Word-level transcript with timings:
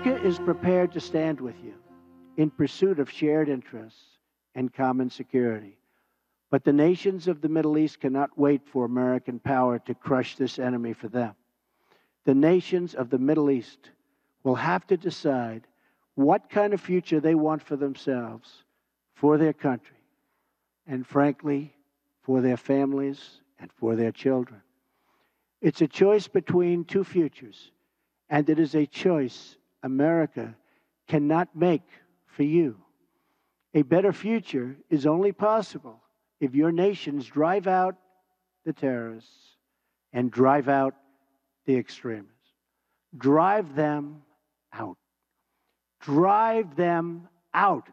America 0.00 0.26
is 0.26 0.38
prepared 0.38 0.90
to 0.92 1.00
stand 1.00 1.38
with 1.42 1.56
you 1.62 1.74
in 2.38 2.48
pursuit 2.48 2.98
of 2.98 3.10
shared 3.10 3.50
interests 3.50 4.02
and 4.54 4.72
common 4.72 5.10
security. 5.10 5.76
But 6.48 6.64
the 6.64 6.72
nations 6.72 7.28
of 7.28 7.42
the 7.42 7.50
Middle 7.50 7.76
East 7.76 8.00
cannot 8.00 8.38
wait 8.38 8.62
for 8.64 8.86
American 8.86 9.38
power 9.38 9.78
to 9.80 9.94
crush 9.94 10.36
this 10.36 10.58
enemy 10.58 10.94
for 10.94 11.08
them. 11.08 11.34
The 12.24 12.34
nations 12.34 12.94
of 12.94 13.10
the 13.10 13.18
Middle 13.18 13.50
East 13.50 13.90
will 14.42 14.54
have 14.54 14.86
to 14.86 14.96
decide 14.96 15.66
what 16.14 16.48
kind 16.48 16.72
of 16.72 16.80
future 16.80 17.20
they 17.20 17.34
want 17.34 17.62
for 17.62 17.76
themselves, 17.76 18.64
for 19.12 19.36
their 19.36 19.52
country, 19.52 20.00
and 20.86 21.06
frankly, 21.06 21.74
for 22.22 22.40
their 22.40 22.56
families 22.56 23.42
and 23.58 23.70
for 23.70 23.96
their 23.96 24.12
children. 24.12 24.62
It's 25.60 25.82
a 25.82 25.88
choice 25.88 26.26
between 26.26 26.86
two 26.86 27.04
futures, 27.04 27.70
and 28.30 28.48
it 28.48 28.58
is 28.58 28.74
a 28.74 28.86
choice 28.86 29.56
America 29.82 30.54
cannot 31.08 31.54
make 31.54 31.86
for 32.26 32.42
you. 32.42 32.76
A 33.74 33.82
better 33.82 34.12
future 34.12 34.76
is 34.88 35.06
only 35.06 35.32
possible 35.32 36.00
if 36.40 36.54
your 36.54 36.72
nations 36.72 37.26
drive 37.26 37.66
out 37.66 37.96
the 38.64 38.72
terrorists 38.72 39.56
and 40.12 40.30
drive 40.30 40.68
out 40.68 40.94
the 41.66 41.76
extremists. 41.76 42.34
Drive 43.16 43.74
them 43.74 44.22
out. 44.72 44.96
Drive 46.00 46.76
them 46.76 47.28
out 47.52 47.88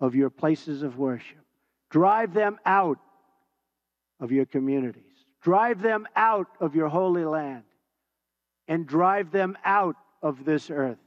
of 0.00 0.14
your 0.14 0.30
places 0.30 0.82
of 0.82 0.98
worship. 0.98 1.44
Drive 1.90 2.34
them 2.34 2.58
out 2.64 2.98
of 4.20 4.32
your 4.32 4.46
communities. 4.46 5.02
Drive 5.42 5.80
them 5.82 6.06
out 6.16 6.48
of 6.60 6.74
your 6.74 6.88
holy 6.88 7.24
land. 7.24 7.64
And 8.68 8.86
drive 8.86 9.30
them 9.30 9.56
out 9.64 9.96
of 10.22 10.44
this 10.44 10.70
earth. 10.70 10.98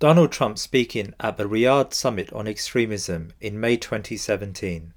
Donald 0.00 0.30
Trump 0.30 0.58
speaking 0.58 1.12
at 1.18 1.36
the 1.36 1.44
Riyadh 1.44 1.92
Summit 1.92 2.32
on 2.32 2.46
Extremism 2.46 3.32
in 3.40 3.58
May 3.58 3.76
2017. 3.76 4.92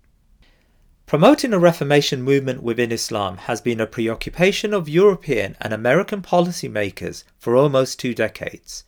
Promoting 1.08 1.53
a 1.53 1.59
Reformation 1.59 2.21
movement 2.21 2.61
within 2.61 2.91
Islam 2.91 3.38
has 3.38 3.61
been 3.61 3.81
a 3.81 3.88
preoccupation 3.88 4.75
of 4.75 4.88
European 4.88 5.58
and 5.59 5.73
American 5.73 6.21
policymakers 6.21 7.23
for 7.39 7.55
almost 7.55 7.99
two 7.99 8.13
decades. 8.13 8.83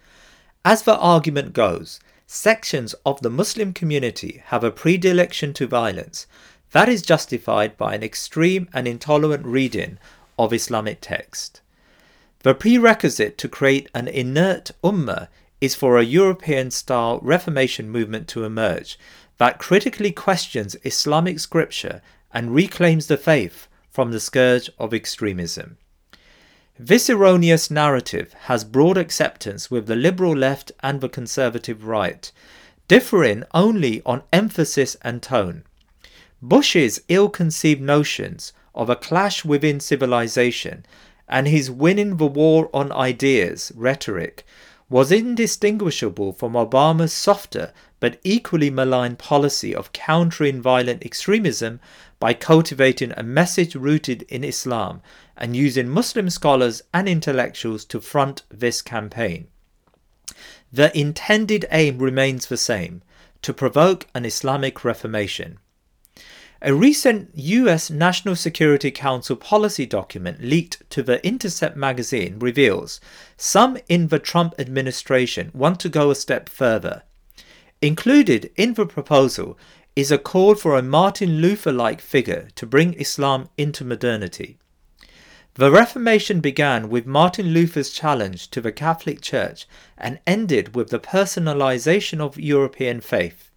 As 0.63 0.83
the 0.83 0.95
argument 0.97 1.51
goes, 1.53 1.99
sections 2.27 2.93
of 3.07 3.21
the 3.21 3.31
Muslim 3.31 3.73
community 3.73 4.43
have 4.45 4.63
a 4.63 4.69
predilection 4.69 5.51
to 5.53 5.65
violence 5.65 6.27
that 6.73 6.89
is 6.89 7.01
justified 7.01 7.75
by 7.75 7.95
an 7.95 8.03
extreme 8.03 8.69
and 8.71 8.87
intolerant 8.87 9.47
reading 9.47 9.97
of 10.37 10.53
Islamic 10.53 10.99
text. 11.01 11.61
The 12.43 12.53
prerequisite 12.53 13.35
to 13.39 13.49
create 13.49 13.89
an 13.95 14.07
inert 14.07 14.69
ummah 14.83 15.27
is 15.63 15.75
for 15.75 15.97
a 15.97 16.03
European 16.03 16.69
style 16.69 17.19
Reformation 17.21 17.89
movement 17.89 18.27
to 18.27 18.43
emerge 18.43 18.99
that 19.37 19.59
critically 19.59 20.11
questions 20.11 20.75
Islamic 20.83 21.39
scripture 21.39 22.01
and 22.33 22.53
reclaims 22.53 23.07
the 23.07 23.15
faith 23.15 23.69
from 23.89 24.11
the 24.11 24.19
scourge 24.19 24.69
of 24.77 24.93
extremism. 24.93 25.77
This 26.77 27.09
erroneous 27.09 27.71
narrative 27.71 28.33
has 28.47 28.65
broad 28.65 28.97
acceptance 28.97 29.71
with 29.71 29.87
the 29.87 29.95
liberal 29.95 30.35
left 30.35 30.73
and 30.81 30.99
the 30.99 31.07
conservative 31.07 31.85
right, 31.85 32.29
differing 32.89 33.45
only 33.53 34.01
on 34.05 34.23
emphasis 34.33 34.97
and 35.01 35.23
tone. 35.23 35.63
Bush's 36.41 36.99
ill 37.07 37.29
conceived 37.29 37.79
notions 37.79 38.51
of 38.75 38.89
a 38.89 38.97
clash 38.97 39.45
within 39.45 39.79
civilization 39.79 40.85
and 41.29 41.47
his 41.47 41.71
winning 41.71 42.17
the 42.17 42.27
war 42.27 42.69
on 42.73 42.91
ideas 42.91 43.71
rhetoric 43.77 44.45
was 44.89 45.11
indistinguishable 45.11 46.33
from 46.33 46.53
Obama's 46.53 47.13
softer 47.13 47.73
but 47.99 48.19
equally 48.23 48.69
malign 48.69 49.15
policy 49.15 49.73
of 49.73 49.93
countering 49.93 50.61
violent 50.61 51.05
extremism 51.05 51.79
by 52.19 52.33
cultivating 52.33 53.13
a 53.15 53.23
message 53.23 53.75
rooted 53.75 54.23
in 54.23 54.43
Islam 54.43 55.01
and 55.37 55.55
using 55.55 55.87
Muslim 55.87 56.29
scholars 56.29 56.81
and 56.93 57.07
intellectuals 57.07 57.85
to 57.85 58.01
front 58.01 58.43
this 58.49 58.81
campaign. 58.81 59.47
The 60.71 60.97
intended 60.97 61.65
aim 61.71 61.99
remains 61.99 62.47
the 62.47 62.57
same 62.57 63.03
to 63.41 63.53
provoke 63.53 64.07
an 64.13 64.25
Islamic 64.25 64.83
Reformation. 64.83 65.59
A 66.65 66.73
recent 66.73 67.31
US 67.35 67.89
National 67.89 68.37
Security 68.37 68.89
Council 68.89 69.35
policy 69.35 69.85
document 69.85 70.41
leaked 70.41 70.89
to 70.91 71.03
The 71.03 71.21
Intercept 71.27 71.75
magazine 71.75 72.39
reveals 72.39 73.01
some 73.35 73.77
in 73.89 74.07
the 74.07 74.17
Trump 74.17 74.55
administration 74.57 75.51
want 75.53 75.81
to 75.81 75.89
go 75.89 76.09
a 76.09 76.15
step 76.15 76.47
further. 76.47 77.03
Included 77.81 78.49
in 78.55 78.75
the 78.75 78.85
proposal 78.85 79.57
is 79.97 80.09
a 80.09 80.17
call 80.17 80.55
for 80.55 80.77
a 80.77 80.81
Martin 80.81 81.41
Luther 81.41 81.73
like 81.73 81.99
figure 81.99 82.47
to 82.55 82.65
bring 82.65 82.93
Islam 82.93 83.49
into 83.57 83.83
modernity. 83.83 84.57
The 85.55 85.69
Reformation 85.69 86.39
began 86.39 86.87
with 86.87 87.05
Martin 87.05 87.47
Luther's 87.47 87.89
challenge 87.89 88.49
to 88.51 88.61
the 88.61 88.71
Catholic 88.71 89.19
Church 89.19 89.67
and 89.97 90.17
ended 90.25 90.75
with 90.77 90.91
the 90.91 90.99
personalization 90.99 92.21
of 92.21 92.39
European 92.39 93.01
faith. 93.01 93.49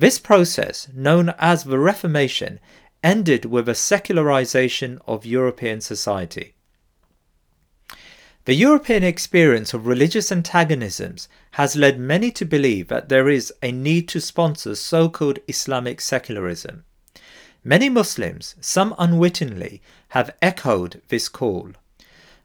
This 0.00 0.18
process, 0.18 0.88
known 0.94 1.34
as 1.38 1.64
the 1.64 1.78
Reformation, 1.78 2.58
ended 3.04 3.44
with 3.44 3.68
a 3.68 3.74
secularization 3.74 4.98
of 5.06 5.26
European 5.26 5.82
society. 5.82 6.54
The 8.46 8.54
European 8.54 9.04
experience 9.04 9.74
of 9.74 9.86
religious 9.86 10.32
antagonisms 10.32 11.28
has 11.50 11.76
led 11.76 12.00
many 12.00 12.30
to 12.30 12.46
believe 12.46 12.88
that 12.88 13.10
there 13.10 13.28
is 13.28 13.52
a 13.62 13.72
need 13.72 14.08
to 14.08 14.22
sponsor 14.22 14.74
so 14.74 15.10
called 15.10 15.38
Islamic 15.46 16.00
secularism. 16.00 16.84
Many 17.62 17.90
Muslims, 17.90 18.54
some 18.58 18.94
unwittingly, 18.98 19.82
have 20.16 20.34
echoed 20.40 21.02
this 21.08 21.28
call. 21.28 21.72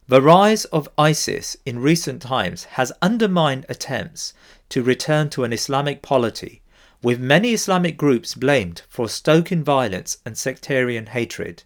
The 0.09 0.21
rise 0.21 0.65
of 0.65 0.89
ISIS 0.97 1.55
in 1.65 1.79
recent 1.79 2.21
times 2.21 2.65
has 2.75 2.91
undermined 3.01 3.65
attempts 3.69 4.33
to 4.67 4.83
return 4.83 5.29
to 5.29 5.45
an 5.45 5.53
Islamic 5.53 6.01
polity 6.01 6.61
with 7.05 7.19
many 7.19 7.53
Islamic 7.53 7.97
groups 7.97 8.33
blamed 8.33 8.81
for 8.89 9.07
stoking 9.07 9.63
violence 9.63 10.17
and 10.25 10.35
sectarian 10.35 11.05
hatred. 11.05 11.61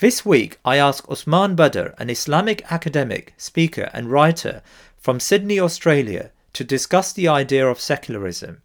This 0.00 0.26
week, 0.26 0.58
I 0.62 0.76
asked 0.76 1.08
Osman 1.08 1.56
Badar, 1.56 1.94
an 1.96 2.10
Islamic 2.10 2.70
academic, 2.70 3.32
speaker, 3.38 3.88
and 3.94 4.10
writer 4.10 4.60
from 4.98 5.20
Sydney, 5.20 5.58
Australia, 5.58 6.32
to 6.52 6.64
discuss 6.64 7.14
the 7.14 7.28
idea 7.28 7.66
of 7.66 7.80
secularism. 7.80 8.60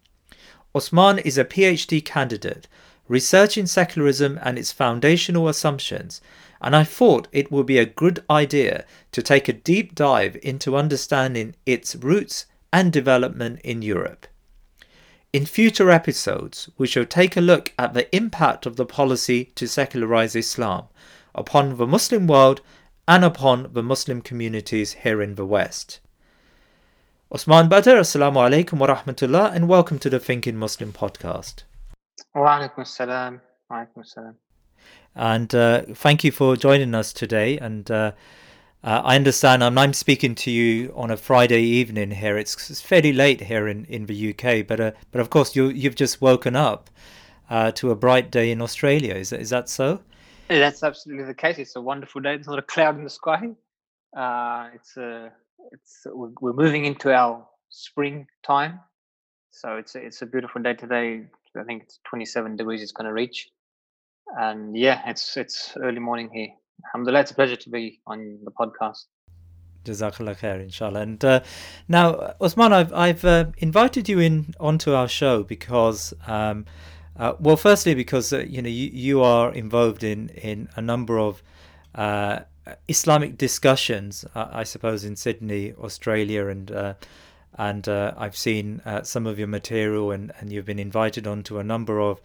Osman 0.74 1.20
is 1.20 1.38
a 1.38 1.44
PhD 1.46 2.04
candidate 2.04 2.68
researching 3.08 3.64
secularism 3.64 4.38
and 4.42 4.58
its 4.58 4.72
foundational 4.72 5.48
assumptions, 5.48 6.20
and 6.60 6.76
I 6.76 6.84
thought 6.84 7.28
it 7.32 7.50
would 7.50 7.64
be 7.64 7.78
a 7.78 7.86
good 7.86 8.22
idea 8.28 8.84
to 9.12 9.22
take 9.22 9.48
a 9.48 9.54
deep 9.54 9.94
dive 9.94 10.36
into 10.42 10.76
understanding 10.76 11.54
its 11.64 11.96
roots 11.96 12.44
and 12.74 12.92
development 12.92 13.60
in 13.64 13.80
Europe. 13.80 14.26
In 15.32 15.46
future 15.46 15.90
episodes, 15.90 16.68
we 16.76 16.86
shall 16.86 17.06
take 17.06 17.38
a 17.38 17.40
look 17.40 17.72
at 17.78 17.94
the 17.94 18.14
impact 18.14 18.66
of 18.66 18.76
the 18.76 18.84
policy 18.84 19.46
to 19.54 19.66
secularize 19.66 20.36
Islam 20.36 20.88
upon 21.34 21.78
the 21.78 21.86
Muslim 21.86 22.26
world 22.26 22.60
and 23.08 23.24
upon 23.24 23.72
the 23.72 23.82
Muslim 23.82 24.20
communities 24.20 24.92
here 24.92 25.22
in 25.22 25.36
the 25.36 25.46
West. 25.46 26.00
Osman 27.30 27.70
Badar, 27.70 28.00
Assalamu 28.00 28.46
alaikum 28.46 28.74
wa 28.78 28.88
rahmatullah, 28.88 29.54
and 29.54 29.70
welcome 29.70 29.98
to 29.98 30.10
the 30.10 30.20
Thinking 30.20 30.58
Muslim 30.58 30.92
podcast. 30.92 31.62
Wa 32.34 32.58
alaikum 32.58 32.80
assalam. 32.80 33.40
Wa 33.70 33.76
alaikum 33.78 34.04
assalam. 34.04 34.34
And 35.14 35.54
uh, 35.54 35.82
thank 35.94 36.24
you 36.24 36.30
for 36.30 36.56
joining 36.56 36.94
us 36.94 37.10
today. 37.10 37.56
And 37.56 37.90
uh, 37.90 38.12
uh, 38.84 39.02
I 39.04 39.16
understand 39.16 39.62
I'm, 39.62 39.78
I'm, 39.78 39.92
speaking 39.92 40.34
to 40.36 40.50
you 40.50 40.92
on 40.96 41.10
a 41.10 41.16
Friday 41.16 41.62
evening 41.62 42.10
here. 42.10 42.36
It's, 42.36 42.68
it's 42.68 42.80
fairly 42.80 43.12
late 43.12 43.42
here 43.42 43.68
in, 43.68 43.84
in 43.84 44.06
the 44.06 44.30
UK, 44.30 44.66
but 44.66 44.80
uh, 44.80 44.92
but 45.12 45.20
of 45.20 45.30
course 45.30 45.54
you 45.54 45.68
you've 45.68 45.94
just 45.94 46.20
woken 46.20 46.56
up 46.56 46.90
uh, 47.48 47.70
to 47.72 47.90
a 47.92 47.94
bright 47.94 48.30
day 48.30 48.50
in 48.50 48.60
Australia. 48.60 49.14
Is 49.14 49.32
is 49.32 49.50
that 49.50 49.68
so? 49.68 50.00
That's 50.48 50.82
absolutely 50.82 51.24
the 51.24 51.34
case. 51.34 51.58
It's 51.58 51.76
a 51.76 51.80
wonderful 51.80 52.20
day. 52.20 52.34
There's 52.34 52.48
not 52.48 52.58
a 52.58 52.62
cloud 52.62 52.96
in 52.96 53.04
the 53.04 53.10
sky. 53.10 53.50
Uh, 54.16 54.70
it's 54.74 54.96
a 54.96 55.32
it's 55.70 56.06
we're 56.06 56.52
moving 56.52 56.84
into 56.84 57.12
our 57.12 57.46
spring 57.70 58.26
time, 58.42 58.80
so 59.50 59.76
it's 59.76 59.94
a, 59.94 60.04
it's 60.04 60.22
a 60.22 60.26
beautiful 60.26 60.60
day 60.60 60.74
today. 60.74 61.26
I 61.56 61.62
think 61.64 61.84
it's 61.84 62.00
27 62.08 62.56
degrees. 62.56 62.82
It's 62.82 62.92
going 62.92 63.06
to 63.06 63.12
reach, 63.12 63.48
and 64.36 64.76
yeah, 64.76 65.02
it's 65.06 65.36
it's 65.36 65.76
early 65.76 66.00
morning 66.00 66.30
here. 66.32 66.48
Alhamdulillah, 66.86 67.20
it's 67.20 67.30
a 67.30 67.34
pleasure 67.34 67.56
to 67.56 67.70
be 67.70 68.00
on 68.06 68.38
the 68.44 68.50
podcast. 68.50 69.06
Jazakallah 69.84 70.38
khair, 70.38 70.60
inshallah. 70.60 71.00
And 71.00 71.24
uh, 71.24 71.40
now, 71.88 72.34
Osman, 72.40 72.72
I've, 72.72 72.92
I've 72.92 73.24
uh, 73.24 73.46
invited 73.58 74.08
you 74.08 74.20
in 74.20 74.54
onto 74.60 74.92
our 74.92 75.08
show 75.08 75.42
because, 75.42 76.14
um, 76.26 76.66
uh, 77.16 77.34
well, 77.40 77.56
firstly, 77.56 77.94
because 77.94 78.32
uh, 78.32 78.38
you 78.40 78.62
know 78.62 78.68
you, 78.68 78.90
you 78.92 79.22
are 79.22 79.52
involved 79.52 80.04
in 80.04 80.28
in 80.30 80.68
a 80.76 80.82
number 80.82 81.18
of 81.18 81.42
uh, 81.94 82.40
Islamic 82.88 83.36
discussions, 83.36 84.24
uh, 84.34 84.48
I 84.52 84.64
suppose, 84.64 85.04
in 85.04 85.16
Sydney, 85.16 85.74
Australia, 85.74 86.46
and 86.46 86.96
and 87.58 87.88
I've 87.88 88.36
seen 88.36 88.80
some 89.02 89.26
of 89.26 89.38
your 89.38 89.48
material, 89.48 90.10
and, 90.10 90.32
and 90.40 90.50
you've 90.50 90.64
been 90.64 90.78
invited 90.78 91.26
onto 91.26 91.58
a 91.58 91.64
number 91.64 92.00
of 92.00 92.20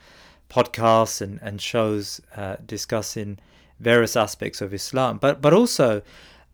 podcasts 0.50 1.22
and 1.22 1.40
and 1.42 1.60
shows 1.60 2.22
discussing 2.66 3.40
various 3.80 4.16
aspects 4.16 4.62
of 4.62 4.74
Islam. 4.74 5.18
But 5.18 5.42
but 5.42 5.54
also, 5.54 6.02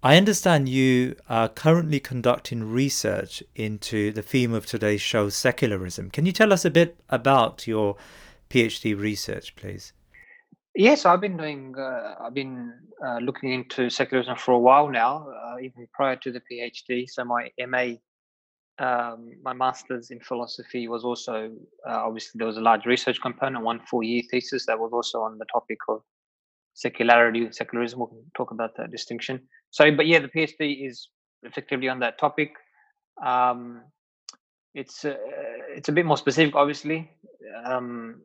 I 0.02 0.18
understand 0.18 0.68
you 0.68 1.16
are 1.30 1.48
currently 1.48 2.00
conducting 2.00 2.72
research 2.72 3.42
into 3.56 4.12
the 4.12 4.22
theme 4.22 4.54
of 4.54 4.66
today's 4.66 5.02
show, 5.02 5.30
secularism. 5.30 6.10
Can 6.10 6.26
you 6.26 6.34
tell 6.34 6.52
us 6.52 6.66
a 6.66 6.70
bit 6.70 6.98
about 7.10 7.68
your 7.68 7.96
PhD 8.50 9.00
research, 9.00 9.56
please? 9.56 9.94
Yes, 10.76 11.06
I've 11.06 11.22
been 11.22 11.38
doing. 11.38 11.76
Uh, 11.78 12.16
I've 12.20 12.34
been 12.34 12.74
uh, 13.06 13.20
looking 13.20 13.54
into 13.54 13.90
secularism 13.90 14.36
for 14.36 14.54
a 14.54 14.60
while 14.60 14.90
now, 14.90 15.28
uh, 15.30 15.60
even 15.62 15.88
prior 15.94 16.16
to 16.18 16.32
the 16.32 16.42
PhD. 16.52 17.08
So 17.08 17.24
my 17.24 17.50
MA, 17.68 17.94
um, 18.80 19.32
my 19.44 19.54
master's 19.54 20.10
in 20.12 20.20
philosophy 20.20 20.88
was 20.88 21.04
also 21.04 21.52
uh, 21.88 22.02
obviously 22.08 22.40
there 22.40 22.48
was 22.48 22.58
a 22.58 22.62
large 22.62 22.86
research 22.86 23.22
component, 23.22 23.64
one 23.64 23.80
four-year 23.90 24.24
thesis 24.32 24.66
that 24.66 24.80
was 24.80 24.92
also 24.92 25.22
on 25.22 25.38
the 25.38 25.46
topic 25.46 25.78
of 25.88 26.02
secularity, 26.74 27.52
secularism. 27.52 28.00
We'll 28.00 28.24
talk 28.36 28.52
about 28.52 28.72
that 28.78 28.92
distinction. 28.92 29.42
So, 29.72 29.92
but 29.96 30.08
yeah, 30.08 30.20
the 30.20 30.28
PhD 30.28 30.88
is 30.88 31.10
effectively 31.44 31.90
on 31.90 32.00
that 32.00 32.18
topic. 32.20 32.54
Um, 33.24 33.84
it's 34.74 35.06
uh, 35.06 35.16
it's 35.76 35.90
a 35.90 35.92
bit 35.92 36.06
more 36.06 36.18
specific, 36.18 36.56
obviously. 36.56 37.10
Um, 37.66 38.22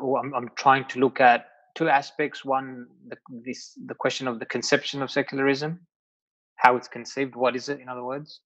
I'm, 0.00 0.34
I'm 0.34 0.50
trying 0.56 0.86
to 0.86 1.00
look 1.00 1.20
at 1.20 1.46
two 1.74 1.88
aspects. 1.88 2.44
One, 2.44 2.86
the, 3.08 3.16
this 3.44 3.78
the 3.86 3.94
question 3.94 4.26
of 4.26 4.38
the 4.38 4.46
conception 4.46 5.02
of 5.02 5.10
secularism, 5.10 5.80
how 6.56 6.76
it's 6.76 6.88
conceived, 6.88 7.36
what 7.36 7.54
is 7.54 7.68
it, 7.68 7.80
in 7.80 7.88
other 7.88 8.04
words, 8.04 8.40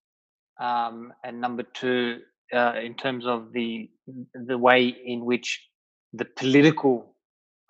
um, 0.59 1.13
and 1.23 1.39
number 1.39 1.63
two, 1.63 2.19
uh, 2.53 2.73
in 2.83 2.95
terms 2.95 3.25
of 3.25 3.53
the 3.53 3.89
the 4.33 4.57
way 4.57 4.93
in 5.05 5.23
which 5.23 5.67
the 6.13 6.25
political 6.25 7.15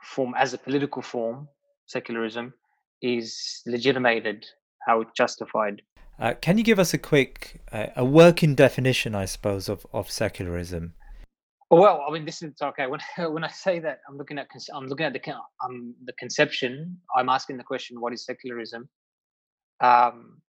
form, 0.02 0.34
as 0.38 0.54
a 0.54 0.58
political 0.58 1.02
form, 1.02 1.48
secularism, 1.88 2.54
is 3.02 3.62
legitimated, 3.66 4.46
how 4.88 5.02
it's 5.02 5.12
justified. 5.16 5.82
Uh, 6.20 6.34
can 6.42 6.58
you 6.58 6.64
give 6.64 6.80
us 6.80 6.94
a 6.94 6.98
quick, 6.98 7.62
uh, 7.72 7.88
a 7.96 8.06
working 8.06 8.54
definition, 8.54 9.16
I 9.16 9.26
suppose, 9.26 9.68
of, 9.70 9.86
of 9.92 10.12
secularism? 10.12 10.94
Well, 11.72 12.04
I 12.06 12.12
mean, 12.12 12.26
this 12.26 12.42
is 12.42 12.54
okay. 12.62 12.86
When 12.92 13.00
when 13.34 13.44
I 13.46 13.48
say 13.48 13.80
that, 13.80 14.00
I'm 14.08 14.18
looking 14.18 14.38
at 14.38 14.48
I'm 14.76 14.88
looking 14.88 15.06
at 15.06 15.14
the 15.14 15.22
um, 15.64 15.96
the 16.04 16.14
conception. 16.20 16.98
I'm 17.16 17.30
asking 17.30 17.58
the 17.58 17.64
question, 17.64 18.02
what 18.02 18.14
is 18.14 18.26
secularism? 18.26 18.90
Um, 19.80 20.42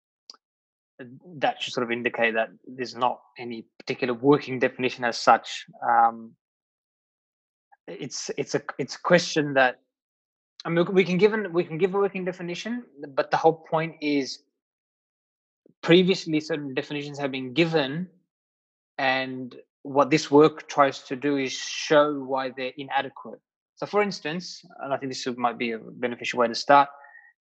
that 1.38 1.62
should 1.62 1.74
sort 1.74 1.86
of 1.86 1.92
indicate 1.92 2.34
that 2.34 2.50
there's 2.66 2.96
not 2.96 3.22
any 3.38 3.66
particular 3.80 4.14
working 4.14 4.60
definition 4.60 5.04
as 5.04 5.18
such. 5.18 5.66
Um, 5.88 6.34
it's 8.00 8.32
it's 8.38 8.56
a 8.56 8.62
it's 8.78 8.96
a 8.96 9.00
question 9.00 9.54
that 9.56 9.80
I 10.66 10.70
mean 10.70 10.86
we 10.94 11.04
can 11.04 11.18
give 11.18 11.34
an, 11.34 11.52
we 11.54 11.64
can 11.64 11.78
give 11.78 11.94
a 11.96 11.98
working 11.98 12.26
definition, 12.26 12.84
but 13.16 13.32
the 13.32 13.38
whole 13.38 13.66
point 13.70 13.96
is 14.02 14.44
previously 15.82 16.40
certain 16.40 16.74
definitions 16.74 17.20
have 17.20 17.32
been 17.32 17.54
given, 17.54 18.08
and 18.98 19.56
what 19.84 20.10
this 20.10 20.30
work 20.30 20.68
tries 20.68 21.00
to 21.00 21.16
do 21.16 21.38
is 21.38 21.52
show 21.52 22.14
why 22.24 22.52
they're 22.56 22.74
inadequate. 22.78 23.40
So, 23.76 23.86
for 23.88 24.02
instance, 24.02 24.64
and 24.82 24.94
I 24.94 24.98
think 24.98 25.12
this 25.12 25.26
might 25.38 25.58
be 25.58 25.72
a 25.72 25.80
beneficial 25.80 26.40
way 26.40 26.48
to 26.48 26.56
start, 26.56 26.88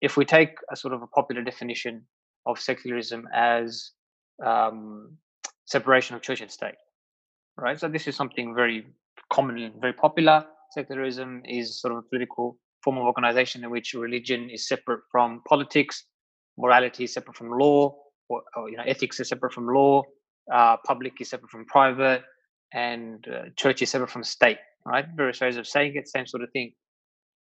if 0.01 0.17
we 0.17 0.25
take 0.25 0.57
a 0.71 0.75
sort 0.75 0.93
of 0.93 1.01
a 1.01 1.07
popular 1.07 1.41
definition 1.41 2.01
of 2.45 2.59
secularism 2.59 3.27
as 3.33 3.91
um, 4.45 5.17
separation 5.63 6.15
of 6.15 6.21
church 6.21 6.41
and 6.41 6.51
state, 6.51 6.75
right? 7.57 7.79
So, 7.79 7.87
this 7.87 8.07
is 8.07 8.17
something 8.17 8.53
very 8.53 8.85
common 9.31 9.73
very 9.79 9.93
popular. 9.93 10.45
Secularism 10.71 11.41
is 11.45 11.79
sort 11.79 11.93
of 11.93 11.99
a 11.99 12.01
political 12.03 12.57
form 12.83 12.97
of 12.97 13.05
organization 13.05 13.63
in 13.63 13.69
which 13.69 13.93
religion 13.93 14.49
is 14.49 14.67
separate 14.67 15.01
from 15.11 15.41
politics, 15.47 16.05
morality 16.57 17.05
is 17.05 17.13
separate 17.13 17.35
from 17.35 17.49
law, 17.57 17.95
or, 18.29 18.43
or 18.55 18.69
you 18.69 18.77
know, 18.77 18.83
ethics 18.85 19.19
is 19.19 19.29
separate 19.29 19.53
from 19.53 19.67
law, 19.67 20.03
uh, 20.53 20.77
public 20.85 21.13
is 21.19 21.29
separate 21.29 21.49
from 21.49 21.65
private, 21.65 22.23
and 22.73 23.25
uh, 23.27 23.43
church 23.55 23.81
is 23.81 23.89
separate 23.89 24.09
from 24.09 24.23
state. 24.23 24.57
Right, 24.87 25.05
various 25.15 25.41
ways 25.41 25.57
of 25.57 25.65
saying 25.65 25.95
it, 25.95 26.07
same 26.07 26.27
sort 26.27 26.43
of 26.43 26.51
thing. 26.51 26.73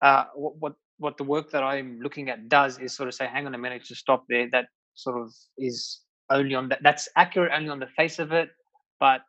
Uh, 0.02 0.24
what, 0.34 0.52
what 0.58 0.72
what 0.98 1.16
the 1.16 1.24
work 1.24 1.50
that 1.52 1.62
I'm 1.62 1.98
looking 2.02 2.28
at 2.28 2.50
does 2.50 2.78
is 2.78 2.94
sort 2.94 3.08
of 3.08 3.14
say, 3.14 3.26
hang 3.26 3.46
on 3.46 3.54
a 3.54 3.58
minute, 3.58 3.86
to 3.86 3.94
stop 3.94 4.24
there. 4.28 4.46
That 4.52 4.66
sort 4.94 5.18
of 5.18 5.32
is 5.56 6.00
only 6.28 6.54
on 6.54 6.68
that. 6.68 6.80
That's 6.82 7.08
accurate 7.16 7.52
only 7.56 7.70
on 7.70 7.80
the 7.80 7.86
face 7.96 8.18
of 8.18 8.32
it, 8.32 8.50
but 8.98 9.22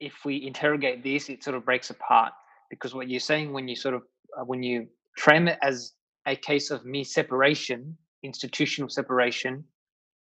if 0.00 0.14
we 0.24 0.46
interrogate 0.46 1.04
this, 1.04 1.28
it 1.28 1.44
sort 1.44 1.56
of 1.56 1.64
breaks 1.64 1.90
apart 1.90 2.32
because 2.70 2.94
what 2.94 3.08
you're 3.08 3.20
saying 3.20 3.52
when 3.52 3.68
you 3.68 3.76
sort 3.76 3.94
of 3.94 4.02
uh, 4.38 4.44
when 4.44 4.62
you 4.62 4.86
frame 5.16 5.48
it 5.48 5.58
as 5.62 5.92
a 6.26 6.36
case 6.36 6.70
of 6.70 6.84
me 6.84 7.04
separation, 7.04 7.96
institutional 8.22 8.88
separation, 8.88 9.64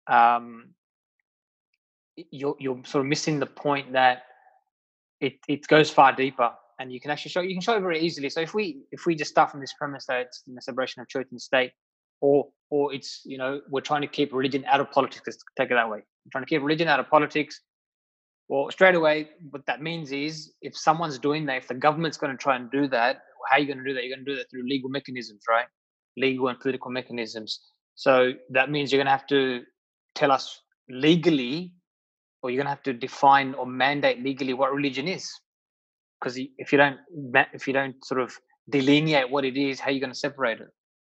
um, 0.07 0.69
you're 2.15 2.55
you're 2.59 2.79
sort 2.85 3.03
of 3.03 3.07
missing 3.07 3.39
the 3.39 3.45
point 3.45 3.93
that 3.93 4.23
it 5.19 5.33
it 5.47 5.67
goes 5.67 5.89
far 5.89 6.13
deeper 6.13 6.51
and 6.79 6.91
you 6.91 6.99
can 6.99 7.09
actually 7.11 7.31
show 7.31 7.41
you 7.41 7.55
can 7.55 7.61
show 7.61 7.75
it 7.77 7.81
very 7.81 7.99
easily. 7.99 8.29
So 8.29 8.41
if 8.41 8.53
we 8.53 8.83
if 8.91 9.05
we 9.05 9.15
just 9.15 9.31
start 9.31 9.51
from 9.51 9.59
this 9.59 9.73
premise 9.73 10.05
that 10.07 10.21
it's 10.21 10.43
the 10.45 10.61
separation 10.61 11.01
of 11.01 11.07
church 11.07 11.27
and 11.31 11.41
state 11.41 11.71
or 12.21 12.47
or 12.69 12.93
it's 12.93 13.21
you 13.25 13.37
know 13.37 13.61
we're 13.69 13.81
trying 13.81 14.01
to 14.01 14.07
keep 14.07 14.33
religion 14.33 14.63
out 14.65 14.79
of 14.79 14.91
politics 14.91 15.23
let's 15.25 15.43
take 15.57 15.71
it 15.71 15.75
that 15.75 15.89
way. 15.89 15.99
We're 15.99 16.31
trying 16.31 16.43
to 16.43 16.49
keep 16.49 16.61
religion 16.61 16.87
out 16.87 16.99
of 16.99 17.09
politics 17.09 17.61
well 18.49 18.69
straight 18.71 18.95
away 18.95 19.29
what 19.51 19.65
that 19.65 19.81
means 19.81 20.11
is 20.11 20.53
if 20.61 20.77
someone's 20.77 21.19
doing 21.19 21.45
that 21.45 21.57
if 21.57 21.67
the 21.67 21.73
government's 21.73 22.17
going 22.17 22.31
to 22.31 22.37
try 22.37 22.55
and 22.55 22.69
do 22.71 22.87
that 22.87 23.21
how 23.49 23.57
are 23.57 23.59
you 23.59 23.65
going 23.65 23.77
to 23.77 23.83
do 23.83 23.93
that? 23.93 24.03
You're 24.03 24.15
going 24.15 24.25
to 24.25 24.31
do 24.31 24.37
that 24.37 24.49
through 24.49 24.67
legal 24.67 24.89
mechanisms 24.89 25.43
right? 25.49 25.65
Legal 26.17 26.47
and 26.47 26.59
political 26.59 26.91
mechanisms. 26.91 27.59
So 27.95 28.33
that 28.49 28.69
means 28.69 28.91
you're 28.91 28.99
going 28.99 29.07
to 29.07 29.11
have 29.11 29.27
to 29.27 29.61
tell 30.15 30.31
us 30.31 30.61
legally 30.89 31.73
or 32.41 32.51
you're 32.51 32.57
going 32.57 32.65
to 32.65 32.75
have 32.75 32.83
to 32.83 32.93
define 32.93 33.53
or 33.55 33.65
mandate 33.65 34.23
legally 34.23 34.53
what 34.53 34.73
religion 34.73 35.07
is. 35.07 35.29
Because 36.19 36.37
if 36.57 36.71
you 36.71 36.77
don't 36.77 36.97
if 37.53 37.67
you 37.67 37.73
don't 37.73 37.95
sort 38.05 38.21
of 38.21 38.37
delineate 38.69 39.29
what 39.29 39.43
it 39.43 39.57
is 39.57 39.79
how 39.79 39.89
are 39.89 39.91
you 39.91 39.99
going 39.99 40.11
to 40.11 40.17
separate 40.17 40.61
it 40.61 40.69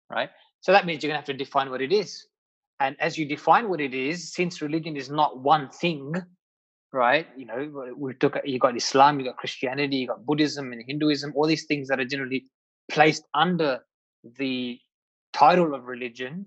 right? 0.10 0.30
So 0.62 0.72
that 0.72 0.86
means 0.86 1.03
you're 1.03 1.10
going 1.10 1.22
to 1.22 1.32
have 1.32 1.38
to 1.38 1.44
define 1.44 1.70
what 1.70 1.82
it 1.82 1.92
is. 1.92 2.27
And 2.80 2.96
as 3.00 3.18
you 3.18 3.27
define 3.27 3.70
what 3.70 3.82
it 3.82 3.94
is 3.94 4.34
since 4.34 4.62
religion 4.62 4.96
is 4.96 5.10
not 5.10 5.39
one 5.39 5.70
thing 5.70 6.13
right? 6.94 7.28
You 7.36 7.46
know 7.46 7.94
we 7.98 8.14
took 8.14 8.38
you 8.46 8.60
got 8.60 8.78
islam 8.78 9.20
you 9.20 9.26
got 9.26 9.38
christianity 9.38 9.98
you 9.98 10.08
got 10.08 10.26
buddhism 10.26 10.72
and 10.72 10.84
hinduism 10.88 11.34
all 11.36 11.48
these 11.48 11.66
things 11.66 11.88
that 11.88 12.00
are 12.00 12.06
generally 12.06 12.46
placed 12.92 13.24
under 13.34 13.80
the 14.38 14.80
title 15.34 15.74
of 15.74 15.86
religion 15.86 16.46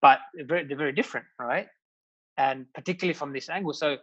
but 0.00 0.18
they're 0.34 0.46
very, 0.46 0.64
they're 0.66 0.76
very 0.76 0.92
different 0.92 1.26
right? 1.38 1.68
And 2.38 2.66
particularly 2.74 3.14
from 3.14 3.32
this 3.32 3.50
angle 3.50 3.74
so 3.74 3.98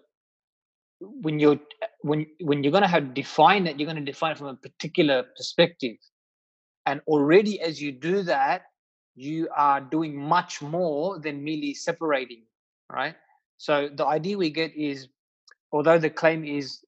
when 1.00 1.40
you're 1.40 1.60
when 2.02 2.26
when 2.42 2.64
you're 2.64 2.72
going 2.72 2.84
to 2.84 2.88
have 2.88 3.14
define 3.14 3.66
it 3.66 3.80
you're 3.80 3.88
going 3.92 4.04
to 4.06 4.12
define 4.12 4.32
it 4.34 4.38
from 4.38 4.48
a 4.48 4.56
particular 4.56 5.24
perspective. 5.36 5.98
And 6.86 7.02
already 7.08 7.60
as 7.62 7.82
you 7.82 7.92
do 7.92 8.22
that 8.24 8.64
you 9.16 9.50
are 9.56 9.82
doing 9.82 10.16
much 10.16 10.62
more 10.62 11.20
than 11.20 11.44
merely 11.44 11.74
separating 11.74 12.44
right? 12.92 13.16
So 13.58 13.90
the 13.94 14.06
idea 14.06 14.38
we 14.38 14.50
get 14.50 14.74
is 14.76 15.08
although 15.72 15.98
the 15.98 16.10
claim 16.10 16.44
is 16.46 16.80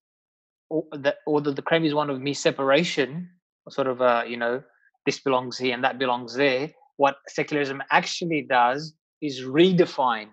or 0.69 0.85
that 0.93 1.17
although 1.27 1.51
the 1.51 1.61
claim 1.61 1.85
is 1.85 1.93
one 1.93 2.09
of 2.09 2.19
me 2.21 2.33
separation 2.33 3.29
sort 3.69 3.88
of 3.88 4.01
uh 4.01 4.23
you 4.27 4.38
know 4.38 4.61
this 5.05 5.19
belongs 5.19 5.57
here 5.57 5.73
and 5.73 5.83
that 5.83 6.00
belongs 6.00 6.35
there 6.35 6.69
what 6.97 7.17
secularism 7.27 7.81
actually 7.91 8.45
does 8.50 8.93
is 9.21 9.41
redefine 9.41 10.29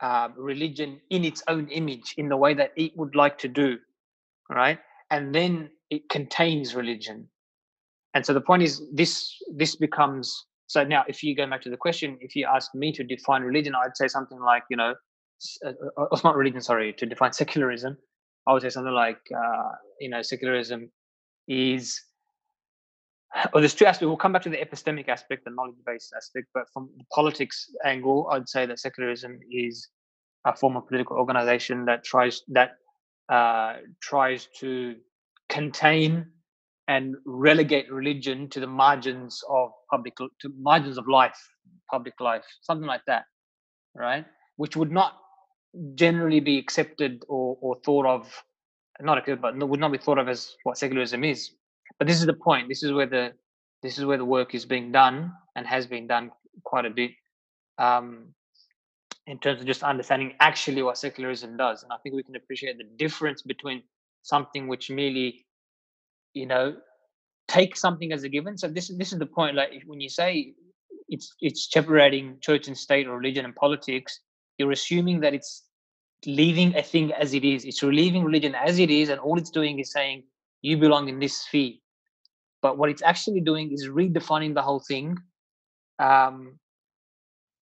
uh, 0.00 0.28
religion 0.36 1.00
in 1.10 1.24
its 1.24 1.42
own 1.48 1.68
image 1.68 2.14
in 2.18 2.28
the 2.28 2.36
way 2.36 2.54
that 2.54 2.72
it 2.76 2.96
would 2.96 3.14
like 3.14 3.38
to 3.38 3.48
do 3.48 3.78
right? 4.48 4.78
And 5.10 5.34
then 5.34 5.70
it 5.90 6.08
contains 6.08 6.74
religion. 6.74 7.28
And 8.14 8.24
so 8.24 8.34
the 8.34 8.40
point 8.40 8.62
is 8.62 8.82
this 8.92 9.32
this 9.54 9.76
becomes 9.76 10.46
so 10.66 10.84
now 10.84 11.04
if 11.08 11.22
you 11.22 11.36
go 11.36 11.46
back 11.46 11.62
to 11.62 11.70
the 11.70 11.76
question 11.76 12.18
if 12.20 12.34
you 12.34 12.46
ask 12.46 12.74
me 12.74 12.92
to 12.92 13.04
define 13.04 13.42
religion 13.42 13.74
i'd 13.74 13.96
say 13.96 14.08
something 14.08 14.40
like 14.40 14.64
you 14.70 14.76
know 14.76 14.94
uh, 15.64 15.72
uh, 15.96 16.04
uh 16.10 16.20
not 16.24 16.36
religion 16.36 16.60
sorry 16.60 16.92
to 16.92 17.06
define 17.06 17.32
secularism 17.32 17.96
i 18.46 18.52
would 18.52 18.62
say 18.62 18.70
something 18.70 18.92
like 18.92 19.20
uh, 19.36 19.70
you 20.00 20.08
know 20.08 20.22
secularism 20.22 20.90
is 21.46 22.00
well, 23.52 23.60
there's 23.60 23.74
two 23.74 23.86
aspects. 23.86 24.06
We'll 24.06 24.16
come 24.16 24.32
back 24.32 24.42
to 24.42 24.48
the 24.48 24.56
epistemic 24.56 25.08
aspect, 25.08 25.44
the 25.44 25.50
knowledge-based 25.50 26.14
aspect, 26.16 26.46
but 26.54 26.64
from 26.72 26.88
the 26.96 27.04
politics 27.12 27.70
angle, 27.84 28.28
I'd 28.32 28.48
say 28.48 28.66
that 28.66 28.78
secularism 28.78 29.38
is 29.50 29.88
a 30.44 30.56
form 30.56 30.76
of 30.76 30.86
political 30.86 31.16
organization 31.16 31.84
that 31.86 32.04
tries 32.04 32.42
that 32.48 32.70
uh, 33.28 33.74
tries 34.00 34.48
to 34.60 34.96
contain 35.48 36.26
and 36.88 37.16
relegate 37.26 37.90
religion 37.92 38.48
to 38.48 38.60
the 38.60 38.66
margins 38.66 39.42
of 39.50 39.70
public 39.90 40.16
to 40.16 40.48
margins 40.58 40.96
of 40.96 41.06
life 41.06 41.38
public 41.90 42.14
life 42.20 42.44
something 42.62 42.86
like 42.86 43.02
that 43.06 43.24
right 43.94 44.24
which 44.56 44.76
would 44.76 44.90
not 44.90 45.18
generally 45.94 46.40
be 46.40 46.58
accepted 46.58 47.24
or, 47.28 47.56
or 47.60 47.76
thought 47.84 48.06
of 48.06 48.42
not 49.00 49.18
accepted 49.18 49.42
but 49.42 49.56
would 49.68 49.80
not 49.80 49.92
be 49.92 49.98
thought 49.98 50.18
of 50.18 50.28
as 50.28 50.56
what 50.64 50.78
secularism 50.78 51.24
is. 51.24 51.50
But 51.98 52.06
this 52.06 52.18
is 52.18 52.26
the 52.26 52.34
point. 52.34 52.68
This 52.68 52.82
is 52.82 52.92
where 52.92 53.06
the 53.06 53.32
this 53.82 53.98
is 53.98 54.04
where 54.04 54.18
the 54.18 54.24
work 54.24 54.54
is 54.54 54.64
being 54.64 54.90
done 54.90 55.32
and 55.54 55.66
has 55.66 55.86
been 55.86 56.06
done 56.06 56.32
quite 56.64 56.84
a 56.84 56.90
bit 56.90 57.12
um, 57.78 58.34
in 59.26 59.38
terms 59.38 59.60
of 59.60 59.66
just 59.66 59.84
understanding 59.84 60.34
actually 60.40 60.82
what 60.82 60.98
secularism 60.98 61.56
does. 61.56 61.82
And 61.84 61.92
i 61.92 61.96
think 61.98 62.14
we 62.14 62.22
can 62.22 62.36
appreciate 62.36 62.78
the 62.78 62.88
difference 62.96 63.42
between 63.42 63.82
something 64.22 64.68
which 64.68 64.90
merely 64.90 65.46
you 66.34 66.46
know 66.46 66.76
take 67.46 67.76
something 67.76 68.12
as 68.12 68.24
a 68.24 68.28
given. 68.28 68.58
So 68.58 68.68
this 68.68 68.90
is 68.90 68.98
this 68.98 69.12
is 69.12 69.18
the 69.18 69.26
point 69.26 69.56
like 69.56 69.70
when 69.86 70.00
you 70.00 70.08
say 70.08 70.54
it's 71.08 71.34
it's 71.40 71.70
separating 71.70 72.38
church 72.40 72.68
and 72.68 72.76
state 72.76 73.06
or 73.06 73.16
religion 73.16 73.44
and 73.44 73.54
politics 73.54 74.20
you're 74.58 74.72
assuming 74.72 75.20
that 75.20 75.34
it's 75.34 75.64
leaving 76.26 76.76
a 76.76 76.82
thing 76.82 77.12
as 77.12 77.34
it 77.34 77.44
is. 77.44 77.64
It's 77.64 77.82
leaving 77.82 78.24
religion 78.24 78.54
as 78.54 78.78
it 78.78 78.90
is 78.90 79.08
and 79.08 79.20
all 79.20 79.38
it's 79.38 79.50
doing 79.50 79.78
is 79.78 79.92
saying 79.92 80.24
you 80.62 80.76
belong 80.76 81.08
in 81.08 81.18
this 81.18 81.42
sphere. 81.42 81.74
But 82.60 82.76
what 82.76 82.90
it's 82.90 83.02
actually 83.02 83.40
doing 83.40 83.72
is 83.72 83.88
redefining 83.88 84.54
the 84.54 84.62
whole 84.62 84.80
thing 84.80 85.16
um, 85.98 86.58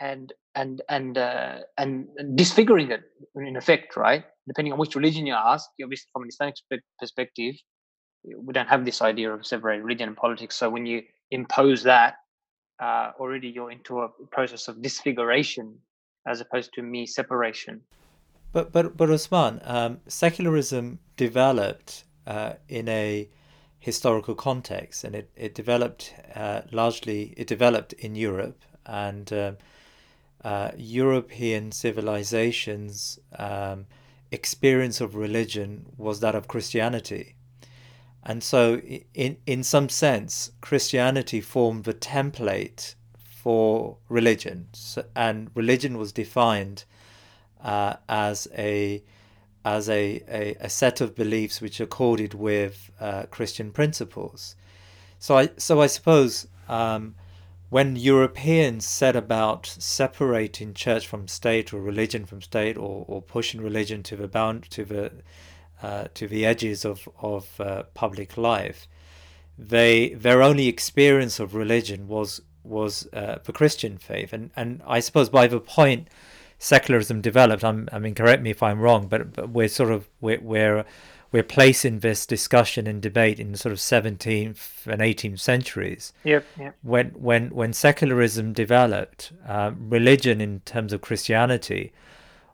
and 0.01 0.33
and 0.55 0.81
and 0.89 1.19
uh, 1.19 1.59
and 1.77 2.09
disfiguring 2.35 2.91
it 2.91 3.03
in 3.35 3.57
effect 3.57 3.97
right? 3.97 4.25
Depending 4.49 4.73
on 4.73 4.79
which 4.79 4.95
religion 4.95 5.27
you 5.27 5.35
ask 5.35 5.69
obviously 5.83 6.09
from 6.13 6.23
an 6.23 6.29
islamic 6.29 6.57
perspective 6.99 7.57
we 8.25 8.53
don't 8.53 8.69
have 8.69 8.85
this 8.85 9.03
idea 9.03 9.33
of 9.33 9.47
separating 9.47 9.85
religion 9.85 10.09
and 10.09 10.17
politics. 10.17 10.57
So 10.57 10.69
when 10.69 10.87
you 10.87 11.03
impose 11.31 11.83
that 11.85 12.15
uh, 12.81 13.13
already 13.19 13.49
you're 13.49 13.71
into 13.71 14.01
a 14.01 14.09
process 14.31 14.69
of 14.69 14.83
disfiguration 14.83 15.79
as 16.27 16.41
opposed 16.41 16.73
to 16.75 16.83
me 16.83 17.07
separation. 17.07 17.81
But 18.53 18.73
but 18.73 18.97
but 18.97 19.11
Osman, 19.11 19.61
um, 19.65 20.01
secularism 20.07 20.99
developed 21.17 22.05
uh, 22.27 22.55
in 22.69 22.89
a 22.89 23.29
historical 23.79 24.35
context, 24.35 25.05
and 25.05 25.15
it 25.15 25.31
it 25.37 25.55
developed 25.55 26.15
uh, 26.35 26.63
largely 26.73 27.35
it 27.37 27.47
developed 27.47 27.93
in 27.95 28.15
Europe, 28.15 28.65
and 28.87 29.33
um, 29.33 29.57
uh, 30.45 30.71
European 30.77 31.73
civilizations' 31.73 33.19
um, 33.39 33.87
experience 34.31 35.01
of 35.01 35.15
religion 35.15 35.87
was 35.97 36.21
that 36.21 36.35
of 36.35 36.49
Christianity. 36.49 37.35
And 38.23 38.43
so, 38.43 38.79
in, 39.15 39.37
in 39.47 39.63
some 39.63 39.89
sense, 39.89 40.51
Christianity 40.61 41.41
formed 41.41 41.85
the 41.85 41.95
template 41.95 42.97
for 43.47 43.97
religion. 44.09 44.67
And 45.15 45.53
religion 45.55 45.99
was 45.99 46.11
defined 46.11 46.83
uh, 47.63 47.95
as 48.09 48.49
a 48.59 49.05
as 49.65 49.89
a, 49.89 50.21
a, 50.29 50.57
a, 50.59 50.69
set 50.69 51.01
of 51.01 51.15
beliefs 51.15 51.61
which 51.61 51.79
accorded 51.79 52.35
with 52.35 52.91
uh, 52.99 53.23
Christian 53.31 53.71
principles. 53.71 54.57
So 55.21 55.39
I 55.39 55.51
so 55.59 55.81
I 55.81 55.87
suppose 55.87 56.49
um, 56.69 57.15
when 57.71 57.95
Europeans 57.95 58.85
set 58.85 59.15
about 59.15 59.65
separating 59.79 60.75
church 60.75 61.07
from 61.07 61.29
state 61.29 61.73
or 61.73 61.81
religion 61.81 62.27
from 62.27 62.43
state 62.43 62.77
or, 62.77 63.05
or 63.07 63.23
pushing 63.23 63.61
religion 63.61 64.03
to 64.03 64.17
the 64.17 64.27
bound 64.27 64.69
to 64.71 64.85
the 64.85 65.13
uh, 65.85 66.09
to 66.15 66.27
the 66.27 66.45
edges 66.45 66.85
of 66.85 67.09
of 67.21 67.61
uh, 67.61 67.85
public 67.95 68.37
life, 68.37 68.89
they 69.57 70.15
their 70.15 70.43
only 70.43 70.67
experience 70.67 71.39
of 71.39 71.55
religion 71.55 72.09
was 72.09 72.41
was 72.67 73.09
uh, 73.13 73.39
the 73.45 73.53
Christian 73.53 73.99
faith, 73.99 74.33
and 74.33 74.51
and 74.57 74.83
I 74.87 75.01
suppose 75.01 75.29
by 75.29 75.47
the 75.47 75.61
point 75.61 76.09
secularism 76.59 77.21
developed, 77.21 77.65
I'm, 77.65 77.89
I 77.93 77.99
mean, 77.99 78.15
correct 78.15 78.43
me 78.43 78.51
if 78.51 78.63
I'm 78.63 78.81
wrong, 78.81 79.09
but, 79.09 79.33
but 79.33 79.51
we're 79.51 79.69
sort 79.69 79.91
of 79.91 80.09
we're, 80.21 80.41
we're 80.41 80.85
we're 81.33 81.43
placing 81.43 82.01
this 82.01 82.25
discussion 82.25 82.87
and 82.87 83.03
debate 83.03 83.41
in 83.41 83.55
sort 83.57 83.73
of 83.73 83.79
17th 83.79 84.87
and 84.87 85.01
18th 85.01 85.41
centuries. 85.41 86.13
Yep, 86.25 86.45
yep. 86.59 86.77
When 86.83 87.09
when 87.11 87.51
when 87.51 87.73
secularism 87.73 88.53
developed, 88.53 89.33
um, 89.47 89.91
religion 89.91 90.41
in 90.41 90.61
terms 90.61 90.93
of 90.93 91.01
Christianity 91.01 91.93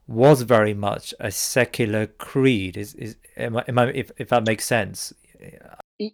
was 0.07 0.41
very 0.41 0.73
much 0.73 1.13
a 1.19 1.31
secular 1.31 2.07
creed. 2.07 2.75
Is 2.75 2.93
is 2.95 3.15
am 3.37 3.57
I, 3.57 3.63
am 3.67 3.79
I, 3.79 3.87
if 3.91 4.11
if 4.17 4.29
that 4.29 4.45
makes 4.45 4.65
sense? 4.65 5.13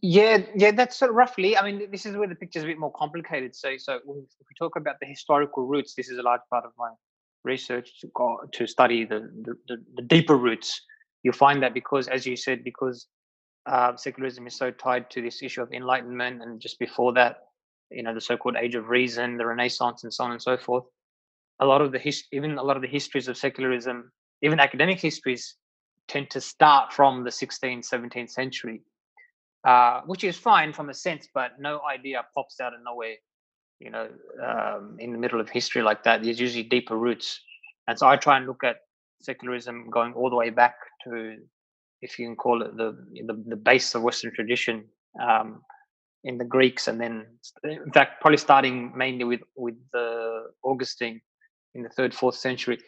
Yeah, 0.01 0.39
yeah, 0.55 0.71
that's 0.71 0.97
sort 0.97 1.09
of 1.09 1.15
roughly. 1.15 1.57
I 1.57 1.63
mean, 1.63 1.89
this 1.91 2.05
is 2.05 2.15
where 2.15 2.27
the 2.27 2.35
picture 2.35 2.59
is 2.59 2.65
a 2.65 2.67
bit 2.67 2.77
more 2.77 2.91
complicated. 2.93 3.55
So, 3.55 3.77
so 3.77 3.95
if 3.95 4.01
we 4.05 4.55
talk 4.57 4.75
about 4.75 4.95
the 4.99 5.07
historical 5.07 5.65
roots, 5.65 5.93
this 5.95 6.09
is 6.09 6.17
a 6.17 6.21
large 6.21 6.41
part 6.49 6.65
of 6.65 6.71
my 6.77 6.89
research 7.43 7.99
to 8.01 8.07
go 8.13 8.39
to 8.51 8.67
study 8.67 9.05
the 9.05 9.29
the, 9.67 9.77
the, 9.95 10.01
deeper 10.03 10.35
roots. 10.35 10.81
You'll 11.23 11.33
find 11.33 11.63
that 11.63 11.73
because, 11.73 12.07
as 12.07 12.25
you 12.25 12.35
said, 12.35 12.63
because 12.63 13.07
uh, 13.65 13.95
secularism 13.95 14.47
is 14.47 14.55
so 14.55 14.71
tied 14.71 15.09
to 15.11 15.21
this 15.21 15.41
issue 15.41 15.61
of 15.61 15.71
enlightenment, 15.71 16.41
and 16.41 16.59
just 16.61 16.77
before 16.79 17.13
that, 17.13 17.37
you 17.89 18.03
know, 18.03 18.13
the 18.13 18.21
so-called 18.21 18.55
Age 18.57 18.75
of 18.75 18.89
Reason, 18.89 19.37
the 19.37 19.45
Renaissance, 19.45 20.03
and 20.03 20.13
so 20.13 20.23
on 20.25 20.31
and 20.31 20.41
so 20.41 20.57
forth. 20.57 20.85
A 21.61 21.65
lot 21.65 21.81
of 21.81 21.91
the 21.91 21.99
his, 21.99 22.23
even 22.31 22.57
a 22.57 22.63
lot 22.63 22.75
of 22.75 22.81
the 22.81 22.87
histories 22.87 23.27
of 23.27 23.37
secularism, 23.37 24.11
even 24.41 24.59
academic 24.59 24.99
histories, 24.99 25.55
tend 26.07 26.29
to 26.31 26.41
start 26.41 26.91
from 26.91 27.23
the 27.23 27.29
16th, 27.29 27.87
17th 27.87 28.31
century 28.31 28.81
uh, 29.63 30.01
which 30.05 30.23
is 30.23 30.37
fine 30.37 30.73
from 30.73 30.89
a 30.89 30.93
sense, 30.93 31.27
but 31.33 31.51
no 31.59 31.81
idea 31.89 32.23
pops 32.33 32.59
out 32.59 32.73
of 32.73 32.79
nowhere. 32.83 33.15
You 33.79 33.91
know, 33.91 34.09
um, 34.45 34.97
in 34.99 35.13
the 35.13 35.17
middle 35.17 35.39
of 35.39 35.49
history 35.49 35.81
like 35.81 36.03
that, 36.03 36.21
there's 36.21 36.39
usually 36.39 36.63
deeper 36.63 36.97
roots, 36.97 37.39
and 37.87 37.97
so 37.97 38.07
I 38.07 38.17
try 38.17 38.37
and 38.37 38.45
look 38.45 38.63
at 38.63 38.77
secularism 39.21 39.89
going 39.89 40.13
all 40.13 40.29
the 40.29 40.35
way 40.35 40.49
back 40.49 40.75
to, 41.05 41.37
if 42.01 42.19
you 42.19 42.27
can 42.27 42.35
call 42.35 42.61
it 42.61 42.75
the 42.75 42.97
the, 43.25 43.43
the 43.47 43.55
base 43.55 43.95
of 43.95 44.01
Western 44.01 44.33
tradition 44.33 44.85
um, 45.21 45.61
in 46.23 46.37
the 46.37 46.45
Greeks, 46.45 46.87
and 46.87 46.99
then 46.99 47.25
in 47.63 47.91
fact 47.93 48.21
probably 48.21 48.37
starting 48.37 48.91
mainly 48.95 49.23
with 49.23 49.41
with 49.55 49.75
the 49.93 50.47
Augustine 50.63 51.21
in 51.75 51.83
the 51.83 51.89
third 51.89 52.13
fourth 52.13 52.35
century. 52.35 52.79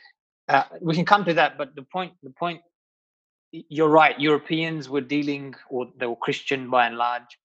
Uh, 0.50 0.64
we 0.82 0.94
can 0.94 1.06
come 1.06 1.24
to 1.24 1.34
that, 1.34 1.58
but 1.58 1.74
the 1.76 1.84
point 1.94 2.12
the 2.24 2.34
point 2.38 2.62
you're 3.52 3.90
right. 3.90 4.20
Europeans 4.20 4.90
were 4.90 5.02
dealing, 5.02 5.54
or 5.70 5.88
they 5.98 6.06
were 6.06 6.16
Christian 6.16 6.70
by 6.70 6.88
and 6.88 6.98
large, 6.98 7.38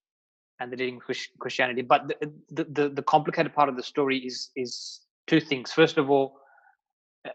and 0.59 0.71
they're 0.71 0.77
dealing 0.77 1.01
with 1.07 1.17
Christianity. 1.39 1.81
But 1.81 2.07
the, 2.07 2.31
the, 2.51 2.63
the, 2.63 2.89
the 2.89 3.01
complicated 3.03 3.53
part 3.53 3.69
of 3.69 3.75
the 3.75 3.83
story 3.83 4.19
is 4.19 4.49
is 4.55 5.01
two 5.27 5.39
things. 5.39 5.71
First 5.71 5.97
of 5.97 6.09
all, 6.09 6.39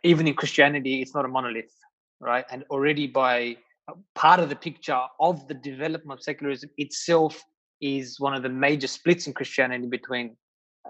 even 0.03 0.27
in 0.27 0.35
Christianity, 0.35 1.03
it's 1.03 1.15
not 1.15 1.25
a 1.25 1.29
monolith, 1.29 1.75
right? 2.21 2.45
And 2.51 2.65
already 2.71 3.07
by 3.07 3.57
uh, 3.89 3.95
part 4.15 4.41
of 4.41 4.49
the 4.49 4.57
picture 4.57 5.01
of 5.21 5.47
the 5.49 5.55
development 5.55 6.21
of 6.21 6.25
secularism 6.25 6.71
itself 6.79 7.43
is 7.81 8.19
one 8.21 8.35
of 8.35 8.43
the 8.43 8.49
major 8.49 8.87
splits 8.87 9.27
in 9.27 9.33
Christianity 9.33 9.87
between, 9.87 10.37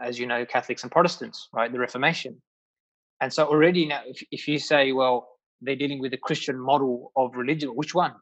as 0.00 0.18
you 0.18 0.26
know, 0.26 0.44
Catholics 0.44 0.82
and 0.82 0.92
Protestants, 0.92 1.48
right? 1.52 1.72
The 1.72 1.78
Reformation. 1.78 2.40
And 3.20 3.32
so 3.32 3.46
already 3.46 3.86
now, 3.86 4.02
if, 4.06 4.22
if 4.30 4.46
you 4.46 4.58
say, 4.58 4.92
well, 4.92 5.28
they're 5.62 5.76
dealing 5.76 6.00
with 6.00 6.12
a 6.12 6.18
Christian 6.18 6.58
model 6.58 7.12
of 7.16 7.36
religion. 7.36 7.70
Which 7.70 7.94
one? 7.94 8.12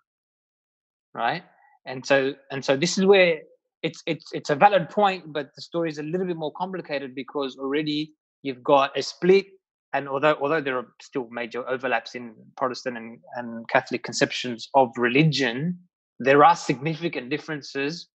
Right? 1.15 1.43
And 1.87 2.05
so 2.05 2.35
and 2.51 2.65
so 2.65 2.77
this 2.77 2.99
is 2.99 3.05
where 3.05 3.41
it's 3.83 4.03
it's 4.07 4.27
it's 4.33 4.51
a 4.51 4.55
valid 4.55 4.91
point, 4.91 5.33
but 5.33 5.49
the 5.57 5.63
story 5.63 5.89
is 5.91 5.99
a 5.99 6.03
little 6.03 6.27
bit 6.27 6.37
more 6.37 6.53
complicated 6.57 7.15
because 7.15 7.57
already 7.59 8.13
you've 8.43 8.63
got 8.63 8.97
a 8.97 9.03
split 9.03 9.47
and 9.93 10.09
although 10.09 10.37
although 10.41 10.61
there 10.61 10.77
are 10.77 10.87
still 11.03 11.27
major 11.31 11.69
overlaps 11.69 12.15
in 12.15 12.35
Protestant 12.57 12.97
and, 12.97 13.19
and 13.35 13.69
Catholic 13.69 14.05
conceptions 14.05 14.69
of 14.75 14.91
religion, 14.97 15.79
there 16.21 16.45
are 16.45 16.55
significant 16.55 17.31
differences, 17.31 18.09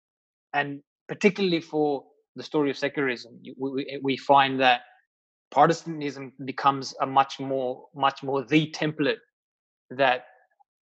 and 0.53 0.81
particularly 1.07 1.59
for 1.59 2.05
the 2.35 2.43
story 2.43 2.69
of 2.69 2.77
secularism, 2.77 3.39
we, 3.57 3.99
we 4.03 4.17
find 4.17 4.59
that 4.59 4.81
Protestantism 5.51 6.33
becomes 6.43 6.93
a 7.01 7.05
much 7.05 7.39
more, 7.39 7.87
much 7.95 8.23
more 8.23 8.43
the 8.43 8.71
template 8.71 9.19
that 9.89 10.25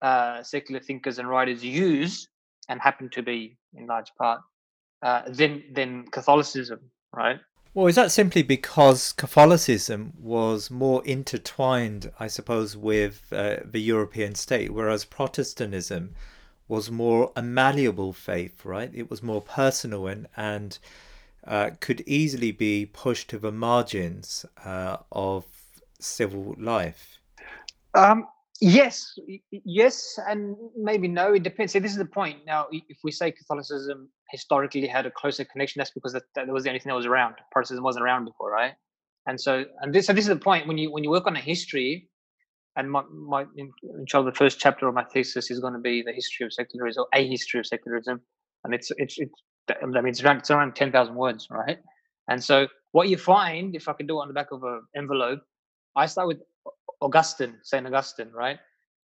uh, 0.01 0.41
secular 0.43 0.79
thinkers 0.79 1.19
and 1.19 1.29
writers 1.29 1.63
use 1.63 2.27
and 2.69 2.81
happen 2.81 3.09
to 3.09 3.21
be 3.21 3.57
in 3.75 3.87
large 3.87 4.11
part 4.17 4.41
uh, 5.01 5.23
than 5.27 5.63
than 5.73 6.05
Catholicism, 6.11 6.79
right? 7.15 7.39
Well, 7.73 7.87
is 7.87 7.95
that 7.95 8.11
simply 8.11 8.43
because 8.43 9.13
Catholicism 9.13 10.13
was 10.19 10.69
more 10.69 11.03
intertwined, 11.05 12.11
I 12.19 12.27
suppose, 12.27 12.77
with 12.77 13.33
uh, 13.33 13.57
the 13.65 13.81
European 13.81 14.35
state, 14.35 14.71
whereas 14.71 15.05
Protestantism 15.05 16.13
was 16.67 16.91
more 16.91 17.31
a 17.35 17.41
malleable 17.41 18.13
faith, 18.13 18.63
right? 18.63 18.91
It 18.93 19.09
was 19.09 19.23
more 19.23 19.41
personal 19.41 20.07
and 20.07 20.27
and 20.37 20.77
uh, 21.47 21.71
could 21.79 22.01
easily 22.01 22.51
be 22.51 22.85
pushed 22.85 23.29
to 23.29 23.37
the 23.37 23.51
margins 23.51 24.45
uh, 24.63 24.97
of 25.11 25.45
civil 25.99 26.55
life? 26.57 27.19
Um, 27.93 28.25
yes, 28.59 29.13
yes, 29.51 30.19
and 30.27 30.55
maybe 30.75 31.07
no. 31.07 31.33
It 31.33 31.43
depends. 31.43 31.73
See, 31.73 31.79
this 31.79 31.91
is 31.91 31.97
the 31.97 32.05
point. 32.05 32.39
Now, 32.45 32.67
if 32.71 32.97
we 33.03 33.11
say 33.11 33.31
Catholicism 33.31 34.09
historically 34.29 34.87
had 34.87 35.05
a 35.05 35.11
closer 35.11 35.45
connection, 35.45 35.79
that's 35.79 35.91
because 35.91 36.13
that, 36.13 36.23
that 36.35 36.47
was 36.47 36.63
the 36.63 36.69
only 36.69 36.79
thing 36.79 36.89
that 36.89 36.95
was 36.95 37.05
around. 37.05 37.35
Protestantism 37.51 37.83
wasn't 37.83 38.05
around 38.05 38.25
before, 38.25 38.51
right? 38.51 38.73
And 39.25 39.39
so, 39.39 39.65
and 39.81 39.93
this, 39.93 40.07
so 40.07 40.13
this 40.13 40.25
is 40.25 40.29
the 40.29 40.35
point 40.35 40.67
when 40.67 40.77
you 40.77 40.91
when 40.91 41.03
you 41.03 41.09
work 41.09 41.27
on 41.27 41.35
a 41.35 41.41
history, 41.41 42.09
and 42.75 42.91
my, 42.91 43.03
my 43.09 43.45
inshallah, 43.99 44.31
the 44.31 44.37
first 44.37 44.59
chapter 44.59 44.87
of 44.87 44.95
my 44.95 45.03
thesis 45.05 45.51
is 45.51 45.59
going 45.59 45.73
to 45.73 45.79
be 45.79 46.01
the 46.01 46.11
history 46.11 46.45
of 46.45 46.53
secularism, 46.53 47.03
or 47.03 47.07
a 47.13 47.27
history 47.27 47.59
of 47.59 47.65
secularism, 47.65 48.21
and 48.63 48.73
it's 48.73 48.91
it's 48.97 49.17
it's 49.19 49.41
I 49.69 49.85
mean 49.85 50.07
it's 50.07 50.23
around 50.23 50.37
it's 50.37 50.51
around 50.51 50.75
ten 50.75 50.91
thousand 50.91 51.15
words, 51.15 51.47
right? 51.49 51.79
And 52.29 52.43
so, 52.43 52.67
what 52.91 53.09
you 53.09 53.17
find, 53.17 53.75
if 53.75 53.87
I 53.87 53.93
can 53.93 54.07
do 54.07 54.17
it 54.17 54.21
on 54.21 54.27
the 54.27 54.33
back 54.33 54.51
of 54.51 54.63
an 54.63 54.81
envelope, 54.95 55.41
I 55.95 56.05
start 56.05 56.27
with 56.27 56.39
Augustine, 57.01 57.57
Saint 57.63 57.85
Augustine, 57.85 58.31
right? 58.33 58.59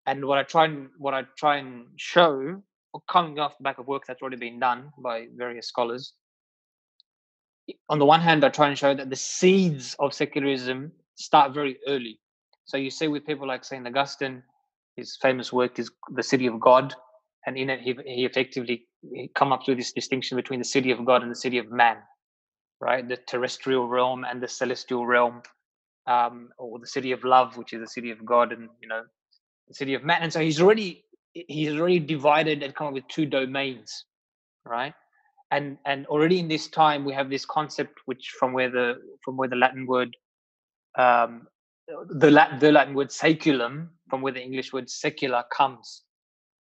And 0.06 0.26
what 0.26 0.38
I 0.38 0.44
try 0.44 0.66
and 0.66 0.90
what 0.98 1.14
I 1.14 1.24
try 1.38 1.58
and 1.58 1.86
show, 1.98 2.62
coming 3.10 3.40
off 3.40 3.58
the 3.58 3.64
back 3.64 3.80
of 3.80 3.88
work 3.88 4.04
that's 4.08 4.22
already 4.22 4.38
been 4.38 4.60
done 4.60 4.92
by 4.98 5.28
various 5.36 5.68
scholars. 5.68 6.14
On 7.90 7.98
the 7.98 8.06
one 8.06 8.22
hand, 8.22 8.46
I 8.46 8.50
try 8.50 8.68
and 8.68 8.78
show 8.78 8.94
that 8.94 9.10
the 9.10 9.16
seeds 9.16 9.96
of 10.00 10.14
secularism 10.14 10.92
start 11.16 11.54
very 11.54 11.78
early. 11.88 12.20
So 12.66 12.78
you 12.78 12.92
see 12.92 13.08
with 13.08 13.26
people 13.26 13.48
like 13.48 13.64
Saint 13.64 13.88
Augustine, 13.88 14.44
his 14.96 15.18
famous 15.22 15.52
work 15.52 15.80
is 15.80 15.90
the 16.14 16.24
City 16.24 16.48
of 16.48 16.60
God, 16.60 16.94
and 17.46 17.58
in 17.58 17.70
it 17.70 17.82
he, 17.82 17.98
he 18.06 18.26
effectively 18.26 18.88
come 19.36 19.54
up 19.54 19.62
with 19.68 19.78
this 19.78 19.94
distinction 19.94 20.38
between 20.38 20.60
the 20.60 20.66
city 20.66 20.92
of 20.92 21.06
God 21.06 21.24
and 21.24 21.32
the 21.32 21.36
city 21.36 21.58
of 21.60 21.72
man, 21.72 21.98
right? 22.82 23.08
The 23.08 23.18
terrestrial 23.18 23.88
realm 23.88 24.26
and 24.26 24.42
the 24.42 24.48
celestial 24.48 25.06
realm, 25.06 25.44
um, 26.08 26.50
or 26.60 26.80
the 26.80 26.88
city 26.88 27.12
of 27.14 27.24
love, 27.24 27.58
which 27.58 27.74
is 27.74 27.82
the 27.82 27.88
city 27.88 28.12
of 28.12 28.26
God, 28.26 28.52
and 28.54 28.70
you 28.82 28.88
know 28.90 29.04
the 29.68 29.74
city 29.76 29.94
of 29.96 30.04
man. 30.04 30.24
And 30.24 30.34
so 30.34 30.40
he's 30.42 30.62
already 30.62 31.06
he's 31.34 31.74
already 31.80 32.00
divided 32.00 32.64
and 32.64 32.76
come 32.76 32.88
up 32.88 32.94
with 32.94 33.08
two 33.10 33.26
domains, 33.26 34.06
right? 34.66 34.94
And 35.52 35.78
and 35.86 36.08
already 36.08 36.40
in 36.40 36.48
this 36.48 36.68
time 36.70 37.06
we 37.06 37.14
have 37.14 37.30
this 37.30 37.46
concept 37.46 38.00
which 38.06 38.34
from 38.40 38.54
where 38.54 38.72
the 38.72 38.96
from 39.26 39.38
where 39.38 39.50
the 39.50 39.58
Latin 39.58 39.88
word 39.88 40.16
um, 40.98 41.48
the 42.10 42.32
Latin, 42.32 42.60
the 42.60 42.72
Latin 42.72 42.94
word 42.96 43.10
saeculum 43.10 43.90
from 44.10 44.22
where 44.22 44.34
the 44.34 44.42
English 44.42 44.74
word 44.74 44.90
secular 44.90 45.44
comes, 45.52 46.04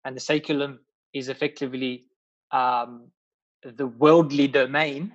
and 0.06 0.16
the 0.16 0.22
saeculum 0.22 0.80
is 1.14 1.30
effectively 1.30 2.06
um, 2.54 3.08
the 3.64 3.88
worldly 3.88 4.48
domain, 4.48 5.14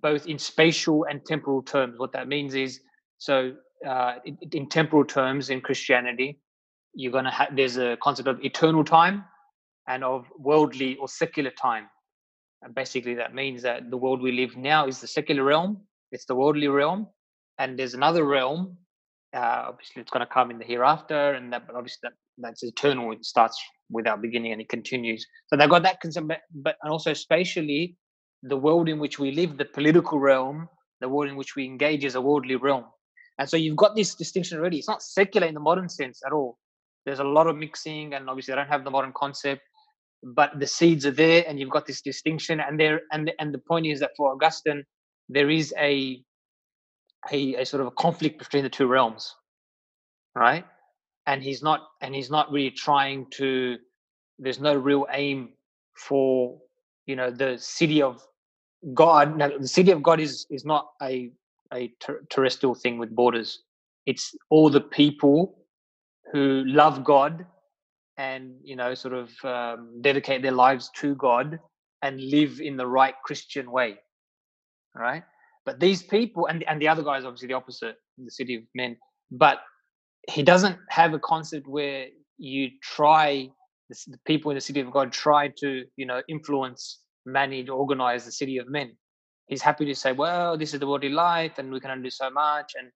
both 0.00 0.26
in 0.26 0.38
spatial 0.38 1.04
and 1.08 1.24
temporal 1.24 1.62
terms. 1.62 1.98
What 1.98 2.12
that 2.12 2.26
means 2.26 2.54
is 2.54 2.80
so 3.18 3.54
uh, 3.86 4.14
in, 4.24 4.36
in 4.52 4.68
temporal 4.68 5.04
terms 5.04 5.50
in 5.50 5.60
Christianity, 5.60 6.40
you're 6.94 7.12
to 7.22 7.30
have 7.30 7.54
there's 7.54 7.76
a 7.76 7.96
concept 8.02 8.28
of 8.28 8.42
eternal 8.42 8.84
time 8.84 9.24
and 9.88 10.02
of 10.04 10.26
worldly 10.38 10.96
or 10.96 11.08
secular 11.08 11.50
time 11.50 11.86
and 12.62 12.74
basically 12.74 13.14
that 13.14 13.34
means 13.34 13.62
that 13.62 13.90
the 13.90 13.96
world 13.96 14.22
we 14.22 14.32
live 14.32 14.56
now 14.56 14.86
is 14.86 15.00
the 15.00 15.06
secular 15.06 15.44
realm 15.44 15.80
it's 16.12 16.24
the 16.24 16.34
worldly 16.34 16.68
realm 16.68 17.06
and 17.58 17.78
there's 17.78 17.94
another 17.94 18.24
realm 18.24 18.76
uh, 19.34 19.64
obviously 19.68 20.00
it's 20.00 20.10
going 20.10 20.24
to 20.26 20.32
come 20.32 20.50
in 20.50 20.58
the 20.58 20.64
hereafter 20.64 21.32
and 21.32 21.52
that 21.52 21.66
but 21.66 21.76
obviously 21.76 21.98
that, 22.04 22.12
that's 22.38 22.62
eternal 22.62 23.12
it 23.12 23.24
starts 23.24 23.60
without 23.90 24.22
beginning 24.22 24.52
and 24.52 24.60
it 24.60 24.68
continues 24.68 25.26
so 25.46 25.56
they've 25.56 25.70
got 25.70 25.82
that 25.82 26.00
concept 26.00 26.28
but, 26.28 26.40
but 26.54 26.76
and 26.82 26.92
also 26.92 27.12
spatially 27.12 27.96
the 28.42 28.56
world 28.56 28.88
in 28.88 28.98
which 28.98 29.18
we 29.18 29.30
live 29.30 29.56
the 29.56 29.64
political 29.64 30.18
realm 30.18 30.68
the 31.00 31.08
world 31.08 31.28
in 31.28 31.36
which 31.36 31.54
we 31.56 31.64
engage 31.64 32.04
is 32.04 32.14
a 32.14 32.20
worldly 32.20 32.56
realm 32.56 32.84
and 33.38 33.48
so 33.48 33.56
you've 33.56 33.76
got 33.76 33.94
this 33.94 34.14
distinction 34.14 34.58
already 34.58 34.78
it's 34.78 34.88
not 34.88 35.02
secular 35.02 35.46
in 35.46 35.54
the 35.54 35.60
modern 35.60 35.88
sense 35.88 36.20
at 36.26 36.32
all 36.32 36.58
there's 37.04 37.18
a 37.18 37.24
lot 37.24 37.46
of 37.46 37.56
mixing, 37.56 38.14
and 38.14 38.28
obviously 38.28 38.54
I 38.54 38.56
don't 38.56 38.68
have 38.68 38.84
the 38.84 38.90
modern 38.90 39.12
concept, 39.14 39.62
but 40.22 40.58
the 40.58 40.66
seeds 40.66 41.04
are 41.04 41.10
there, 41.10 41.44
and 41.46 41.58
you've 41.58 41.70
got 41.70 41.86
this 41.86 42.00
distinction. 42.00 42.60
And 42.60 42.80
there, 42.80 43.02
and 43.12 43.30
and 43.38 43.52
the 43.52 43.58
point 43.58 43.86
is 43.86 44.00
that 44.00 44.12
for 44.16 44.32
Augustine, 44.32 44.84
there 45.28 45.50
is 45.50 45.74
a 45.78 46.22
a, 47.30 47.56
a 47.56 47.66
sort 47.66 47.80
of 47.80 47.86
a 47.88 47.90
conflict 47.92 48.38
between 48.38 48.64
the 48.64 48.70
two 48.70 48.86
realms, 48.86 49.34
right? 50.34 50.64
And 51.26 51.42
he's 51.42 51.62
not, 51.62 51.88
and 52.00 52.14
he's 52.14 52.30
not 52.30 52.50
really 52.52 52.70
trying 52.70 53.26
to. 53.32 53.78
There's 54.38 54.60
no 54.60 54.74
real 54.74 55.06
aim 55.10 55.50
for 55.96 56.58
you 57.06 57.16
know 57.16 57.30
the 57.30 57.56
city 57.58 58.02
of 58.02 58.22
God. 58.92 59.36
Now, 59.36 59.56
the 59.58 59.68
city 59.68 59.90
of 59.90 60.02
God 60.02 60.20
is 60.20 60.46
is 60.50 60.64
not 60.64 60.90
a 61.02 61.30
a 61.72 61.88
ter- 62.00 62.24
terrestrial 62.30 62.74
thing 62.74 62.98
with 62.98 63.14
borders. 63.14 63.62
It's 64.06 64.34
all 64.50 64.68
the 64.68 64.80
people 64.80 65.58
who 66.32 66.64
love 66.66 67.04
God 67.04 67.46
and 68.16 68.54
you 68.62 68.76
know 68.76 68.94
sort 68.94 69.14
of 69.14 69.30
um, 69.44 70.00
dedicate 70.00 70.42
their 70.42 70.52
lives 70.52 70.90
to 70.96 71.14
God 71.14 71.58
and 72.02 72.20
live 72.20 72.60
in 72.60 72.76
the 72.76 72.86
right 72.86 73.14
Christian 73.24 73.70
way, 73.70 73.96
right? 74.94 75.22
But 75.64 75.80
these 75.80 76.02
people 76.02 76.46
and 76.46 76.62
and 76.64 76.80
the 76.80 76.88
other 76.88 77.02
guy 77.02 77.18
is 77.18 77.24
obviously 77.24 77.48
the 77.48 77.54
opposite, 77.54 77.96
the 78.18 78.30
city 78.30 78.56
of 78.56 78.62
men. 78.74 78.96
But 79.30 79.60
he 80.28 80.42
doesn't 80.42 80.78
have 80.88 81.14
a 81.14 81.18
concept 81.18 81.66
where 81.66 82.06
you 82.38 82.70
try 82.82 83.48
the 83.88 84.18
people 84.24 84.50
in 84.50 84.56
the 84.56 84.60
city 84.60 84.80
of 84.80 84.90
God 84.90 85.12
try 85.12 85.48
to 85.58 85.84
you 85.96 86.06
know 86.06 86.22
influence, 86.28 87.00
manage, 87.26 87.68
organize 87.68 88.24
the 88.24 88.32
city 88.32 88.58
of 88.58 88.68
men. 88.68 88.92
He's 89.46 89.62
happy 89.62 89.84
to 89.84 89.94
say, 89.94 90.12
well, 90.12 90.56
this 90.56 90.72
is 90.72 90.80
the 90.80 90.86
worldly 90.86 91.10
life, 91.10 91.58
and 91.58 91.70
we 91.70 91.80
can 91.80 91.90
only 91.90 92.04
do 92.04 92.10
so 92.10 92.30
much, 92.30 92.72
and 92.78 92.90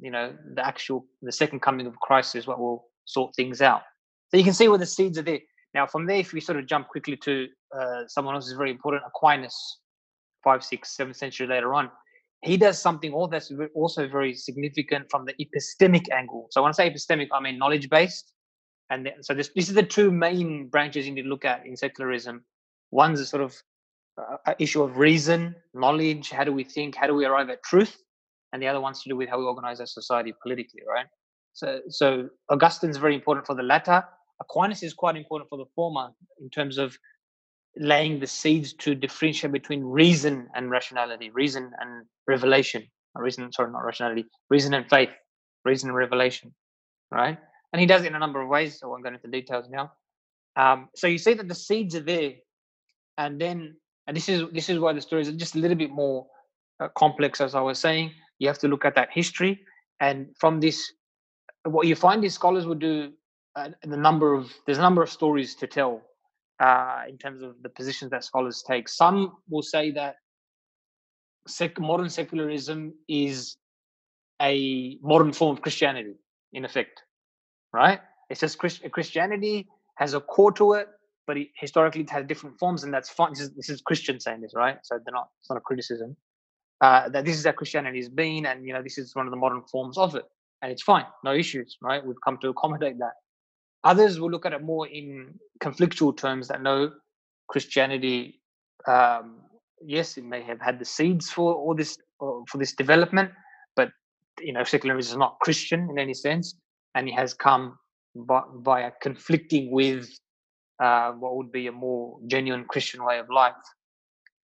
you 0.00 0.10
know 0.10 0.34
the 0.54 0.66
actual 0.66 1.06
the 1.22 1.32
second 1.32 1.60
coming 1.60 1.86
of 1.86 1.94
christ 2.00 2.34
is 2.34 2.46
what 2.46 2.58
will 2.58 2.86
sort 3.04 3.34
things 3.36 3.60
out. 3.60 3.82
So 4.30 4.36
you 4.36 4.44
can 4.44 4.54
see 4.54 4.68
where 4.68 4.78
the 4.78 4.86
seeds 4.86 5.18
are 5.18 5.22
there. 5.22 5.40
Now 5.72 5.86
from 5.86 6.06
there 6.06 6.16
if 6.16 6.32
we 6.32 6.40
sort 6.40 6.58
of 6.58 6.66
jump 6.66 6.88
quickly 6.88 7.16
to 7.18 7.46
uh, 7.76 8.02
someone 8.08 8.34
else 8.34 8.46
is 8.46 8.54
very 8.54 8.70
important 8.70 9.02
aquinas 9.06 9.56
five 10.42 10.64
six 10.64 10.96
seven 10.96 11.14
century 11.14 11.46
later 11.46 11.74
on 11.74 11.90
he 12.44 12.56
does 12.56 12.80
something 12.80 13.12
all 13.12 13.26
that's 13.26 13.52
also 13.74 14.08
very 14.08 14.34
significant 14.34 15.10
from 15.10 15.24
the 15.24 15.34
epistemic 15.44 16.10
angle 16.10 16.46
so 16.50 16.62
when 16.62 16.70
i 16.70 16.72
say 16.72 16.90
epistemic 16.90 17.28
i 17.32 17.40
mean 17.40 17.58
knowledge 17.58 17.88
based 17.88 18.32
and 18.90 19.10
so 19.22 19.32
this, 19.32 19.50
this 19.56 19.68
is 19.68 19.74
the 19.74 19.82
two 19.82 20.10
main 20.10 20.68
branches 20.68 21.06
you 21.06 21.12
need 21.12 21.22
to 21.22 21.28
look 21.28 21.44
at 21.44 21.64
in 21.66 21.76
secularism 21.76 22.44
one's 22.90 23.20
a 23.20 23.26
sort 23.26 23.42
of 23.42 23.56
uh, 24.18 24.54
issue 24.58 24.82
of 24.82 24.98
reason 24.98 25.54
knowledge 25.72 26.30
how 26.30 26.44
do 26.44 26.52
we 26.52 26.62
think 26.62 26.94
how 26.94 27.06
do 27.06 27.14
we 27.14 27.24
arrive 27.24 27.50
at 27.50 27.62
truth 27.62 27.96
and 28.54 28.62
the 28.62 28.68
other 28.68 28.80
one's 28.80 29.02
to 29.02 29.08
do 29.08 29.16
with 29.16 29.28
how 29.28 29.36
we 29.36 29.44
organize 29.44 29.80
our 29.80 29.86
society 29.86 30.32
politically, 30.40 30.82
right? 30.88 31.06
So, 31.54 31.80
so 31.88 32.28
Augustine's 32.50 32.98
very 32.98 33.16
important 33.16 33.46
for 33.46 33.56
the 33.56 33.64
latter. 33.64 34.04
Aquinas 34.40 34.84
is 34.84 34.94
quite 34.94 35.16
important 35.16 35.50
for 35.50 35.58
the 35.58 35.64
former 35.74 36.10
in 36.40 36.48
terms 36.50 36.78
of 36.78 36.96
laying 37.76 38.20
the 38.20 38.26
seeds 38.26 38.72
to 38.74 38.94
differentiate 38.94 39.52
between 39.52 39.82
reason 39.82 40.48
and 40.54 40.70
rationality, 40.70 41.30
reason 41.30 41.70
and 41.80 42.06
revelation, 42.26 42.84
reason, 43.16 43.50
sorry, 43.52 43.72
not 43.72 43.84
rationality, 43.84 44.24
reason 44.50 44.74
and 44.74 44.88
faith, 44.88 45.10
reason 45.64 45.88
and 45.90 45.96
revelation, 45.96 46.54
right? 47.10 47.38
And 47.72 47.80
he 47.80 47.86
does 47.86 48.02
it 48.02 48.08
in 48.08 48.14
a 48.14 48.18
number 48.18 48.40
of 48.40 48.48
ways. 48.48 48.78
So 48.78 48.86
I 48.86 48.90
won't 48.90 49.04
go 49.04 49.10
into 49.10 49.28
details 49.28 49.66
now. 49.68 49.92
Um, 50.56 50.88
so 50.94 51.06
you 51.06 51.18
see 51.18 51.34
that 51.34 51.48
the 51.48 51.54
seeds 51.54 51.96
are 51.96 52.00
there, 52.00 52.32
and 53.18 53.40
then, 53.40 53.76
and 54.06 54.16
this 54.16 54.28
is 54.28 54.44
this 54.52 54.68
is 54.68 54.78
why 54.78 54.92
the 54.92 55.00
story 55.00 55.22
is 55.22 55.32
just 55.32 55.56
a 55.56 55.58
little 55.58 55.76
bit 55.76 55.90
more 55.90 56.26
uh, 56.80 56.88
complex, 56.96 57.40
as 57.40 57.54
I 57.54 57.60
was 57.60 57.78
saying 57.78 58.12
you 58.38 58.48
have 58.48 58.58
to 58.58 58.68
look 58.68 58.84
at 58.84 58.94
that 58.94 59.08
history 59.12 59.60
and 60.00 60.26
from 60.38 60.60
this 60.60 60.92
what 61.64 61.86
you 61.86 61.96
find 61.96 62.24
is 62.24 62.34
scholars 62.34 62.66
would 62.66 62.78
do 62.78 63.12
uh, 63.56 63.70
the 63.82 63.96
number 63.96 64.34
of 64.34 64.52
there's 64.66 64.78
a 64.78 64.82
number 64.82 65.02
of 65.02 65.10
stories 65.10 65.54
to 65.54 65.66
tell 65.66 66.02
uh, 66.66 67.02
in 67.12 67.18
terms 67.18 67.42
of 67.42 67.52
the 67.64 67.70
positions 67.80 68.10
that 68.12 68.24
scholars 68.24 68.64
take. 68.72 68.88
Some 68.88 69.18
will 69.50 69.62
say 69.76 69.92
that 69.92 70.16
sec- 71.48 71.80
modern 71.80 72.10
secularism 72.10 72.94
is 73.08 73.56
a 74.42 74.98
modern 75.02 75.32
form 75.32 75.56
of 75.56 75.62
christianity 75.62 76.14
in 76.54 76.64
effect 76.64 77.02
right? 77.74 78.00
It's 78.30 78.40
just 78.40 78.58
Christ- 78.58 78.82
christianity 78.92 79.68
has 79.96 80.14
a 80.14 80.20
core 80.20 80.52
to 80.54 80.74
it 80.74 80.88
but 81.28 81.36
it, 81.38 81.48
historically 81.64 82.02
it 82.02 82.10
has 82.10 82.24
different 82.26 82.58
forms 82.58 82.84
and 82.84 82.94
that's 82.94 83.10
fine. 83.10 83.30
This 83.32 83.42
is, 83.42 83.50
this 83.60 83.70
is 83.70 83.82
christian 83.82 84.20
saying 84.20 84.42
this 84.42 84.54
right? 84.56 84.78
So 84.84 84.92
they're 85.04 85.14
not 85.20 85.28
it's 85.40 85.50
not 85.50 85.58
a 85.58 85.66
criticism 85.70 86.10
uh, 86.82 87.10
that 87.10 87.26
this 87.26 87.38
is 87.38 87.46
how 87.46 87.52
Christianity 87.52 87.98
has 87.98 88.10
been, 88.10 88.46
and 88.46 88.66
you 88.66 88.74
know 88.74 88.82
this 88.82 88.98
is 88.98 89.16
one 89.16 89.26
of 89.26 89.32
the 89.32 89.38
modern 89.38 89.62
forms 89.72 89.98
of 89.98 90.14
it, 90.16 90.24
and 90.62 90.72
it's 90.72 90.82
fine, 90.82 91.06
no 91.24 91.34
issues, 91.34 91.76
right? 91.82 92.06
We've 92.06 92.20
come 92.24 92.38
to 92.40 92.50
accommodate 92.50 92.98
that. 93.00 93.14
Others 93.84 94.18
will 94.20 94.30
look 94.30 94.46
at 94.46 94.52
it 94.52 94.62
more 94.62 94.86
in 94.88 95.34
conflictual 95.62 96.16
terms 96.16 96.48
that 96.48 96.62
no, 96.62 96.90
Christianity, 97.48 98.40
um, 98.88 99.40
yes, 99.80 100.16
it 100.16 100.24
may 100.24 100.42
have 100.42 100.60
had 100.60 100.78
the 100.78 100.84
seeds 100.84 101.30
for 101.30 101.54
all 101.54 101.74
this 101.74 101.98
for 102.18 102.58
this 102.58 102.74
development, 102.74 103.30
but 103.76 103.90
you 104.40 104.52
know 104.52 104.64
secularism 104.64 105.12
is 105.12 105.18
not 105.18 105.38
Christian 105.40 105.88
in 105.90 105.98
any 105.98 106.14
sense, 106.14 106.54
and 106.94 107.08
it 107.08 107.12
has 107.12 107.34
come 107.34 107.78
by, 108.14 108.42
via 108.56 108.90
conflicting 109.02 109.70
with 109.70 110.08
uh, 110.82 111.12
what 111.12 111.36
would 111.36 111.52
be 111.52 111.66
a 111.66 111.72
more 111.72 112.18
genuine 112.26 112.64
Christian 112.64 113.04
way 113.04 113.18
of 113.18 113.28
life. 113.28 113.54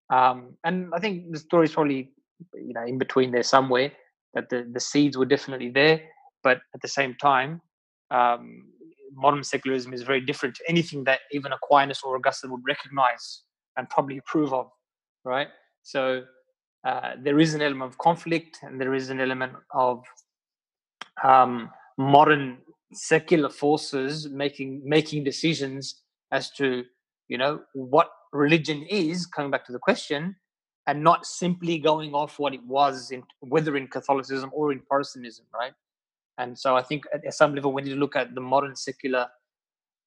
Um, 0.09 0.57
and 0.63 0.89
I 0.93 0.99
think 0.99 1.31
the 1.31 1.39
story 1.39 1.65
is 1.65 1.73
probably 1.73 2.11
you 2.55 2.73
know 2.73 2.83
in 2.85 2.97
between 2.97 3.31
there 3.31 3.43
somewhere 3.43 3.91
that 4.33 4.49
the 4.49 4.67
the 4.71 4.79
seeds 4.79 5.17
were 5.17 5.25
definitely 5.25 5.69
there 5.69 6.01
but 6.43 6.57
at 6.73 6.81
the 6.81 6.87
same 6.87 7.15
time 7.15 7.61
um, 8.11 8.63
modern 9.13 9.43
secularism 9.43 9.93
is 9.93 10.03
very 10.03 10.21
different 10.21 10.55
to 10.55 10.63
anything 10.67 11.03
that 11.05 11.21
even 11.31 11.51
aquinas 11.51 12.01
or 12.03 12.15
augustine 12.15 12.51
would 12.51 12.63
recognize 12.65 13.43
and 13.77 13.89
probably 13.89 14.17
approve 14.17 14.53
of, 14.53 14.69
right? 15.23 15.47
So 15.83 16.23
uh, 16.85 17.11
there 17.21 17.39
is 17.39 17.53
an 17.53 17.61
element 17.61 17.91
of 17.91 17.97
conflict 17.97 18.59
and 18.63 18.79
there 18.79 18.93
is 18.93 19.09
an 19.09 19.19
element 19.19 19.53
of 19.71 20.03
um, 21.23 21.69
modern 21.97 22.57
secular 22.93 23.49
forces 23.49 24.29
making 24.29 24.81
making 24.83 25.23
decisions 25.23 26.01
as 26.31 26.49
to 26.49 26.83
you 27.27 27.37
know 27.37 27.61
what 27.73 28.09
religion 28.33 28.83
is 28.89 29.27
coming 29.27 29.51
back 29.51 29.63
to 29.65 29.71
the 29.71 29.77
question 29.77 30.35
and 30.87 31.03
not 31.03 31.23
simply 31.25 31.77
going 31.77 32.13
off 32.15 32.39
what 32.39 32.53
it 32.53 32.65
was 32.65 33.11
in 33.11 33.21
whether 33.41 33.77
in 33.77 33.87
catholicism 33.87 34.49
or 34.53 34.71
in 34.71 34.79
protestantism 34.79 35.45
right 35.53 35.73
and 36.39 36.57
so 36.57 36.75
i 36.75 36.81
think 36.81 37.03
at 37.13 37.33
some 37.33 37.53
level 37.53 37.71
we 37.71 37.81
need 37.81 37.91
to 37.91 37.95
look 37.95 38.15
at 38.15 38.33
the 38.33 38.41
modern 38.41 38.75
secular 38.75 39.27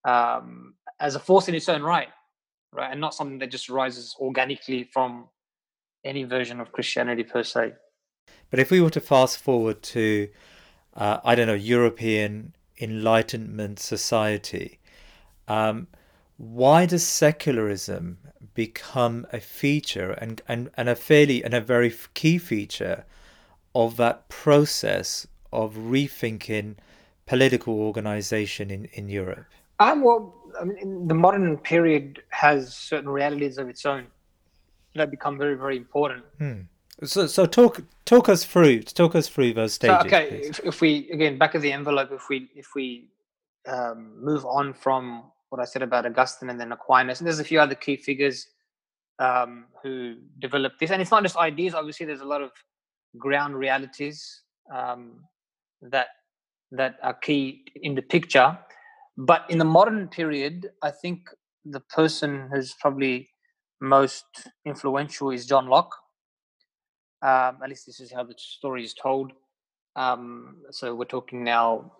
um, 0.05 0.75
as 0.99 1.15
a 1.15 1.21
force 1.21 1.47
in 1.47 1.55
its 1.55 1.69
own 1.69 1.83
right 1.83 2.09
right 2.73 2.91
and 2.91 3.01
not 3.01 3.15
something 3.15 3.39
that 3.39 3.51
just 3.51 3.69
rises 3.69 4.17
organically 4.19 4.83
from 4.93 5.29
any 6.05 6.25
version 6.25 6.59
of 6.61 6.73
christianity 6.73 7.23
per 7.23 7.45
se. 7.45 7.73
But 8.51 8.59
if 8.59 8.71
we 8.71 8.81
were 8.81 8.91
to 8.91 9.01
fast 9.01 9.39
forward 9.39 9.83
to 9.83 10.29
uh, 10.97 11.21
i 11.25 11.35
don't 11.35 11.47
know 11.47 11.55
european 11.55 12.55
enlightenment 12.81 13.79
society 13.79 14.81
um, 15.47 15.87
why 16.39 16.87
does 16.87 17.07
secularism 17.07 18.19
become 18.55 19.27
a 19.33 19.41
feature 19.41 20.13
and, 20.13 20.43
and, 20.49 20.71
and 20.77 20.89
a 20.89 20.97
fairly 20.97 21.45
and 21.45 21.55
a 21.55 21.61
very 21.61 21.93
key 22.15 22.39
feature 22.39 23.05
of 23.75 23.97
that 23.97 24.29
process 24.29 25.27
of 25.53 25.75
rethinking 25.75 26.77
political 27.27 27.75
organization 27.75 28.71
in, 28.71 28.87
in 28.93 29.09
Europe? 29.09 29.47
Um, 29.79 30.03
well, 30.03 30.35
I 30.61 30.65
mean, 30.65 31.09
the 31.09 31.15
modern 31.15 31.57
period 31.59 32.23
has 32.31 32.75
certain 32.75 33.09
realities 33.09 33.59
of 33.59 33.69
its 33.69 33.85
own 33.85 34.07
that 34.95 35.11
become 35.11 35.39
very, 35.39 35.55
very 35.55 35.77
important. 35.77 36.25
Hmm. 36.39 36.61
So, 37.05 37.27
so 37.27 37.47
talk 37.47 37.83
talk 38.05 38.29
us 38.29 38.45
through 38.45 38.83
talk 38.83 39.17
us 39.17 39.27
through 39.29 39.55
those 39.55 39.73
stages. 39.73 39.97
So, 40.03 40.07
okay, 40.07 40.29
if, 40.29 40.61
if, 40.61 40.81
we 40.81 41.11
again 41.11 41.37
back 41.37 41.55
of 41.55 41.63
the 41.63 41.73
envelope, 41.73 42.13
if 42.13 42.29
we 42.29 42.49
if 42.55 42.75
we 42.77 43.09
um, 43.67 44.23
move 44.23 44.45
on 44.45 44.73
from 44.73 45.25
what 45.49 45.61
I 45.61 45.65
said 45.65 45.83
about 45.83 46.07
Augustine 46.07 46.49
and 46.49 46.59
then 46.59 46.73
Aquinas. 46.73 47.21
And 47.21 47.27
there's 47.27 47.39
a 47.39 47.45
few 47.45 47.61
other 47.61 47.75
key 47.75 47.97
figures 47.97 48.49
um, 49.19 49.67
who 49.83 50.17
developed 50.39 50.81
this. 50.81 50.91
And 50.91 51.03
it's 51.03 51.11
not 51.11 51.23
just 51.23 51.37
ideas. 51.37 51.75
Obviously, 51.75 52.07
there's 52.07 52.23
a 52.23 52.27
lot 52.27 52.41
of 52.41 52.53
ground 53.19 53.55
realities 53.55 54.43
um, 54.75 55.21
that 55.91 56.09
that 56.71 56.97
are 57.03 57.15
key 57.15 57.65
in 57.83 57.95
the 57.95 58.03
picture. 58.03 58.59
But 59.19 59.45
in 59.51 59.59
the 59.59 59.65
modern 59.65 60.09
period, 60.09 60.71
I 60.83 60.91
think 60.91 61.21
the 61.65 61.81
person 61.81 62.49
who's 62.53 62.75
probably 62.81 63.29
most 63.81 64.25
influential 64.65 65.31
is 65.31 65.47
John 65.47 65.67
Locke. 65.67 65.95
Um, 67.21 67.59
at 67.63 67.69
least 67.69 67.87
this 67.87 68.01
is 68.01 68.11
how 68.11 68.25
the 68.25 68.35
story 68.37 68.85
is 68.85 68.95
told. 68.95 69.33
Um, 69.97 70.57
so 70.71 70.95
we're 70.95 71.05
talking 71.05 71.45
now 71.45 71.93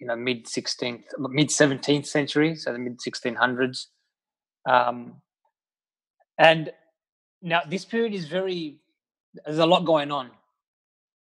you 0.00 0.06
know 0.06 0.16
mid 0.16 0.46
16th 0.46 1.04
mid 1.18 1.48
17th 1.48 2.06
century 2.06 2.56
so 2.56 2.72
the 2.72 2.78
mid 2.78 2.98
1600s 2.98 3.86
um, 4.68 5.20
and 6.38 6.70
now 7.42 7.60
this 7.68 7.84
period 7.84 8.14
is 8.14 8.26
very 8.26 8.78
there's 9.44 9.58
a 9.58 9.66
lot 9.66 9.84
going 9.84 10.10
on 10.10 10.30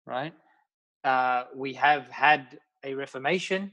right 0.07 0.33
uh, 1.09 1.45
we 1.55 1.73
have 1.75 2.05
had 2.09 2.59
a 2.85 2.95
reformation. 2.95 3.73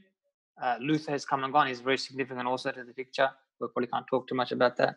Uh, 0.62 0.76
luther 0.80 1.12
has 1.12 1.24
come 1.24 1.44
and 1.44 1.52
gone. 1.52 1.66
He's 1.66 1.80
very 1.80 1.98
significant 1.98 2.46
also 2.46 2.70
to 2.70 2.84
the 2.84 2.92
picture. 2.92 3.28
We 3.60 3.68
probably 3.68 3.88
can't 3.88 4.06
talk 4.06 4.26
too 4.28 4.34
much 4.34 4.52
about 4.52 4.76
that. 4.78 4.94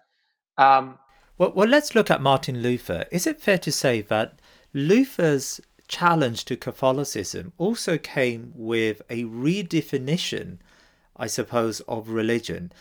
Um, 0.58 0.98
well, 1.38 1.52
well 1.56 1.68
let's 1.68 1.96
look 1.96 2.10
at 2.10 2.22
martin 2.22 2.62
luther. 2.62 3.06
Is 3.12 3.28
it 3.28 3.42
fair 3.42 3.58
to 3.60 3.72
say 3.72 4.02
that 4.02 4.40
luther's 4.74 5.60
challenge 5.90 6.46
to 6.46 6.56
Catholicism 6.56 7.52
also 7.58 7.98
came 7.98 8.54
with 8.56 9.02
a 9.10 9.26
redefinition, 9.26 10.60
I 11.18 11.28
suppose, 11.28 11.82
of 11.82 12.10
religion. 12.10 12.72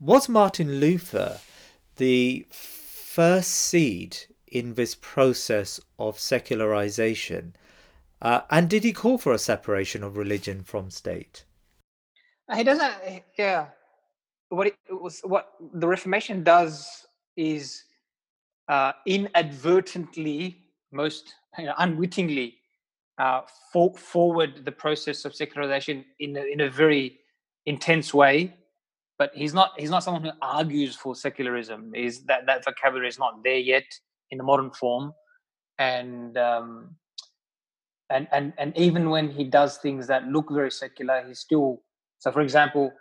Was 0.00 0.28
Martin 0.28 0.80
Luther 0.80 1.40
the 1.96 2.46
first 2.50 3.52
seed 3.52 4.18
in 4.46 4.74
this 4.74 4.96
process 5.00 5.80
of 5.98 6.18
secularization? 6.18 7.54
Uh, 8.22 8.40
and 8.50 8.70
did 8.70 8.84
he 8.84 8.92
call 8.92 9.18
for 9.18 9.32
a 9.32 9.38
separation 9.38 10.02
of 10.02 10.16
religion 10.16 10.62
from 10.62 10.90
state? 10.90 11.44
He 12.54 12.64
doesn't. 12.64 12.94
Yeah, 13.36 13.66
what 14.48 14.68
it 14.68 14.76
was, 14.90 15.20
what 15.20 15.52
the 15.74 15.86
Reformation 15.86 16.42
does 16.42 17.06
is 17.36 17.82
uh, 18.68 18.92
inadvertently, 19.06 20.58
most 20.92 21.34
you 21.58 21.66
know, 21.66 21.74
unwittingly 21.78 22.54
uh, 23.18 23.42
for, 23.72 23.94
forward 23.94 24.64
the 24.64 24.72
process 24.72 25.24
of 25.24 25.34
secularization 25.34 26.04
in 26.20 26.36
a, 26.36 26.44
in 26.44 26.60
a 26.62 26.70
very 26.70 27.18
intense 27.66 28.14
way. 28.14 28.54
But 29.18 29.32
he's 29.34 29.54
not 29.54 29.72
he's 29.78 29.90
not 29.90 30.02
someone 30.02 30.22
who 30.22 30.30
argues 30.42 30.94
for 30.94 31.14
secularism. 31.14 31.94
Is 31.94 32.24
that 32.24 32.44
that 32.46 32.64
vocabulary 32.64 33.08
is 33.08 33.18
not 33.18 33.42
there 33.42 33.58
yet 33.58 33.86
in 34.30 34.36
the 34.36 34.44
modern 34.44 34.70
form, 34.70 35.14
and 35.78 36.36
um, 36.36 36.96
and 38.10 38.28
and 38.32 38.52
and 38.58 38.76
even 38.76 39.10
when 39.10 39.30
he 39.30 39.44
does 39.44 39.78
things 39.78 40.06
that 40.06 40.26
look 40.26 40.50
very 40.50 40.70
secular, 40.70 41.24
he's 41.26 41.40
still 41.40 41.82
so. 42.18 42.30
For 42.32 42.40
example, 42.40 42.92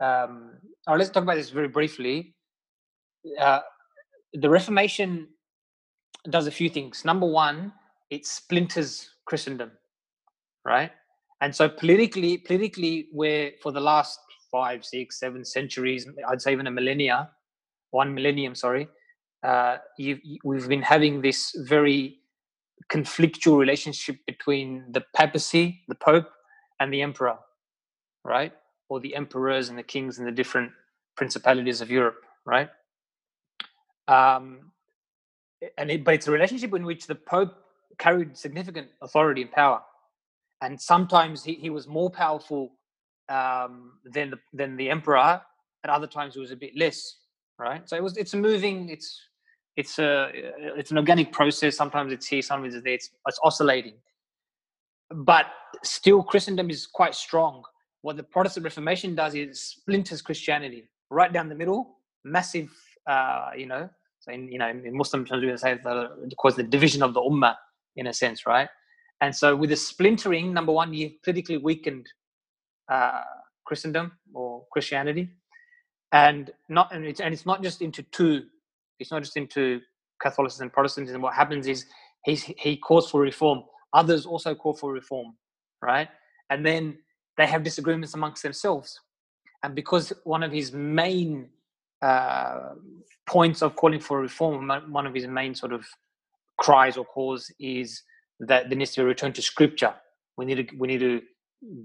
um, 0.00 0.52
let's 0.88 1.10
talk 1.10 1.22
about 1.22 1.36
this 1.36 1.50
very 1.50 1.68
briefly. 1.68 2.34
Uh, 3.38 3.60
the 4.32 4.48
Reformation 4.48 5.28
does 6.30 6.46
a 6.46 6.50
few 6.50 6.68
things. 6.68 7.04
Number 7.04 7.26
one, 7.26 7.72
it 8.10 8.26
splinters 8.26 9.10
Christendom, 9.24 9.72
right? 10.64 10.90
And 11.40 11.54
so 11.54 11.68
politically, 11.68 12.38
politically, 12.38 13.08
where 13.12 13.52
for 13.62 13.72
the 13.72 13.80
last 13.80 14.18
five, 14.50 14.84
six, 14.84 15.20
seven 15.20 15.44
centuries, 15.44 16.06
I'd 16.28 16.40
say 16.40 16.52
even 16.52 16.66
a 16.66 16.70
millennia, 16.70 17.30
one 17.90 18.14
millennium, 18.14 18.54
sorry, 18.54 18.88
uh, 19.42 19.76
you, 19.98 20.18
we've 20.44 20.68
been 20.68 20.82
having 20.82 21.20
this 21.20 21.54
very 21.68 22.20
conflictual 22.92 23.58
relationship 23.58 24.16
between 24.26 24.84
the 24.90 25.04
papacy, 25.14 25.82
the 25.88 25.94
pope, 25.94 26.28
and 26.80 26.92
the 26.92 27.02
emperor, 27.02 27.38
right? 28.24 28.52
Or 28.88 29.00
the 29.00 29.14
emperors 29.14 29.68
and 29.68 29.78
the 29.78 29.82
kings 29.82 30.18
and 30.18 30.26
the 30.26 30.32
different 30.32 30.72
principalities 31.16 31.80
of 31.80 31.90
Europe, 31.90 32.22
right? 32.44 32.68
Um, 34.08 34.72
and 35.78 35.90
it, 35.90 36.04
but 36.04 36.14
it's 36.14 36.28
a 36.28 36.30
relationship 36.30 36.74
in 36.74 36.84
which 36.84 37.06
the 37.06 37.14
pope 37.14 37.54
carried 37.98 38.36
significant 38.36 38.88
authority 39.02 39.42
and 39.42 39.50
power, 39.50 39.82
and 40.60 40.80
sometimes 40.80 41.42
he, 41.42 41.54
he 41.54 41.70
was 41.70 41.88
more 41.88 42.10
powerful 42.10 42.72
um, 43.28 43.92
than 44.04 44.30
the 44.30 44.38
than 44.52 44.76
the 44.76 44.90
emperor. 44.90 45.40
At 45.84 45.90
other 45.90 46.06
times, 46.06 46.34
he 46.34 46.40
was 46.40 46.50
a 46.50 46.56
bit 46.56 46.76
less. 46.76 47.16
Right. 47.58 47.88
So 47.88 47.96
it 47.96 48.02
was. 48.02 48.16
It's 48.16 48.34
a 48.34 48.36
moving. 48.36 48.90
It's 48.90 49.20
it's 49.76 49.98
a 49.98 50.30
it's 50.32 50.90
an 50.90 50.98
organic 50.98 51.32
process. 51.32 51.76
Sometimes 51.76 52.12
it's 52.12 52.26
here, 52.26 52.42
sometimes 52.42 52.74
it's 52.74 52.84
there. 52.84 52.94
It's, 52.94 53.10
it's 53.26 53.38
oscillating. 53.44 53.94
But 55.10 55.46
still, 55.84 56.22
Christendom 56.22 56.70
is 56.70 56.86
quite 56.86 57.14
strong. 57.14 57.62
What 58.02 58.16
the 58.16 58.22
Protestant 58.22 58.64
Reformation 58.64 59.14
does 59.14 59.34
is 59.34 59.60
splinters 59.60 60.22
Christianity 60.22 60.88
right 61.10 61.32
down 61.32 61.48
the 61.48 61.54
middle. 61.54 61.98
Massive, 62.24 62.70
uh, 63.08 63.50
you 63.56 63.66
know. 63.66 63.88
So 64.20 64.32
in 64.32 64.50
you 64.50 64.58
know 64.58 64.68
in 64.68 64.96
Muslim 64.96 65.24
terms, 65.24 65.44
we 65.44 65.56
say 65.56 65.78
the, 65.82 66.30
cause 66.38 66.56
the 66.56 66.62
division 66.62 67.02
of 67.02 67.14
the 67.14 67.20
ummah 67.20 67.54
in 67.96 68.08
a 68.08 68.12
sense, 68.12 68.46
right? 68.46 68.68
And 69.20 69.34
so 69.34 69.56
with 69.56 69.70
the 69.70 69.76
splintering, 69.76 70.52
number 70.52 70.72
one, 70.72 70.92
you've 70.92 71.22
politically 71.22 71.56
weakened 71.56 72.06
uh, 72.90 73.22
Christendom 73.64 74.12
or 74.34 74.64
Christianity, 74.72 75.30
and 76.12 76.50
not 76.68 76.92
and 76.94 77.04
it's, 77.04 77.20
and 77.20 77.32
it's 77.32 77.46
not 77.46 77.62
just 77.62 77.82
into 77.82 78.02
two. 78.04 78.44
It's 78.98 79.10
not 79.10 79.22
just 79.22 79.36
into 79.36 79.80
Catholicism 80.20 80.64
and 80.64 80.72
Protestantism. 80.72 81.20
What 81.20 81.34
happens 81.34 81.66
is 81.66 81.86
he's, 82.24 82.42
he 82.44 82.76
calls 82.76 83.10
for 83.10 83.20
reform. 83.20 83.62
Others 83.92 84.26
also 84.26 84.54
call 84.54 84.74
for 84.74 84.92
reform, 84.92 85.34
right? 85.82 86.08
And 86.50 86.64
then 86.64 86.98
they 87.36 87.46
have 87.46 87.62
disagreements 87.62 88.14
amongst 88.14 88.42
themselves. 88.42 89.00
And 89.62 89.74
because 89.74 90.12
one 90.24 90.42
of 90.42 90.52
his 90.52 90.72
main 90.72 91.48
uh, 92.02 92.74
points 93.26 93.62
of 93.62 93.76
calling 93.76 94.00
for 94.00 94.20
reform, 94.20 94.70
one 94.90 95.06
of 95.06 95.14
his 95.14 95.26
main 95.26 95.54
sort 95.54 95.72
of 95.72 95.84
cries 96.58 96.96
or 96.96 97.04
calls 97.04 97.50
is 97.58 98.02
that 98.40 98.68
there 98.68 98.78
needs 98.78 98.92
to 98.92 99.00
be 99.00 99.04
a 99.04 99.06
return 99.06 99.32
to 99.32 99.42
scripture. 99.42 99.94
We 100.36 100.44
need 100.44 100.68
to 100.68 100.76
we 100.76 100.88
need 100.88 101.00
to 101.00 101.22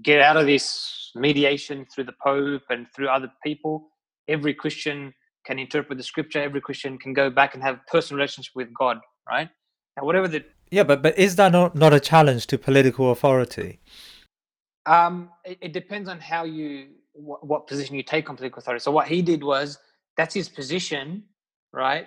get 0.02 0.20
out 0.20 0.36
of 0.36 0.46
this 0.46 1.10
mediation 1.14 1.86
through 1.86 2.04
the 2.04 2.14
Pope 2.22 2.62
and 2.70 2.86
through 2.94 3.08
other 3.08 3.32
people. 3.44 3.88
Every 4.28 4.54
Christian 4.54 5.12
can 5.46 5.58
interpret 5.58 5.98
the 5.98 6.04
scripture. 6.04 6.42
Every 6.42 6.60
Christian 6.60 6.98
can 6.98 7.12
go 7.12 7.30
back 7.30 7.54
and 7.54 7.62
have 7.62 7.80
personal 7.86 8.18
relationship 8.18 8.52
with 8.54 8.68
God, 8.74 8.98
right? 9.28 9.48
And 9.96 10.06
whatever 10.06 10.28
the 10.28 10.44
yeah, 10.70 10.84
but 10.84 11.02
but 11.02 11.18
is 11.18 11.36
that 11.36 11.52
not 11.52 11.74
not 11.74 11.92
a 11.92 12.00
challenge 12.00 12.46
to 12.48 12.58
political 12.58 13.10
authority? 13.10 13.80
Um, 14.86 15.30
it, 15.44 15.58
it 15.60 15.72
depends 15.72 16.08
on 16.08 16.18
how 16.18 16.44
you 16.44 16.88
what, 17.12 17.46
what 17.46 17.66
position 17.66 17.94
you 17.94 18.02
take 18.02 18.28
on 18.30 18.36
political 18.36 18.60
authority. 18.60 18.82
So 18.82 18.90
what 18.90 19.06
he 19.06 19.22
did 19.22 19.44
was 19.44 19.78
that's 20.16 20.34
his 20.34 20.48
position, 20.48 21.24
right? 21.72 22.06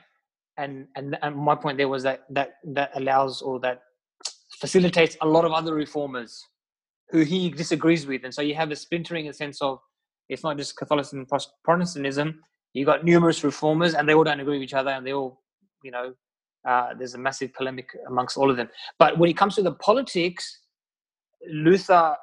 and 0.58 0.88
and 0.95 1.17
and 1.21 1.36
my 1.36 1.56
point 1.56 1.78
there 1.78 1.88
was 1.88 2.04
that 2.04 2.24
that 2.30 2.56
that 2.63 2.91
allows 2.95 3.41
or 3.41 3.60
that 3.60 3.82
facilitates 4.60 5.17
a 5.21 5.28
lot 5.28 5.45
of 5.45 5.52
other 5.52 5.74
reformers 5.74 6.41
who 7.10 7.21
he 7.21 7.50
disagrees 7.50 8.08
with, 8.08 8.24
and 8.24 8.34
so 8.34 8.41
you 8.41 8.56
have 8.56 8.71
a 8.71 8.76
splintering 8.76 9.26
in 9.26 9.32
the 9.32 9.34
sense 9.34 9.62
of 9.62 9.80
it's 10.30 10.43
not 10.43 10.58
just 10.58 10.76
Catholicism 10.76 11.19
and 11.19 11.41
Protestantism. 11.63 12.39
You 12.75 12.85
got 12.85 13.05
numerous 13.05 13.41
reformers, 13.43 13.93
and 13.93 14.07
they 14.07 14.13
all 14.13 14.25
don't 14.25 14.41
agree 14.41 14.57
with 14.59 14.63
each 14.63 14.73
other, 14.73 14.91
and 14.91 15.07
they 15.07 15.13
all, 15.13 15.41
you 15.81 15.91
know, 15.91 16.13
uh, 16.67 16.93
there's 16.97 17.13
a 17.13 17.17
massive 17.17 17.53
polemic 17.53 17.88
amongst 18.07 18.38
all 18.38 18.51
of 18.51 18.57
them. 18.57 18.69
But 18.99 19.17
when 19.17 19.29
it 19.29 19.38
comes 19.38 19.55
to 19.55 19.63
the 19.63 19.71
politics, 19.71 20.59
Luther 21.49 22.17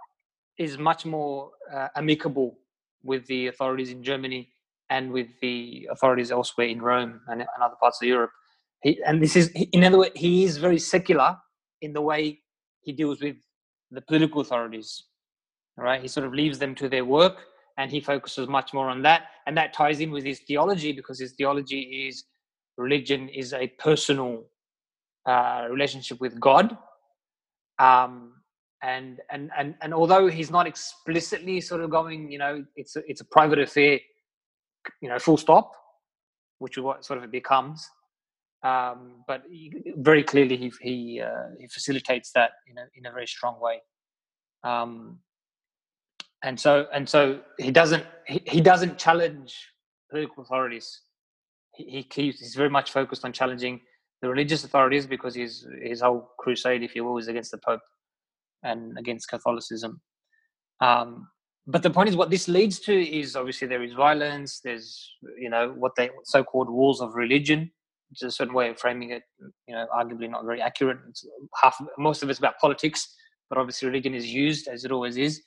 is 0.58 0.76
much 0.76 1.06
more 1.06 1.52
uh, 1.72 1.88
amicable 1.96 2.58
with 3.02 3.26
the 3.28 3.46
authorities 3.46 3.90
in 3.90 4.04
Germany 4.04 4.50
and 4.90 5.10
with 5.10 5.28
the 5.40 5.88
authorities 5.90 6.30
elsewhere 6.30 6.66
in 6.66 6.82
Rome 6.82 7.22
and, 7.28 7.40
and 7.40 7.48
other 7.62 7.76
parts 7.80 8.02
of 8.02 8.08
Europe. 8.08 8.30
He, 8.82 9.00
and 9.06 9.22
this 9.22 9.36
is, 9.36 9.48
in 9.72 9.82
other 9.84 9.96
words, 9.96 10.12
he 10.14 10.44
is 10.44 10.58
very 10.58 10.78
secular 10.78 11.38
in 11.80 11.94
the 11.94 12.02
way 12.02 12.40
he 12.82 12.92
deals 12.92 13.22
with 13.22 13.36
the 13.90 14.02
political 14.02 14.42
authorities. 14.42 15.04
Right, 15.78 16.02
he 16.02 16.08
sort 16.08 16.26
of 16.26 16.34
leaves 16.34 16.58
them 16.58 16.74
to 16.74 16.90
their 16.90 17.06
work, 17.06 17.38
and 17.78 17.90
he 17.90 18.00
focuses 18.00 18.48
much 18.48 18.72
more 18.72 18.88
on 18.88 19.02
that, 19.02 19.28
and 19.46 19.56
that 19.56 19.72
ties 19.72 20.00
in 20.00 20.10
with 20.10 20.24
his 20.24 20.40
theology 20.40 20.92
because 20.92 21.18
his 21.18 21.32
theology 21.32 22.06
is 22.08 22.24
religion 22.76 23.28
is 23.28 23.52
a 23.52 23.68
personal 23.78 24.44
uh, 25.26 25.66
relationship 25.70 26.20
with 26.20 26.38
God. 26.40 26.76
Um, 27.78 28.34
and 28.82 29.20
and 29.30 29.50
and 29.56 29.74
and 29.80 29.94
although 29.94 30.26
he's 30.26 30.50
not 30.50 30.66
explicitly 30.66 31.60
sort 31.60 31.80
of 31.80 31.90
going, 31.90 32.30
you 32.30 32.38
know, 32.38 32.64
it's 32.74 32.96
a, 32.96 33.02
it's 33.06 33.20
a 33.20 33.24
private 33.24 33.60
affair, 33.60 34.00
you 35.00 35.08
know, 35.08 35.18
full 35.18 35.36
stop, 35.36 35.72
which 36.58 36.76
is 36.76 36.82
what 36.82 37.04
sort 37.04 37.18
of 37.18 37.24
it 37.24 37.30
becomes. 37.30 37.88
Um, 38.64 39.24
but 39.26 39.42
he, 39.50 39.72
very 39.96 40.24
clearly, 40.24 40.56
he 40.56 40.72
he 40.80 41.20
uh, 41.20 41.54
he 41.60 41.68
facilitates 41.68 42.32
that 42.32 42.50
in 42.68 42.78
a 42.78 42.86
in 42.96 43.06
a 43.06 43.12
very 43.12 43.26
strong 43.26 43.60
way. 43.60 43.80
Um, 44.64 45.18
and 46.42 46.58
so 46.58 46.86
and 46.92 47.08
so 47.08 47.40
he 47.58 47.70
doesn't 47.70 48.04
he, 48.26 48.42
he 48.46 48.60
doesn't 48.60 48.98
challenge 48.98 49.56
political 50.10 50.42
authorities. 50.42 51.00
He, 51.74 51.84
he 51.84 52.02
keeps 52.02 52.40
he's 52.40 52.54
very 52.54 52.70
much 52.70 52.92
focused 52.92 53.24
on 53.24 53.32
challenging 53.32 53.80
the 54.20 54.28
religious 54.28 54.64
authorities 54.64 55.06
because 55.06 55.34
his 55.34 55.66
his 55.82 56.00
whole 56.00 56.30
crusade, 56.38 56.82
if 56.82 56.94
you 56.94 57.04
will, 57.04 57.18
is 57.18 57.28
against 57.28 57.50
the 57.50 57.58
Pope 57.58 57.80
and 58.62 58.96
against 58.98 59.28
Catholicism. 59.28 60.00
Um, 60.80 61.28
but 61.66 61.82
the 61.82 61.90
point 61.90 62.08
is, 62.08 62.16
what 62.16 62.30
this 62.30 62.48
leads 62.48 62.80
to 62.80 62.92
is 62.92 63.36
obviously 63.36 63.68
there 63.68 63.82
is 63.82 63.92
violence. 63.92 64.60
There's 64.64 65.10
you 65.38 65.50
know 65.50 65.74
what 65.76 65.92
they 65.96 66.10
so-called 66.24 66.70
wars 66.70 67.00
of 67.00 67.14
religion, 67.14 67.70
is 68.12 68.22
a 68.22 68.30
certain 68.30 68.54
way 68.54 68.70
of 68.70 68.78
framing 68.78 69.10
it. 69.10 69.22
You 69.66 69.74
know, 69.74 69.86
arguably 69.94 70.28
not 70.28 70.44
very 70.44 70.60
accurate. 70.60 70.98
It's 71.08 71.26
half 71.60 71.76
most 71.98 72.22
of 72.22 72.30
it's 72.30 72.38
about 72.38 72.58
politics, 72.60 73.14
but 73.48 73.58
obviously 73.58 73.88
religion 73.88 74.14
is 74.14 74.26
used 74.26 74.68
as 74.68 74.84
it 74.84 74.92
always 74.92 75.16
is. 75.16 75.42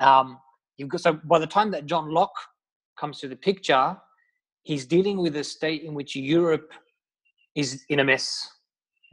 Um, 0.00 0.38
you've 0.76 0.88
got 0.88 1.00
so 1.00 1.20
by 1.24 1.38
the 1.38 1.46
time 1.46 1.70
that 1.72 1.86
John 1.86 2.10
Locke 2.10 2.38
comes 2.98 3.20
to 3.20 3.28
the 3.28 3.36
picture, 3.36 3.96
he's 4.62 4.86
dealing 4.86 5.18
with 5.18 5.36
a 5.36 5.44
state 5.44 5.82
in 5.82 5.94
which 5.94 6.16
Europe 6.16 6.72
is 7.54 7.84
in 7.88 8.00
a 8.00 8.04
mess. 8.04 8.48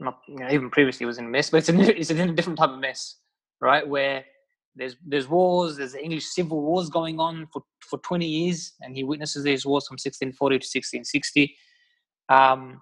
Not 0.00 0.18
you 0.28 0.36
know, 0.36 0.48
even 0.50 0.70
previously 0.70 1.06
was 1.06 1.18
in 1.18 1.26
a 1.26 1.28
mess, 1.28 1.50
but 1.50 1.58
it's, 1.58 1.68
a, 1.68 1.98
it's 1.98 2.10
in 2.10 2.30
a 2.30 2.32
different 2.32 2.58
type 2.58 2.70
of 2.70 2.78
mess 2.78 3.16
right? 3.60 3.86
Where 3.86 4.24
there's 4.74 4.96
there's 5.06 5.28
wars, 5.28 5.76
there's 5.76 5.94
English 5.94 6.26
civil 6.26 6.62
wars 6.62 6.88
going 6.88 7.18
on 7.18 7.46
for, 7.52 7.62
for 7.80 7.98
20 8.00 8.26
years, 8.26 8.74
and 8.80 8.96
he 8.96 9.04
witnesses 9.04 9.44
these 9.44 9.66
wars 9.66 9.86
from 9.86 9.94
1640 9.94 10.58
to 10.58 10.64
1660. 10.64 11.56
Um, 12.28 12.80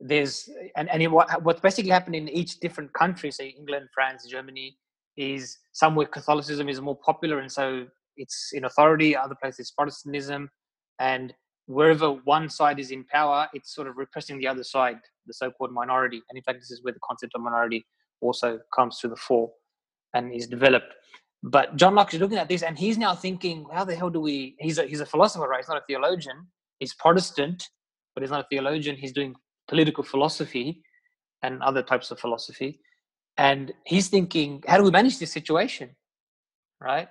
there's 0.00 0.48
and, 0.76 0.88
and 0.90 1.12
what 1.12 1.42
what's 1.42 1.60
basically 1.60 1.90
happened 1.90 2.16
in 2.16 2.28
each 2.28 2.60
different 2.60 2.92
country, 2.92 3.30
say 3.30 3.48
England, 3.48 3.88
France, 3.94 4.26
Germany, 4.26 4.76
is 5.20 5.58
somewhere 5.72 6.06
Catholicism 6.06 6.68
is 6.68 6.80
more 6.80 6.98
popular, 7.04 7.40
and 7.40 7.52
so 7.52 7.86
it's 8.16 8.50
in 8.52 8.64
authority. 8.64 9.16
Other 9.16 9.36
places, 9.40 9.72
Protestantism, 9.76 10.50
and 10.98 11.34
wherever 11.66 12.10
one 12.36 12.48
side 12.48 12.80
is 12.80 12.90
in 12.90 13.04
power, 13.04 13.48
it's 13.52 13.74
sort 13.74 13.86
of 13.86 13.96
repressing 13.96 14.38
the 14.38 14.48
other 14.48 14.64
side, 14.64 14.96
the 15.26 15.34
so-called 15.34 15.72
minority. 15.72 16.20
And 16.28 16.36
in 16.36 16.42
fact, 16.42 16.58
this 16.58 16.70
is 16.70 16.82
where 16.82 16.92
the 16.92 17.00
concept 17.08 17.32
of 17.34 17.42
minority 17.42 17.86
also 18.20 18.58
comes 18.74 18.98
to 18.98 19.08
the 19.08 19.16
fore 19.16 19.50
and 20.14 20.34
is 20.34 20.46
developed. 20.46 20.92
But 21.42 21.76
John 21.76 21.94
Locke 21.94 22.12
is 22.12 22.20
looking 22.20 22.38
at 22.38 22.48
this 22.48 22.62
and 22.62 22.78
he's 22.78 22.98
now 22.98 23.14
thinking, 23.14 23.66
how 23.72 23.84
the 23.84 23.94
hell 23.94 24.10
do 24.10 24.20
we? 24.20 24.56
He's 24.58 24.78
a, 24.78 24.84
he's 24.84 25.00
a 25.00 25.06
philosopher, 25.06 25.46
right? 25.48 25.60
He's 25.60 25.68
not 25.68 25.78
a 25.78 25.84
theologian. 25.86 26.48
He's 26.80 26.92
Protestant, 26.94 27.68
but 28.14 28.22
he's 28.22 28.30
not 28.30 28.40
a 28.40 28.46
theologian. 28.50 28.96
He's 28.96 29.12
doing 29.12 29.34
political 29.68 30.04
philosophy 30.04 30.82
and 31.42 31.62
other 31.62 31.82
types 31.82 32.10
of 32.10 32.18
philosophy. 32.18 32.80
And 33.40 33.72
he's 33.84 34.08
thinking, 34.08 34.62
how 34.68 34.76
do 34.76 34.84
we 34.84 34.90
manage 34.90 35.18
this 35.18 35.32
situation? 35.32 35.90
Right? 36.80 37.08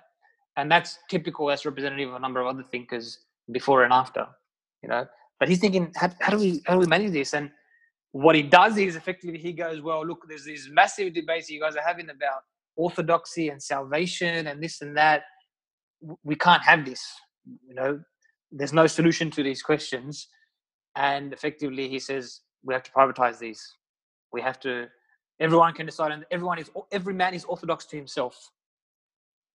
And 0.56 0.70
that's 0.70 0.98
typical, 1.10 1.50
as 1.50 1.66
representative 1.66 2.08
of 2.08 2.14
a 2.14 2.18
number 2.20 2.40
of 2.40 2.46
other 2.46 2.62
thinkers 2.62 3.18
before 3.52 3.84
and 3.84 3.92
after, 3.92 4.26
you 4.82 4.88
know. 4.88 5.06
But 5.38 5.48
he's 5.48 5.58
thinking, 5.58 5.92
how, 5.96 6.10
how 6.20 6.30
do 6.30 6.38
we 6.38 6.62
how 6.66 6.74
do 6.74 6.80
we 6.80 6.86
manage 6.86 7.12
this? 7.12 7.34
And 7.34 7.50
what 8.12 8.34
he 8.34 8.42
does 8.42 8.78
is 8.78 8.96
effectively 8.96 9.38
he 9.38 9.52
goes, 9.52 9.82
well, 9.82 10.06
look, 10.06 10.24
there's 10.28 10.44
these 10.44 10.68
massive 10.72 11.12
debates 11.12 11.50
you 11.50 11.60
guys 11.60 11.76
are 11.76 11.86
having 11.86 12.08
about 12.08 12.42
orthodoxy 12.76 13.50
and 13.50 13.62
salvation 13.62 14.46
and 14.46 14.62
this 14.62 14.80
and 14.80 14.96
that 14.96 15.22
we 16.24 16.34
can't 16.34 16.62
have 16.64 16.84
this 16.84 17.02
you 17.66 17.74
know 17.74 18.00
there's 18.52 18.72
no 18.72 18.86
solution 18.86 19.30
to 19.30 19.42
these 19.42 19.62
questions 19.62 20.28
and 20.96 21.32
effectively 21.32 21.88
he 21.88 21.98
says 21.98 22.40
we 22.64 22.74
have 22.74 22.82
to 22.82 22.90
privatize 22.90 23.38
these 23.38 23.62
we 24.32 24.40
have 24.40 24.58
to 24.58 24.86
everyone 25.40 25.72
can 25.72 25.86
decide 25.86 26.12
and 26.12 26.24
everyone 26.30 26.58
is 26.58 26.70
every 26.92 27.14
man 27.14 27.34
is 27.34 27.44
orthodox 27.44 27.84
to 27.86 27.96
himself 27.96 28.50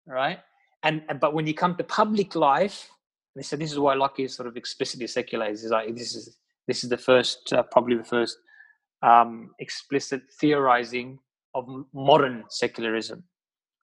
right 0.07 0.39
and 0.83 1.01
but 1.19 1.33
when 1.33 1.45
you 1.45 1.53
come 1.53 1.75
to 1.75 1.83
public 1.83 2.35
life 2.35 2.89
they 3.35 3.41
said 3.41 3.59
this 3.59 3.71
is 3.71 3.79
why 3.79 3.93
Locke 3.93 4.19
is 4.19 4.35
sort 4.35 4.47
of 4.47 4.57
explicitly 4.57 5.07
secular 5.07 5.47
is 5.47 5.65
like 5.65 5.95
this 5.95 6.15
is 6.15 6.37
this 6.67 6.83
is 6.83 6.89
the 6.89 6.97
first 6.97 7.51
uh, 7.53 7.63
probably 7.63 7.95
the 7.95 8.03
first 8.03 8.37
um, 9.03 9.51
explicit 9.59 10.21
theorizing 10.39 11.19
of 11.53 11.67
modern 11.93 12.45
secularism, 12.49 13.23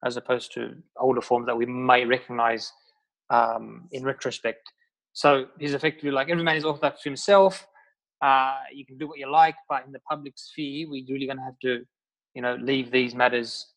as 0.05 0.17
opposed 0.17 0.53
to 0.53 0.75
older 0.99 1.21
forms 1.21 1.45
that 1.45 1.55
we 1.55 1.65
may 1.65 2.05
recognize 2.05 2.71
um, 3.29 3.87
in 3.91 4.03
retrospect. 4.03 4.71
So 5.13 5.45
he's 5.59 5.73
effectively 5.73 6.11
like 6.11 6.29
every 6.29 6.43
man 6.43 6.57
is 6.57 6.65
orthodox 6.65 7.03
to 7.03 7.09
himself. 7.09 7.67
Uh, 8.21 8.59
you 8.73 8.85
can 8.85 8.97
do 8.97 9.07
what 9.07 9.17
you 9.19 9.29
like, 9.29 9.55
but 9.67 9.85
in 9.85 9.91
the 9.91 9.99
public 10.09 10.33
sphere, 10.35 10.87
we're 10.89 11.05
really 11.09 11.25
going 11.25 11.37
to 11.37 11.43
have 11.43 11.59
to, 11.61 11.83
you 12.35 12.41
know, 12.41 12.55
leave 12.55 12.91
these 12.91 13.15
matters 13.15 13.73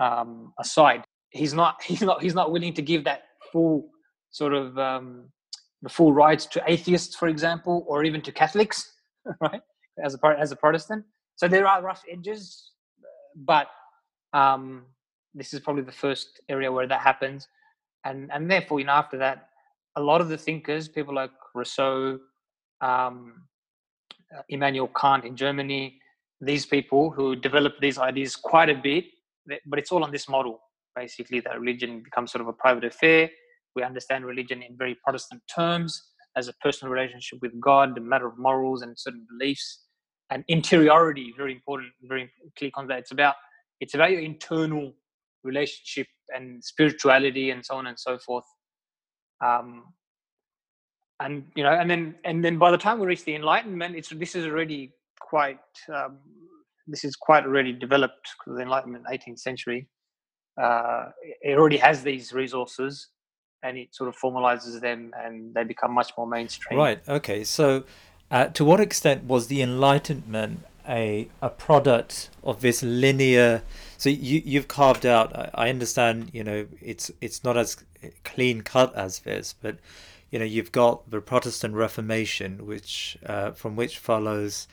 um, 0.00 0.52
aside. 0.58 1.04
He's 1.30 1.54
not. 1.54 1.82
He's 1.86 2.02
not. 2.02 2.22
He's 2.22 2.34
not 2.34 2.52
willing 2.52 2.74
to 2.74 2.82
give 2.82 3.04
that 3.04 3.24
full 3.52 3.88
sort 4.30 4.54
of 4.54 4.78
um, 4.78 5.28
the 5.82 5.88
full 5.88 6.12
rights 6.12 6.46
to 6.46 6.62
atheists, 6.66 7.14
for 7.16 7.28
example, 7.28 7.84
or 7.86 8.04
even 8.04 8.22
to 8.22 8.32
Catholics, 8.32 8.92
right? 9.40 9.60
As 10.02 10.14
a 10.14 10.26
as 10.38 10.52
a 10.52 10.56
Protestant. 10.56 11.04
So 11.36 11.48
there 11.48 11.66
are 11.66 11.82
rough 11.82 12.02
edges 12.10 12.72
but 13.36 13.68
um, 14.32 14.84
this 15.34 15.52
is 15.52 15.60
probably 15.60 15.82
the 15.82 15.92
first 15.92 16.40
area 16.48 16.70
where 16.70 16.86
that 16.86 17.00
happens, 17.00 17.48
and 18.04 18.30
and 18.32 18.50
therefore, 18.50 18.80
you 18.80 18.86
know, 18.86 18.92
after 18.92 19.18
that, 19.18 19.48
a 19.96 20.00
lot 20.00 20.20
of 20.20 20.28
the 20.28 20.38
thinkers, 20.38 20.88
people 20.88 21.14
like 21.14 21.30
Rousseau, 21.54 22.18
um, 22.80 23.42
Immanuel 24.48 24.88
Kant 24.88 25.24
in 25.24 25.36
Germany, 25.36 25.98
these 26.40 26.66
people 26.66 27.10
who 27.10 27.36
developed 27.36 27.80
these 27.80 27.98
ideas 27.98 28.36
quite 28.36 28.68
a 28.68 28.74
bit, 28.74 29.04
but 29.66 29.78
it's 29.78 29.92
all 29.92 30.04
on 30.04 30.10
this 30.10 30.28
model, 30.28 30.60
basically, 30.96 31.40
that 31.40 31.60
religion 31.60 32.02
becomes 32.02 32.32
sort 32.32 32.42
of 32.42 32.48
a 32.48 32.52
private 32.52 32.84
affair. 32.84 33.30
We 33.74 33.82
understand 33.82 34.26
religion 34.26 34.62
in 34.62 34.76
very 34.76 34.96
Protestant 35.04 35.42
terms 35.54 36.10
as 36.36 36.48
a 36.48 36.52
personal 36.62 36.92
relationship 36.92 37.38
with 37.42 37.58
God, 37.60 37.94
the 37.94 38.00
matter 38.00 38.26
of 38.26 38.38
morals 38.38 38.82
and 38.82 38.98
certain 38.98 39.26
beliefs 39.30 39.82
and 40.32 40.44
interiority 40.48 41.32
very 41.36 41.52
important 41.52 41.90
very 42.02 42.30
clear 42.58 42.70
concept 42.70 43.00
it's 43.00 43.12
about 43.12 43.34
it's 43.80 43.94
about 43.94 44.10
your 44.10 44.20
internal 44.20 44.92
relationship 45.44 46.06
and 46.34 46.64
spirituality 46.64 47.50
and 47.50 47.64
so 47.64 47.74
on 47.74 47.86
and 47.86 47.98
so 47.98 48.18
forth 48.18 48.44
um 49.44 49.84
and 51.24 51.44
you 51.54 51.62
know 51.62 51.70
and 51.72 51.90
then 51.90 52.14
and 52.24 52.44
then 52.44 52.58
by 52.58 52.70
the 52.70 52.78
time 52.78 52.98
we 52.98 53.06
reach 53.06 53.24
the 53.24 53.34
enlightenment 53.34 53.94
it's 53.94 54.10
this 54.10 54.34
is 54.34 54.46
already 54.46 54.92
quite 55.20 55.58
um, 55.94 56.18
this 56.86 57.04
is 57.04 57.16
quite 57.16 57.44
already 57.44 57.72
developed 57.72 58.28
because 58.38 58.56
the 58.56 58.62
enlightenment 58.62 59.04
18th 59.06 59.38
century 59.38 59.88
uh, 60.60 61.06
it 61.40 61.56
already 61.58 61.78
has 61.78 62.02
these 62.02 62.32
resources 62.32 63.08
and 63.62 63.78
it 63.78 63.94
sort 63.94 64.08
of 64.08 64.16
formalizes 64.16 64.80
them 64.80 65.12
and 65.16 65.54
they 65.54 65.64
become 65.64 65.92
much 65.92 66.12
more 66.18 66.26
mainstream 66.26 66.78
right 66.78 67.00
okay 67.08 67.44
so 67.44 67.84
uh, 68.32 68.46
to 68.46 68.64
what 68.64 68.80
extent 68.80 69.24
was 69.24 69.48
the 69.48 69.60
Enlightenment 69.60 70.64
a 70.88 71.28
a 71.42 71.50
product 71.50 72.30
of 72.42 72.62
this 72.62 72.82
linear? 72.82 73.62
So 73.98 74.08
you 74.08 74.40
you've 74.42 74.68
carved 74.68 75.04
out. 75.04 75.50
I 75.54 75.68
understand. 75.68 76.30
You 76.32 76.42
know, 76.42 76.66
it's 76.80 77.10
it's 77.20 77.44
not 77.44 77.58
as 77.58 77.76
clean 78.24 78.62
cut 78.62 78.94
as 78.96 79.20
this, 79.20 79.54
but 79.60 79.76
you 80.32 80.38
know, 80.38 80.46
you've 80.46 80.72
got 80.72 81.08
the 81.10 81.20
Protestant 81.20 81.74
Reformation, 81.74 82.66
which 82.66 83.18
uh, 83.26 83.52
from 83.52 83.76
which 83.76 83.98
follows 83.98 84.66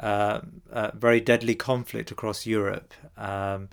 uh, 0.00 0.40
uh, 0.72 0.90
very 0.94 1.20
deadly 1.20 1.54
conflict 1.54 2.10
across 2.10 2.46
Europe, 2.46 2.94
um, 3.18 3.68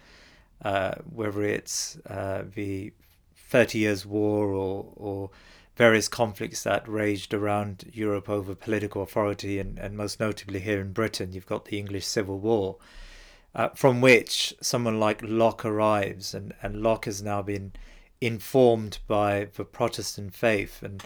uh, 0.64 0.96
whether 1.10 1.42
it's 1.42 1.98
uh, 2.06 2.44
the 2.54 2.92
Thirty 3.36 3.80
Years' 3.80 4.06
War 4.06 4.50
or, 4.50 4.92
or 4.96 5.30
various 5.78 6.10
conflicts 6.10 6.64
that 6.64 6.88
raged 6.88 7.34
around 7.34 7.90
Europe 7.94 8.30
over 8.30 8.54
political 8.54 9.02
authority, 9.02 9.58
and, 9.58 9.80
and 9.80 9.96
most 9.96 10.20
notably 10.20 10.60
here 10.60 10.82
in 10.82 10.92
Britain, 10.92 11.32
you've 11.32 11.46
got 11.46 11.66
the 11.66 11.80
English 11.80 12.06
Civil 12.06 12.40
War, 12.40 12.76
uh, 13.56 13.70
from 13.70 14.02
which 14.02 14.54
someone 14.62 15.00
like 15.00 15.22
Locke 15.24 15.64
arrives, 15.64 16.34
and, 16.34 16.54
and 16.62 16.84
Locke 16.84 17.06
has 17.06 17.24
now 17.24 17.42
been 17.42 17.72
informed 18.22 19.00
by 19.08 19.48
the 19.56 19.66
Protestant 19.66 20.34
faith, 20.34 20.82
and 20.82 21.04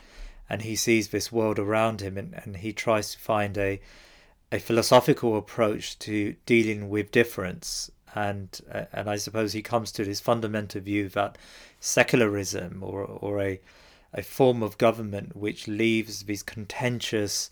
and 0.47 0.61
he 0.61 0.75
sees 0.75 1.07
this 1.07 1.31
world 1.31 1.57
around 1.57 2.01
him, 2.01 2.17
and, 2.17 2.35
and 2.43 2.57
he 2.57 2.71
tries 2.73 3.11
to 3.13 3.19
find 3.19 3.57
a 3.57 3.79
a 4.51 4.59
philosophical 4.59 5.35
approach 5.37 5.97
to 5.99 6.35
dealing 6.45 6.87
with 6.89 7.11
difference 7.11 7.89
and 8.13 8.61
uh, 8.71 8.85
and 8.93 9.09
I 9.09 9.17
suppose 9.17 9.53
he 9.53 9.61
comes 9.61 9.91
to 9.93 10.05
this 10.05 10.21
fundamental 10.21 10.81
view 10.81 11.09
that 11.09 11.37
secularism 11.79 12.81
or 12.81 13.03
or 13.03 13.41
a 13.41 13.59
a 14.15 14.23
form 14.23 14.63
of 14.63 14.77
government 14.77 15.35
which 15.35 15.67
leaves 15.67 16.23
these 16.23 16.41
contentious, 16.41 17.51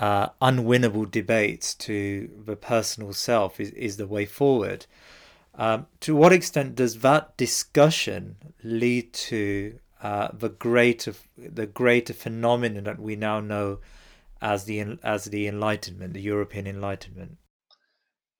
uh, 0.00 0.28
unwinnable 0.40 1.08
debates 1.08 1.74
to 1.74 2.30
the 2.46 2.56
personal 2.56 3.12
self 3.12 3.60
is, 3.60 3.70
is 3.72 3.98
the 3.98 4.06
way 4.06 4.24
forward. 4.24 4.86
Um, 5.54 5.86
to 6.00 6.16
what 6.16 6.32
extent 6.32 6.76
does 6.76 7.00
that 7.00 7.36
discussion 7.36 8.36
lead 8.62 9.12
to 9.12 9.78
uh, 10.02 10.28
the 10.32 10.48
greater 10.48 11.14
the 11.36 11.66
greater 11.66 12.14
phenomenon 12.14 12.84
that 12.84 12.98
we 12.98 13.16
now 13.16 13.40
know 13.40 13.78
as 14.40 14.64
the 14.64 14.98
as 15.02 15.26
the 15.26 15.46
Enlightenment, 15.46 16.14
the 16.14 16.22
European 16.22 16.66
Enlightenment? 16.66 17.36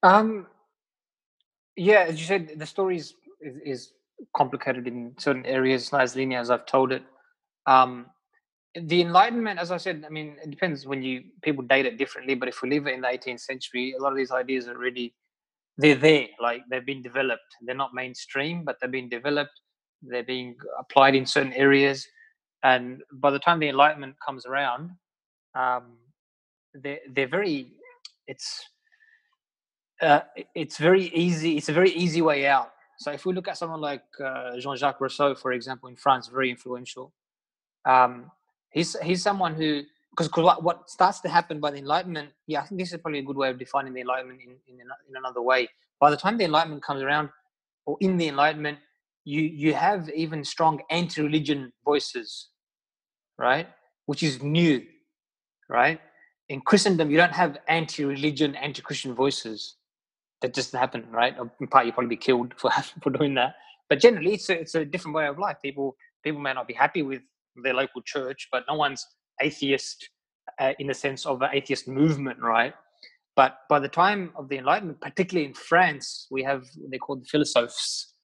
Um, 0.02 0.46
yeah, 1.76 2.06
as 2.08 2.18
you 2.18 2.26
said, 2.26 2.52
the 2.56 2.66
story 2.66 2.96
is, 2.96 3.14
is, 3.40 3.56
is 3.64 3.92
complicated 4.34 4.86
in 4.88 5.14
certain 5.18 5.46
areas, 5.46 5.92
not 5.92 6.02
as 6.02 6.16
linear 6.16 6.40
as 6.40 6.50
I've 6.50 6.66
told 6.66 6.92
it. 6.92 7.02
Um, 7.66 8.06
the 8.74 9.02
Enlightenment, 9.02 9.60
as 9.60 9.70
I 9.70 9.76
said, 9.76 10.04
I 10.06 10.10
mean, 10.10 10.36
it 10.42 10.50
depends 10.50 10.86
when 10.86 11.02
you 11.02 11.24
people 11.42 11.62
date 11.62 11.86
it 11.86 11.98
differently. 11.98 12.34
But 12.34 12.48
if 12.48 12.62
we 12.62 12.70
live 12.70 12.86
in 12.86 13.02
the 13.02 13.08
18th 13.08 13.40
century, 13.40 13.94
a 13.96 14.02
lot 14.02 14.12
of 14.12 14.18
these 14.18 14.32
ideas 14.32 14.66
are 14.66 14.74
already 14.74 15.14
they're 15.78 15.96
there, 15.96 16.28
like 16.40 16.62
they've 16.70 16.84
been 16.84 17.02
developed. 17.02 17.42
They're 17.62 17.74
not 17.74 17.94
mainstream, 17.94 18.64
but 18.64 18.76
they're 18.80 18.90
being 18.90 19.08
developed. 19.08 19.60
They're 20.02 20.24
being 20.24 20.56
applied 20.78 21.14
in 21.14 21.26
certain 21.26 21.52
areas, 21.52 22.06
and 22.62 23.02
by 23.12 23.30
the 23.30 23.38
time 23.38 23.60
the 23.60 23.68
Enlightenment 23.68 24.16
comes 24.24 24.46
around, 24.46 24.90
um, 25.54 25.98
they're 26.74 27.00
they're 27.10 27.28
very. 27.28 27.72
It's 28.26 28.68
uh, 30.00 30.20
it's 30.54 30.78
very 30.78 31.06
easy. 31.08 31.56
It's 31.56 31.68
a 31.68 31.72
very 31.72 31.90
easy 31.92 32.22
way 32.22 32.46
out. 32.46 32.72
So 32.98 33.12
if 33.12 33.26
we 33.26 33.32
look 33.32 33.48
at 33.48 33.56
someone 33.56 33.80
like 33.80 34.04
uh, 34.24 34.58
Jean-Jacques 34.58 35.00
Rousseau, 35.00 35.34
for 35.34 35.52
example, 35.52 35.88
in 35.88 35.96
France, 35.96 36.28
very 36.28 36.50
influential 36.50 37.12
um, 37.84 38.30
he's 38.70 38.96
he's 39.02 39.22
someone 39.22 39.54
who 39.54 39.82
because 40.12 40.30
what, 40.34 40.62
what 40.62 40.90
starts 40.90 41.20
to 41.20 41.28
happen 41.28 41.58
by 41.58 41.70
the 41.70 41.78
enlightenment 41.78 42.30
yeah 42.46 42.60
i 42.60 42.64
think 42.64 42.80
this 42.80 42.92
is 42.92 43.00
probably 43.00 43.18
a 43.18 43.22
good 43.22 43.36
way 43.36 43.50
of 43.50 43.58
defining 43.58 43.92
the 43.92 44.00
enlightenment 44.00 44.40
in, 44.44 44.52
in, 44.68 44.80
in 44.80 45.16
another 45.16 45.42
way. 45.42 45.68
By 46.00 46.10
the 46.10 46.16
time 46.16 46.38
the 46.38 46.44
enlightenment 46.44 46.82
comes 46.82 47.02
around 47.02 47.30
or 47.86 47.96
in 48.00 48.16
the 48.16 48.28
enlightenment 48.28 48.78
you 49.24 49.42
you 49.42 49.74
have 49.74 50.08
even 50.10 50.44
strong 50.44 50.80
anti-religion 50.90 51.72
voices 51.84 52.48
right? 53.38 53.68
Which 54.06 54.22
is 54.22 54.42
new 54.42 54.82
right? 55.68 56.00
In 56.48 56.60
christendom 56.60 57.10
you 57.10 57.16
don't 57.16 57.32
have 57.32 57.58
anti-religion 57.68 58.54
anti-christian 58.56 59.14
voices. 59.14 59.76
That 60.42 60.54
just 60.54 60.72
happen 60.72 61.06
right? 61.10 61.34
In 61.60 61.66
part 61.68 61.86
you 61.86 61.92
probably 61.92 62.16
be 62.16 62.24
killed 62.28 62.54
for 62.58 62.70
for 63.02 63.10
doing 63.10 63.34
that. 63.34 63.54
But 63.88 64.00
generally 64.00 64.34
it's 64.34 64.48
a, 64.50 64.60
it's 64.60 64.74
a 64.74 64.84
different 64.84 65.16
way 65.16 65.26
of 65.26 65.38
life. 65.38 65.56
People 65.62 65.96
people 66.24 66.40
may 66.40 66.52
not 66.52 66.66
be 66.66 66.74
happy 66.74 67.02
with 67.02 67.22
their 67.62 67.74
local 67.74 68.02
church, 68.02 68.48
but 68.50 68.64
no 68.68 68.74
one's 68.74 69.06
atheist 69.40 70.08
uh, 70.58 70.72
in 70.78 70.86
the 70.86 70.94
sense 70.94 71.26
of 71.26 71.42
an 71.42 71.50
atheist 71.52 71.88
movement, 71.88 72.38
right? 72.40 72.74
But 73.36 73.58
by 73.68 73.78
the 73.78 73.88
time 73.88 74.32
of 74.36 74.48
the 74.48 74.58
Enlightenment, 74.58 75.00
particularly 75.00 75.46
in 75.46 75.54
France, 75.54 76.26
we 76.30 76.42
have 76.42 76.64
they 76.90 76.98
call 76.98 77.16
the 77.16 77.24
philosophes. 77.24 78.14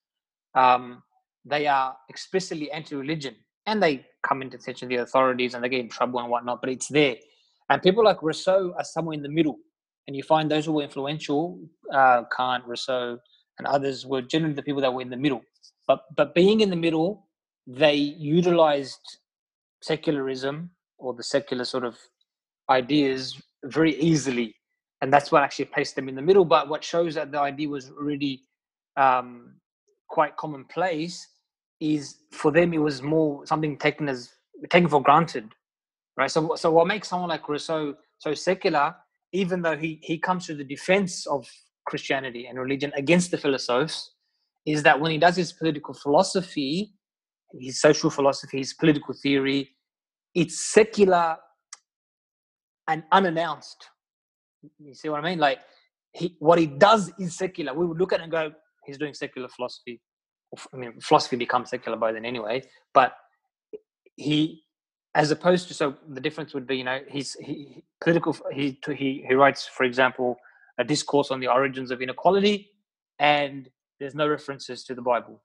Um, 0.55 1.03
they 1.45 1.67
are 1.67 1.95
explicitly 2.09 2.71
anti-religion, 2.71 3.35
and 3.65 3.81
they 3.81 4.05
come 4.21 4.41
into 4.41 4.57
tension 4.57 4.87
with 4.87 4.97
the 4.97 5.03
authorities, 5.03 5.53
and 5.53 5.63
they 5.63 5.69
get 5.69 5.79
in 5.79 5.89
trouble 5.89 6.19
and 6.19 6.29
whatnot. 6.29 6.61
But 6.61 6.69
it's 6.69 6.87
there, 6.87 7.15
and 7.69 7.81
people 7.81 8.03
like 8.03 8.21
Rousseau 8.21 8.73
are 8.77 8.83
somewhere 8.83 9.15
in 9.15 9.23
the 9.23 9.29
middle. 9.29 9.57
And 10.07 10.15
you 10.15 10.23
find 10.23 10.49
those 10.49 10.65
who 10.65 10.73
were 10.73 10.81
influential, 10.81 11.59
uh, 11.93 12.23
Kant, 12.35 12.63
Rousseau, 12.65 13.19
and 13.59 13.67
others 13.67 14.07
were 14.07 14.23
generally 14.23 14.55
the 14.55 14.63
people 14.63 14.81
that 14.81 14.91
were 14.91 15.03
in 15.03 15.09
the 15.09 15.17
middle. 15.17 15.41
But 15.87 16.01
but 16.15 16.35
being 16.35 16.61
in 16.61 16.69
the 16.69 16.75
middle 16.75 17.29
they 17.69 17.93
utilized 17.93 19.19
secularism 19.81 20.71
or 20.99 21.13
the 21.13 21.23
secular 21.23 21.63
sort 21.63 21.83
of 21.83 21.97
ideas 22.69 23.41
very 23.65 23.95
easily 23.99 24.55
and 25.01 25.11
that's 25.11 25.31
what 25.31 25.43
actually 25.43 25.65
placed 25.65 25.95
them 25.95 26.09
in 26.09 26.15
the 26.15 26.21
middle 26.21 26.45
but 26.45 26.69
what 26.69 26.83
shows 26.83 27.15
that 27.15 27.31
the 27.31 27.39
idea 27.39 27.67
was 27.67 27.91
really 27.97 28.41
um, 28.97 29.53
quite 30.09 30.35
commonplace 30.37 31.27
is 31.79 32.17
for 32.31 32.51
them 32.51 32.73
it 32.73 32.77
was 32.77 33.01
more 33.01 33.45
something 33.45 33.77
taken 33.77 34.09
as 34.09 34.29
taken 34.69 34.89
for 34.89 35.01
granted 35.01 35.49
right 36.17 36.29
so 36.31 36.55
so 36.55 36.71
what 36.71 36.87
makes 36.87 37.07
someone 37.07 37.29
like 37.29 37.47
rousseau 37.47 37.95
so 38.17 38.33
secular 38.33 38.95
even 39.31 39.61
though 39.61 39.77
he 39.77 39.99
he 40.03 40.17
comes 40.17 40.45
to 40.45 40.53
the 40.53 40.63
defense 40.63 41.25
of 41.27 41.47
christianity 41.85 42.47
and 42.47 42.59
religion 42.59 42.91
against 42.95 43.31
the 43.31 43.37
philosophers 43.37 44.11
is 44.65 44.83
that 44.83 44.99
when 44.99 45.11
he 45.11 45.17
does 45.17 45.37
his 45.37 45.53
political 45.53 45.93
philosophy 45.93 46.93
his 47.57 47.81
social 47.81 48.09
philosophy, 48.09 48.59
his 48.59 48.73
political 48.73 49.13
theory. 49.13 49.75
It's 50.35 50.71
secular 50.71 51.37
and 52.87 53.03
unannounced. 53.11 53.89
You 54.79 54.93
see 54.93 55.09
what 55.09 55.23
I 55.23 55.29
mean? 55.29 55.39
Like 55.39 55.59
he, 56.13 56.35
what 56.39 56.59
he 56.59 56.65
does 56.65 57.11
is 57.19 57.37
secular. 57.37 57.73
We 57.73 57.85
would 57.85 57.97
look 57.99 58.13
at 58.13 58.19
it 58.19 58.23
and 58.23 58.31
go, 58.31 58.51
he's 58.85 58.97
doing 58.97 59.13
secular 59.13 59.47
philosophy. 59.47 60.01
I 60.73 60.77
mean, 60.77 60.99
philosophy 61.01 61.35
becomes 61.35 61.69
secular 61.69 61.97
by 61.97 62.11
then 62.11 62.25
anyway. 62.25 62.63
But 62.93 63.13
he, 64.15 64.63
as 65.15 65.31
opposed 65.31 65.67
to, 65.67 65.73
so 65.73 65.95
the 66.07 66.21
difference 66.21 66.53
would 66.53 66.67
be, 66.67 66.77
you 66.77 66.83
know, 66.83 66.99
he's 67.07 67.33
he, 67.35 67.83
political. 68.01 68.35
He 68.51 68.79
he 68.87 69.23
he 69.27 69.33
writes, 69.35 69.67
for 69.67 69.83
example, 69.83 70.37
a 70.79 70.83
discourse 70.83 71.29
on 71.29 71.39
the 71.39 71.47
origins 71.47 71.91
of 71.91 72.01
inequality, 72.01 72.71
and 73.19 73.69
there's 73.99 74.15
no 74.15 74.27
references 74.27 74.83
to 74.85 74.95
the 74.95 75.01
Bible. 75.01 75.43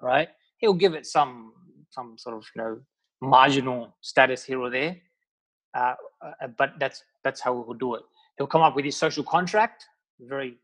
Right? 0.00 0.28
he'll 0.62 0.72
give 0.72 0.94
it 0.94 1.04
some 1.04 1.52
some 1.90 2.16
sort 2.16 2.36
of 2.36 2.44
you 2.56 2.62
know 2.62 2.80
marginal 3.22 3.96
status 4.00 4.44
here 4.44 4.60
or 4.60 4.68
there. 4.68 4.96
Uh, 5.74 5.94
uh, 6.20 6.48
but 6.58 6.74
that's 6.78 7.02
that's 7.24 7.40
how 7.40 7.54
he'll 7.54 7.74
do 7.74 7.94
it. 7.94 8.02
He'll 8.36 8.46
come 8.46 8.60
up 8.60 8.76
with 8.76 8.84
his 8.84 8.96
social 8.96 9.24
contract, 9.24 9.86
very 10.20 10.58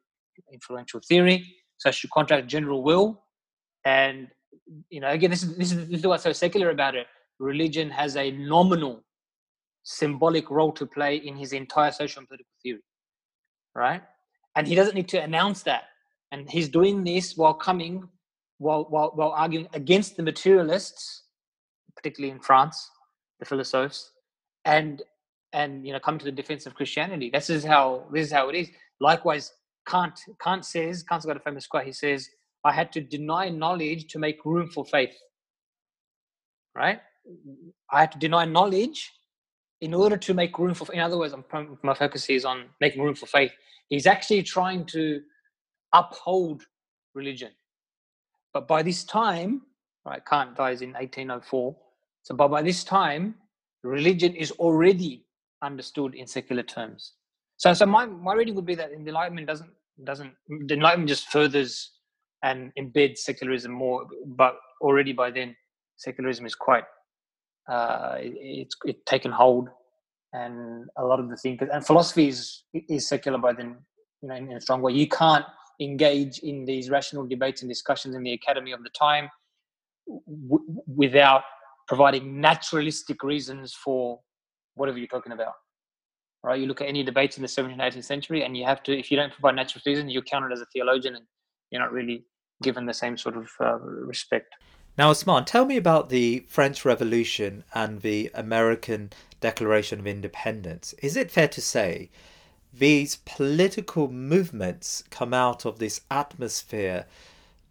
influential 0.53 1.01
theory, 1.09 1.55
social 1.79 2.11
contract, 2.13 2.47
general 2.47 2.83
will, 2.83 3.23
and 3.85 4.29
you 4.91 5.01
know 5.01 5.09
again 5.09 5.31
this 5.31 5.43
is 5.43 5.57
this 5.57 5.73
is, 5.73 5.89
this 5.89 6.01
is 6.01 6.07
what's 6.07 6.25
so 6.25 6.33
secular 6.33 6.71
about 6.71 6.95
it. 6.95 7.07
Religion 7.39 7.89
has 7.89 8.17
a 8.17 8.33
nominal, 8.33 9.03
symbolic 9.85 10.51
role 10.51 10.73
to 10.73 10.85
play 10.85 11.17
in 11.17 11.37
his 11.37 11.53
entire 11.53 11.93
social 11.93 12.21
and 12.21 12.29
political 12.29 12.53
theory, 12.63 12.83
right? 13.75 14.03
And 14.57 14.67
he 14.67 14.75
doesn't 14.75 14.95
need 14.95 15.09
to 15.09 15.23
announce 15.23 15.63
that, 15.63 15.85
and 16.33 16.51
he's 16.51 16.69
doing 16.69 17.05
this 17.05 17.37
while 17.37 17.55
coming 17.55 18.09
while, 18.59 18.87
while, 18.91 19.13
while 19.15 19.31
arguing 19.31 19.69
against 19.73 20.17
the 20.17 20.23
materialists, 20.23 21.23
particularly 21.99 22.33
in 22.33 22.41
France, 22.41 22.91
the 23.41 23.47
philosophers, 23.47 24.13
and 24.67 25.03
and 25.55 25.87
you 25.87 25.95
know 25.95 26.01
come 26.01 26.19
to 26.19 26.27
the 26.27 26.33
defense 26.33 26.67
of 26.67 26.77
Christianity. 26.77 27.31
This 27.33 27.51
is 27.51 27.65
how 27.65 28.07
this 28.13 28.29
is 28.29 28.33
how 28.33 28.51
it 28.51 28.57
is. 28.57 28.71
Likewise, 29.01 29.53
Kant 29.89 30.21
Kant 30.43 30.67
says 30.67 31.05
Kant's 31.05 31.27
got 31.27 31.39
a 31.39 31.41
famous 31.41 31.69
quote. 31.69 31.87
He 31.87 31.93
says, 31.93 32.31
"I 32.65 32.73
had 32.73 32.93
to 32.95 33.03
deny 33.03 33.51
knowledge 33.51 34.09
to 34.13 34.21
make 34.21 34.45
room 34.47 34.71
for 34.71 34.87
faith." 34.87 35.17
Right? 36.77 37.01
I 37.93 38.01
had 38.01 38.13
to 38.13 38.19
deny 38.19 38.47
knowledge 38.47 39.13
in 39.83 39.95
order 39.95 40.19
to 40.19 40.35
make 40.35 40.59
room 40.59 40.75
for. 40.75 40.93
In 40.95 41.01
other 41.01 41.19
words, 41.19 41.35
I'm, 41.35 41.79
my 41.85 41.95
focus 41.95 42.31
is 42.31 42.47
on 42.47 42.67
making 42.81 43.03
room 43.03 43.17
for 43.17 43.27
faith. 43.27 43.53
He's 43.91 44.07
actually 44.09 44.45
trying 44.45 44.87
to 44.89 45.23
uphold 45.95 46.65
religion 47.15 47.53
but 48.53 48.67
by 48.69 48.83
this 48.83 49.05
time, 49.05 49.63
right, 50.05 50.23
Kant 50.27 50.57
dies 50.57 50.83
in 50.83 50.91
1804. 50.95 51.77
So 52.29 52.35
but 52.35 52.49
by 52.49 52.61
this 52.61 52.85
time, 52.85 53.37
religion 53.83 54.35
is 54.35 54.51
already 54.53 55.25
understood 55.63 56.15
in 56.15 56.27
secular 56.27 56.63
terms. 56.63 57.15
So, 57.57 57.73
so 57.73 57.87
my, 57.87 58.05
my 58.05 58.35
reading 58.35 58.55
would 58.57 58.67
be 58.67 58.75
that 58.75 58.93
Enlightenment 58.93 59.47
doesn't 59.47 59.71
doesn't 60.05 60.35
the 60.67 60.75
Enlightenment 60.75 61.09
just 61.09 61.29
furthers 61.29 61.91
and 62.43 62.71
embeds 62.79 63.21
secularism 63.21 63.73
more, 63.73 64.07
but 64.27 64.57
already 64.83 65.15
by 65.15 65.31
then 65.31 65.57
secularism 65.97 66.45
is 66.45 66.55
quite 66.55 66.85
uh, 67.67 68.17
it's 68.19 68.77
it 68.85 69.07
taken 69.07 69.33
hold 69.33 69.71
and 70.35 70.85
a 70.99 71.05
lot 71.07 71.21
of 71.21 71.31
the 71.31 71.37
thinkers 71.37 71.71
and 71.73 71.87
philosophy 71.87 72.29
is 72.29 72.65
is 72.91 73.09
secular 73.09 73.39
by 73.39 73.55
then 73.55 73.79
you 74.21 74.29
know 74.29 74.35
in, 74.35 74.51
in 74.51 74.59
a 74.59 74.61
strong 74.61 74.83
way 74.83 74.93
you 74.93 75.09
can't 75.09 75.47
engage 75.81 76.41
in 76.41 76.67
these 76.67 76.91
rational 76.91 77.27
debates 77.27 77.63
and 77.63 77.71
discussions 77.71 78.15
in 78.15 78.23
the 78.23 78.35
academy 78.35 78.73
of 78.73 78.83
the 78.83 78.91
time 78.91 79.31
w- 80.09 80.83
without 80.95 81.43
providing 81.89 82.41
naturalistic 82.41 83.23
reasons 83.23 83.75
for 83.75 84.21
whatever 84.75 84.99
you're 84.99 85.09
talking 85.09 85.33
about 85.33 85.55
right 86.45 86.61
you 86.61 86.67
look 86.67 86.81
at 86.81 86.89
any 86.89 87.03
debates 87.03 87.37
in 87.37 87.43
the 87.43 87.49
17th 87.49 87.73
and 87.73 87.81
18th 87.81 88.05
century 88.05 88.45
and 88.45 88.57
you 88.57 88.65
have 88.65 88.83
to 88.83 88.97
if 88.97 89.11
you 89.11 89.17
don't 89.17 89.33
provide 89.33 89.57
natural 89.57 89.83
reasons 89.87 90.13
you're 90.13 90.23
counted 90.23 90.53
as 90.53 90.61
a 90.61 90.67
theologian 90.67 91.17
and 91.17 91.25
you're 91.71 91.83
not 91.83 91.93
really 91.93 92.25
given 92.63 92.87
the 92.87 92.95
same 92.95 93.17
sort 93.17 93.37
of 93.37 93.49
uh, 93.61 93.79
respect 93.79 94.55
now, 94.99 95.13
Usman, 95.13 95.45
tell 95.45 95.65
me 95.65 95.77
about 95.77 96.09
the 96.09 96.45
French 96.49 96.85
Revolution 96.85 97.63
and 97.73 98.03
the 98.03 98.33
American 98.35 99.13
Declaration 99.41 100.01
of 100.01 100.09
Independence. 100.09 100.93
Is 101.01 101.17
it 101.17 101.31
fair 101.31 101.47
to 101.47 101.61
say 101.61 102.11
these 102.73 103.19
political 103.25 104.11
movements 104.11 105.05
come 105.09 105.33
out 105.33 105.65
of 105.65 105.79
this 105.79 106.01
atmosphere 106.11 107.07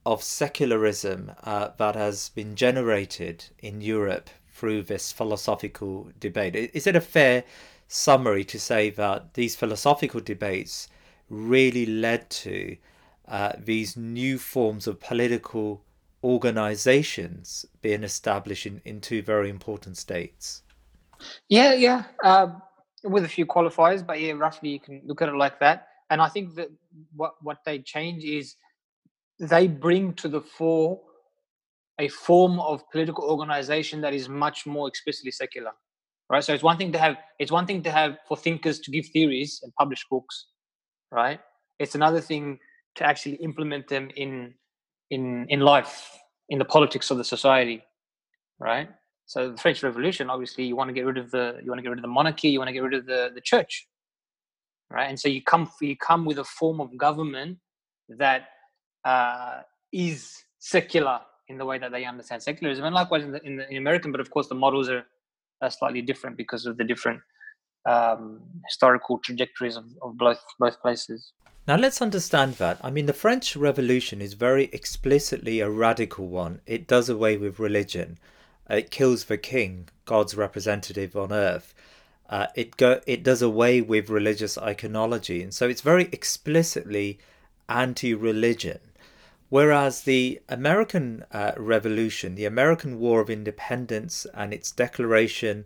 of 0.08 0.24
secularism 0.24 1.34
uh, 1.44 1.68
that 1.76 1.94
has 1.94 2.30
been 2.30 2.56
generated 2.56 3.44
in 3.60 3.82
Europe 3.82 4.30
through 4.48 4.82
this 4.82 5.12
philosophical 5.12 6.10
debate? 6.18 6.56
Is 6.74 6.88
it 6.88 6.96
a 6.96 7.02
fair 7.02 7.44
summary 7.90 8.46
to 8.46 8.58
say 8.58 8.90
that 8.92 9.34
these 9.34 9.58
philosophical 9.58 10.22
debates 10.22 10.88
really 11.30 11.86
led 11.86 12.30
to 12.30 12.78
uh, 13.28 13.52
these 13.60 13.98
new 13.98 14.38
forms 14.38 14.88
of 14.88 15.02
political 15.02 15.84
organizations 16.24 17.66
being 17.82 18.06
established 18.06 18.66
in, 18.66 18.82
in 18.86 19.02
two 19.02 19.22
very 19.22 19.50
important 19.50 19.98
states? 19.98 20.64
Yeah, 21.50 21.74
yeah, 21.74 22.06
uh, 22.24 22.48
with 23.04 23.26
a 23.26 23.28
few 23.28 23.46
qualifiers, 23.46 24.08
but 24.08 24.22
yeah, 24.22 24.32
roughly 24.32 24.70
you 24.70 24.80
can 24.80 25.02
look 25.06 25.22
at 25.22 25.28
it 25.28 25.36
like 25.36 25.60
that. 25.60 25.90
And 26.10 26.22
I 26.22 26.30
think 26.30 26.56
that 26.56 26.70
what 27.14 27.34
what 27.44 27.66
they 27.66 27.80
change 27.80 28.24
is 28.24 28.56
they 29.40 29.68
bring 29.68 30.14
to 30.14 30.28
the 30.28 30.42
fore 30.42 31.00
a 32.00 32.08
form 32.08 32.60
of 32.60 32.84
political 32.92 33.24
organization 33.24 34.02
that 34.02 34.14
is 34.14 34.30
much 34.30 34.66
more 34.66 34.88
explicitly 34.88 35.32
secular, 35.32 35.72
right? 36.30 36.44
So 36.44 36.54
it's 36.54 36.64
one 36.64 36.78
thing 36.78 36.92
to 36.92 37.00
have 37.00 37.18
it's 37.40 37.52
one 37.52 37.66
thing 37.66 37.82
to 37.84 37.92
have 37.92 38.18
for 38.28 38.38
thinkers 38.38 38.80
to 38.82 38.92
give 38.92 39.06
theories 39.08 39.60
and 39.64 39.74
publish 39.76 40.06
books, 40.10 40.48
right? 41.12 41.40
It's 41.80 41.96
another 41.96 42.22
thing 42.22 42.60
to 42.96 43.06
actually 43.06 43.36
implement 43.36 43.88
them 43.88 44.10
in 44.16 44.54
in 45.10 45.46
in 45.50 45.62
life 45.62 46.20
in 46.50 46.60
the 46.60 46.66
politics 46.66 47.12
of 47.12 47.18
the 47.18 47.24
society 47.24 47.84
right 48.60 48.90
so 49.26 49.52
the 49.52 49.58
french 49.58 49.84
revolution 49.84 50.30
obviously 50.30 50.66
you 50.66 50.76
want 50.76 50.90
to 50.90 50.94
get 50.94 51.06
rid 51.06 51.18
of 51.18 51.30
the 51.32 51.60
you 51.64 51.70
want 51.70 51.78
to 51.78 51.84
get 51.84 51.90
rid 51.90 52.00
of 52.00 52.04
the 52.04 52.08
monarchy 52.08 52.50
you 52.50 52.60
want 52.60 52.68
to 52.68 52.74
get 52.74 52.84
rid 52.84 52.94
of 52.94 53.06
the 53.06 53.32
the 53.34 53.42
church 53.42 53.88
right 54.90 55.10
and 55.10 55.20
so 55.20 55.30
you 55.30 55.42
come 55.42 55.70
you 55.82 55.96
come 55.96 56.26
with 56.26 56.40
a 56.40 56.44
form 56.44 56.82
of 56.82 56.96
government 56.98 57.58
that 58.10 58.50
uh, 59.08 59.62
is 59.94 60.44
secular 60.60 61.20
in 61.48 61.58
the 61.58 61.66
way 61.66 61.78
that 61.78 61.92
they 61.92 62.04
understand 62.04 62.42
secularism 62.42 62.84
and 62.84 62.94
likewise 62.94 63.24
in 63.24 63.32
the, 63.32 63.42
in, 63.48 63.56
the, 63.56 63.66
in 63.72 63.78
american 63.78 64.12
but 64.12 64.20
of 64.20 64.30
course 64.30 64.48
the 64.50 64.56
models 64.66 64.90
are, 64.90 65.06
are 65.62 65.72
slightly 65.72 66.02
different 66.02 66.36
because 66.36 66.66
of 66.66 66.78
the 66.78 66.84
different 66.84 67.20
um, 67.86 68.42
historical 68.68 69.18
trajectories 69.20 69.78
of, 69.78 69.86
of 70.02 70.18
both 70.18 70.42
both 70.60 70.80
places 70.82 71.32
now 71.68 71.76
let's 71.76 72.02
understand 72.02 72.54
that. 72.54 72.80
I 72.82 72.90
mean, 72.90 73.08
the 73.08 73.22
French 73.26 73.54
Revolution 73.58 74.22
is 74.22 74.36
very 74.36 74.70
explicitly 74.72 75.60
a 75.60 75.70
radical 75.70 76.26
one. 76.26 76.62
It 76.66 76.88
does 76.88 77.10
away 77.10 77.36
with 77.36 77.60
religion. 77.60 78.20
It 78.70 78.90
kills 78.90 79.26
the 79.26 79.38
king, 79.38 79.90
God's 80.06 80.38
representative 80.38 81.18
on 81.18 81.34
earth. 81.34 81.74
Uh, 82.30 82.48
it 82.56 82.78
go 82.78 83.02
it 83.06 83.22
does 83.22 83.42
away 83.42 83.82
with 83.82 84.10
religious 84.10 84.56
iconology, 84.58 85.44
and 85.44 85.54
so 85.54 85.68
it's 85.68 85.82
very 85.82 86.08
explicitly 86.14 87.20
anti-religion. 87.70 88.80
Whereas 89.50 90.02
the 90.02 90.42
American 90.50 91.24
uh, 91.32 91.54
Revolution, 91.58 92.36
the 92.36 92.46
American 92.46 93.00
War 93.00 93.22
of 93.22 93.30
Independence, 93.30 94.28
and 94.34 94.54
its 94.54 94.72
declaration 94.72 95.66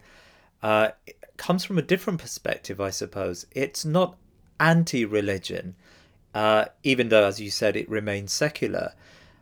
uh, 0.61 0.89
comes 1.37 1.63
from 1.63 1.77
a 1.77 1.81
different 1.81 2.19
perspective, 2.19 2.79
I 2.79 2.91
suppose. 2.91 3.47
It's 3.51 3.83
not 3.83 4.17
anti-religion 4.59 5.75
uh, 6.33 6.65
even 6.83 7.09
though, 7.09 7.25
as 7.25 7.39
you 7.41 7.51
said, 7.51 7.75
it 7.75 7.89
remains 7.89 8.31
secular. 8.31 8.93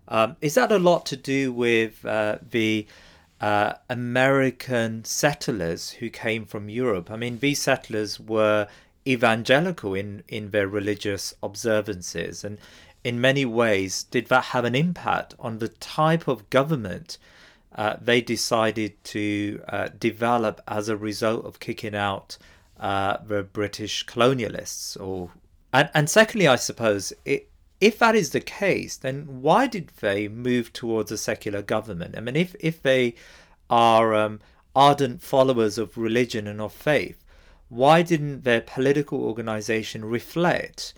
Um, 0.07 0.37
is 0.41 0.55
that 0.55 0.71
a 0.71 0.79
lot 0.79 1.05
to 1.07 1.15
do 1.15 1.53
with 1.53 2.03
uh, 2.03 2.39
the 2.49 2.87
uh, 3.39 3.73
American 3.89 5.05
settlers 5.05 5.91
who 5.91 6.09
came 6.09 6.45
from 6.45 6.69
Europe? 6.69 7.11
I 7.11 7.15
mean, 7.15 7.39
these 7.39 7.61
settlers 7.61 8.19
were 8.19 8.67
evangelical 9.07 9.93
in, 9.93 10.23
in 10.27 10.49
their 10.49 10.67
religious 10.67 11.33
observances, 11.43 12.43
and 12.43 12.57
in 13.03 13.21
many 13.21 13.45
ways, 13.45 14.03
did 14.03 14.27
that 14.27 14.45
have 14.45 14.65
an 14.65 14.75
impact 14.75 15.33
on 15.39 15.59
the 15.59 15.69
type 15.69 16.27
of 16.27 16.49
government 16.49 17.17
uh, 17.75 17.95
they 18.01 18.19
decided 18.19 19.01
to 19.03 19.61
uh, 19.69 19.89
develop 19.99 20.59
as 20.67 20.89
a 20.89 20.97
result 20.97 21.45
of 21.45 21.59
kicking 21.59 21.95
out 21.95 22.37
uh, 22.79 23.17
the 23.25 23.43
British 23.43 24.05
colonialists 24.05 24.99
or 24.99 25.31
and 25.71 25.89
and 25.93 26.09
secondly, 26.09 26.47
I 26.47 26.55
suppose 26.55 27.13
it, 27.25 27.49
if 27.79 27.99
that 27.99 28.15
is 28.15 28.31
the 28.31 28.41
case, 28.41 28.97
then 28.97 29.41
why 29.41 29.67
did 29.67 29.91
they 29.99 30.27
move 30.27 30.73
towards 30.73 31.11
a 31.11 31.17
secular 31.17 31.61
government? 31.61 32.17
I 32.17 32.21
mean, 32.21 32.35
if 32.35 32.55
if 32.59 32.81
they 32.81 33.15
are 33.69 34.15
um, 34.15 34.39
ardent 34.75 35.21
followers 35.21 35.77
of 35.77 35.97
religion 35.97 36.47
and 36.47 36.59
of 36.59 36.73
faith, 36.73 37.23
why 37.69 38.01
didn't 38.01 38.43
their 38.43 38.61
political 38.61 39.23
organization 39.23 40.03
reflect 40.03 40.93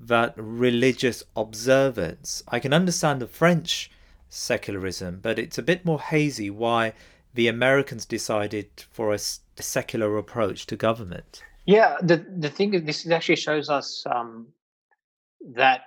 that 0.00 0.34
religious 0.36 1.24
observance? 1.36 2.42
I 2.48 2.58
can 2.60 2.72
understand 2.72 3.20
the 3.20 3.26
French 3.26 3.90
secularism, 4.28 5.20
but 5.22 5.38
it's 5.38 5.58
a 5.58 5.62
bit 5.62 5.84
more 5.84 6.00
hazy 6.00 6.50
why 6.50 6.92
the 7.34 7.48
Americans 7.48 8.04
decided 8.04 8.68
for 8.90 9.12
a 9.12 9.18
secular 9.18 10.16
approach 10.18 10.66
to 10.66 10.76
government. 10.76 11.42
Yeah, 11.66 11.96
the 12.02 12.24
the 12.38 12.48
thing 12.48 12.74
is, 12.74 12.82
this 12.84 13.10
actually 13.10 13.36
shows 13.36 13.68
us 13.68 14.04
um, 14.06 14.48
that 15.54 15.82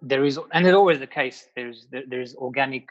there 0.00 0.24
is, 0.24 0.38
and 0.52 0.66
it's 0.66 0.74
always 0.74 0.98
the 0.98 1.06
case. 1.06 1.46
There's 1.54 1.86
there 1.90 2.20
is 2.20 2.34
organic 2.34 2.88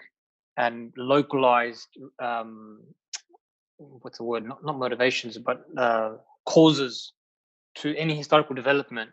and 0.57 0.93
localized. 0.95 1.89
Um, 2.19 2.84
what's 3.78 4.17
the 4.19 4.24
word? 4.24 4.45
Not 4.45 4.63
not 4.63 4.78
motivations, 4.78 5.38
but 5.38 5.65
uh, 5.78 6.17
causes 6.45 7.13
to 7.76 7.95
any 7.97 8.15
historical 8.15 8.55
development. 8.55 9.11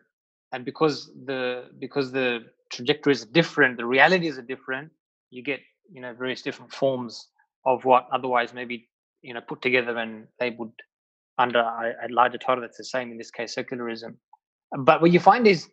And 0.53 0.64
because 0.64 1.11
the 1.26 1.70
because 1.78 2.11
the 2.11 2.46
trajectories 2.70 3.22
are 3.22 3.30
different, 3.32 3.76
the 3.76 3.86
realities 3.86 4.38
are 4.38 4.42
different. 4.42 4.90
You 5.30 5.42
get 5.42 5.61
you 5.90 6.01
know 6.01 6.14
various 6.14 6.42
different 6.42 6.72
forms 6.72 7.28
of 7.64 7.84
what 7.84 8.07
otherwise 8.12 8.53
maybe 8.55 8.88
you 9.22 9.34
know 9.34 9.40
put 9.40 9.62
together 9.62 9.96
and 9.99 10.26
labeled 10.40 10.72
under 11.38 11.61
a, 11.61 11.94
a 12.05 12.09
larger 12.11 12.38
title 12.38 12.61
that's 12.61 12.78
the 12.78 12.84
same 12.84 13.11
in 13.11 13.18
this 13.18 13.30
case 13.30 13.55
secularism 13.55 14.16
but 14.78 15.01
what 15.01 15.11
you 15.11 15.20
find 15.20 15.46
is 15.46 15.68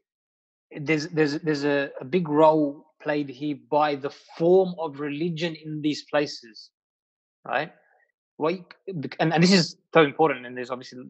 there's 0.82 1.08
there's 1.10 1.40
there's 1.40 1.66
a, 1.66 1.90
a 2.02 2.06
big 2.06 2.28
role 2.28 2.86
played 3.02 3.30
here 3.30 3.58
by 3.70 3.96
the 3.96 4.10
form 4.38 4.74
of 4.80 5.00
religion 5.00 5.56
in 5.64 5.82
these 5.82 6.04
places 6.10 6.70
right 7.46 7.72
what 8.38 8.54
and, 8.88 9.34
and 9.34 9.42
this 9.42 9.52
is 9.52 9.78
so 9.94 10.02
important 10.04 10.46
and 10.46 10.58
there's 10.58 10.70
obviously 10.70 11.04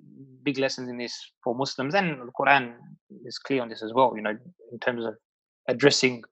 big 0.44 0.58
lessons 0.58 0.90
in 0.90 0.98
this 0.98 1.32
for 1.44 1.56
muslims 1.56 1.96
and 1.96 2.22
the 2.22 2.32
quran 2.40 2.74
is 3.26 3.38
clear 3.38 3.62
on 3.62 3.70
this 3.70 3.82
as 3.82 3.94
well 3.94 4.14
you 4.16 4.22
know 4.22 4.38
in 4.72 4.80
terms 4.80 5.06
of 5.06 5.16
addressing 5.68 6.24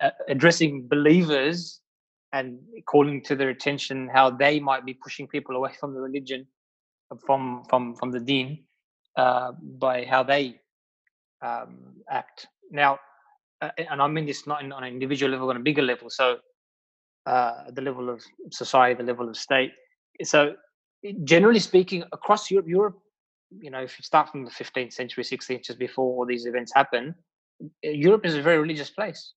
uh, 0.00 0.10
addressing 0.28 0.88
believers 0.88 1.80
and 2.32 2.58
calling 2.86 3.22
to 3.22 3.36
their 3.36 3.50
attention 3.50 4.08
how 4.12 4.30
they 4.30 4.58
might 4.58 4.84
be 4.84 4.94
pushing 4.94 5.26
people 5.28 5.56
away 5.56 5.72
from 5.78 5.94
the 5.94 6.00
religion 6.00 6.46
from 7.24 7.62
from 7.68 7.94
from 7.94 8.10
the 8.10 8.20
deen 8.20 8.64
uh, 9.16 9.52
by 9.78 10.04
how 10.04 10.22
they 10.22 10.60
um, 11.42 11.94
act. 12.10 12.46
Now, 12.70 12.98
uh, 13.62 13.70
and 13.78 14.02
I 14.02 14.06
mean 14.08 14.26
this 14.26 14.46
not 14.46 14.62
in, 14.62 14.72
on 14.72 14.84
an 14.84 14.92
individual 14.92 15.32
level, 15.32 15.50
on 15.50 15.56
a 15.56 15.60
bigger 15.60 15.82
level. 15.82 16.10
So, 16.10 16.38
uh, 17.26 17.70
the 17.72 17.82
level 17.82 18.08
of 18.08 18.22
society, 18.50 18.94
the 18.96 19.06
level 19.06 19.28
of 19.28 19.36
state. 19.36 19.72
So, 20.22 20.54
generally 21.24 21.58
speaking, 21.58 22.04
across 22.12 22.50
Europe, 22.50 22.68
Europe, 22.68 22.98
you 23.58 23.70
know, 23.70 23.80
if 23.80 23.98
you 23.98 24.02
start 24.02 24.28
from 24.30 24.44
the 24.44 24.50
15th 24.50 24.92
century, 24.92 25.24
16th, 25.24 25.64
just 25.64 25.78
before 25.78 26.16
all 26.16 26.26
these 26.26 26.46
events 26.46 26.72
happen, 26.74 27.14
Europe 27.82 28.24
is 28.24 28.34
a 28.34 28.42
very 28.42 28.58
religious 28.58 28.90
place, 28.90 29.32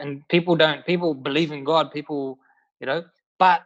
and 0.00 0.26
people 0.28 0.56
don't. 0.56 0.84
People 0.86 1.14
believe 1.14 1.52
in 1.52 1.64
God. 1.64 1.90
People, 1.92 2.38
you 2.80 2.86
know, 2.86 3.04
but 3.38 3.62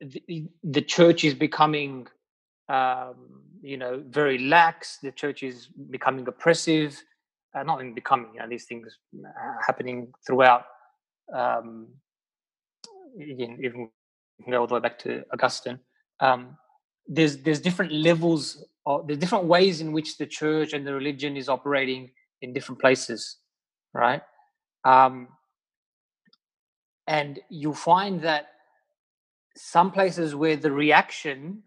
the, 0.00 0.46
the 0.62 0.82
church 0.82 1.24
is 1.24 1.34
becoming 1.34 2.06
um, 2.68 3.42
you 3.62 3.76
know 3.76 4.02
very 4.08 4.38
lax 4.38 4.98
the 5.02 5.10
church 5.12 5.42
is 5.42 5.68
becoming 5.90 6.26
oppressive 6.28 7.02
uh, 7.54 7.62
not 7.62 7.80
in 7.80 7.94
becoming 7.94 8.30
you 8.34 8.40
know 8.40 8.48
these 8.48 8.64
things 8.64 8.96
happening 9.66 10.12
throughout 10.26 10.64
um, 11.34 11.88
even, 13.18 13.58
even 13.62 13.90
go 14.50 14.60
all 14.60 14.66
the 14.66 14.74
way 14.74 14.80
back 14.80 14.98
to 14.98 15.22
augustine 15.32 15.78
um, 16.20 16.56
there's 17.06 17.38
there's 17.38 17.60
different 17.60 17.92
levels 17.92 18.64
or 18.86 19.04
there's 19.06 19.18
different 19.18 19.44
ways 19.44 19.80
in 19.80 19.92
which 19.92 20.16
the 20.16 20.26
church 20.26 20.72
and 20.72 20.86
the 20.86 20.94
religion 20.94 21.36
is 21.36 21.48
operating 21.48 22.10
in 22.42 22.52
different 22.52 22.80
places, 22.80 23.36
right? 23.92 24.22
Um, 24.84 25.28
and 27.06 27.40
you 27.50 27.74
find 27.74 28.22
that 28.22 28.48
some 29.56 29.90
places 29.90 30.34
where 30.34 30.56
the 30.56 30.70
reaction, 30.70 31.62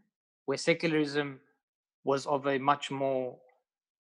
where 0.46 0.58
secularism 0.58 1.40
was 2.04 2.26
of 2.26 2.48
a 2.48 2.58
much 2.58 2.90
more 2.90 3.38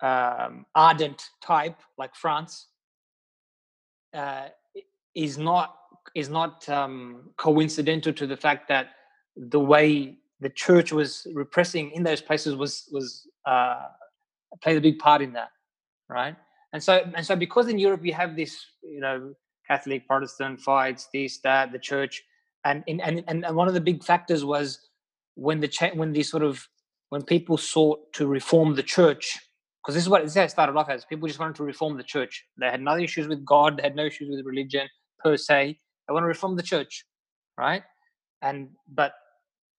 um, 0.01 0.65
ardent 0.75 1.29
type, 1.41 1.79
like 1.97 2.15
France, 2.15 2.67
uh, 4.13 4.47
is 5.15 5.37
not 5.37 5.75
is 6.15 6.29
not 6.29 6.67
um, 6.69 7.29
coincidental 7.37 8.13
to 8.13 8.27
the 8.27 8.37
fact 8.37 8.67
that 8.67 8.89
the 9.35 9.59
way 9.59 10.15
the 10.41 10.49
church 10.49 10.91
was 10.91 11.25
repressing 11.33 11.91
in 11.91 12.03
those 12.03 12.21
places 12.21 12.55
was 12.55 12.89
was 12.91 13.27
uh, 13.45 13.87
played 14.61 14.77
a 14.77 14.81
big 14.81 14.99
part 14.99 15.21
in 15.21 15.33
that, 15.33 15.49
right? 16.09 16.35
And 16.73 16.83
so 16.83 17.03
and 17.15 17.25
so 17.25 17.35
because 17.35 17.67
in 17.67 17.79
Europe 17.79 18.03
you 18.03 18.13
have 18.13 18.35
this, 18.35 18.65
you 18.83 18.99
know, 18.99 19.33
Catholic 19.67 20.07
Protestant 20.07 20.59
fights, 20.59 21.07
this 21.13 21.39
that 21.39 21.71
the 21.71 21.79
church, 21.79 22.23
and 22.65 22.83
in, 22.87 22.99
and 23.01 23.23
and 23.27 23.55
one 23.55 23.67
of 23.67 23.73
the 23.73 23.81
big 23.81 24.03
factors 24.03 24.43
was 24.43 24.79
when 25.35 25.59
the 25.59 25.67
cha- 25.67 25.93
when 25.95 26.11
the 26.11 26.23
sort 26.23 26.43
of 26.43 26.67
when 27.09 27.23
people 27.23 27.57
sought 27.57 28.11
to 28.13 28.27
reform 28.27 28.75
the 28.75 28.83
church 28.83 29.39
because 29.81 29.95
this 29.95 30.03
is 30.03 30.09
what 30.09 30.23
it 30.23 30.49
started 30.49 30.77
off 30.77 30.89
as. 30.89 31.03
People 31.05 31.27
just 31.27 31.39
wanted 31.39 31.55
to 31.55 31.63
reform 31.63 31.97
the 31.97 32.03
church. 32.03 32.45
They 32.57 32.67
had 32.67 32.81
no 32.81 32.97
issues 32.97 33.27
with 33.27 33.43
God. 33.45 33.77
They 33.77 33.83
had 33.83 33.97
no 33.97 34.05
issues 34.05 34.29
with 34.29 34.45
religion 34.45 34.87
per 35.19 35.37
se. 35.37 35.79
They 36.07 36.13
want 36.13 36.23
to 36.23 36.27
reform 36.27 36.55
the 36.55 36.63
church, 36.63 37.05
right? 37.57 37.83
And 38.41 38.69
but 38.87 39.13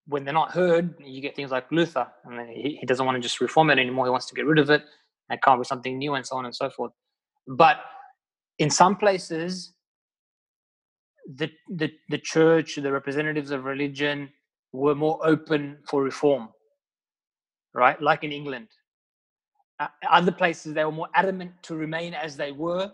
when 0.07 0.23
they're 0.23 0.33
not 0.33 0.51
heard, 0.51 0.95
you 1.03 1.21
get 1.21 1.35
things 1.35 1.51
like 1.51 1.71
Luther, 1.71 2.07
and 2.25 2.49
he, 2.49 2.77
he 2.79 2.85
doesn't 2.85 3.05
want 3.05 3.15
to 3.15 3.21
just 3.21 3.41
reform 3.41 3.69
it 3.69 3.79
anymore. 3.79 4.05
He 4.05 4.11
wants 4.11 4.27
to 4.27 4.35
get 4.35 4.45
rid 4.45 4.59
of 4.59 4.69
it 4.69 4.83
and 5.29 5.41
come 5.41 5.53
up 5.53 5.59
with 5.59 5.67
something 5.67 5.97
new, 5.97 6.15
and 6.15 6.25
so 6.25 6.35
on 6.37 6.45
and 6.45 6.55
so 6.55 6.69
forth. 6.69 6.91
But 7.47 7.77
in 8.59 8.69
some 8.69 8.95
places, 8.95 9.73
the 11.27 11.49
the 11.69 11.91
the 12.09 12.17
church, 12.17 12.75
the 12.75 12.91
representatives 12.91 13.51
of 13.51 13.65
religion, 13.65 14.29
were 14.73 14.95
more 14.95 15.19
open 15.23 15.77
for 15.87 16.03
reform, 16.03 16.49
right? 17.73 17.99
Like 18.01 18.23
in 18.23 18.31
England, 18.31 18.67
uh, 19.79 19.87
other 20.09 20.31
places 20.31 20.73
they 20.73 20.85
were 20.85 20.91
more 20.91 21.09
adamant 21.13 21.51
to 21.63 21.75
remain 21.75 22.13
as 22.13 22.37
they 22.37 22.51
were 22.51 22.91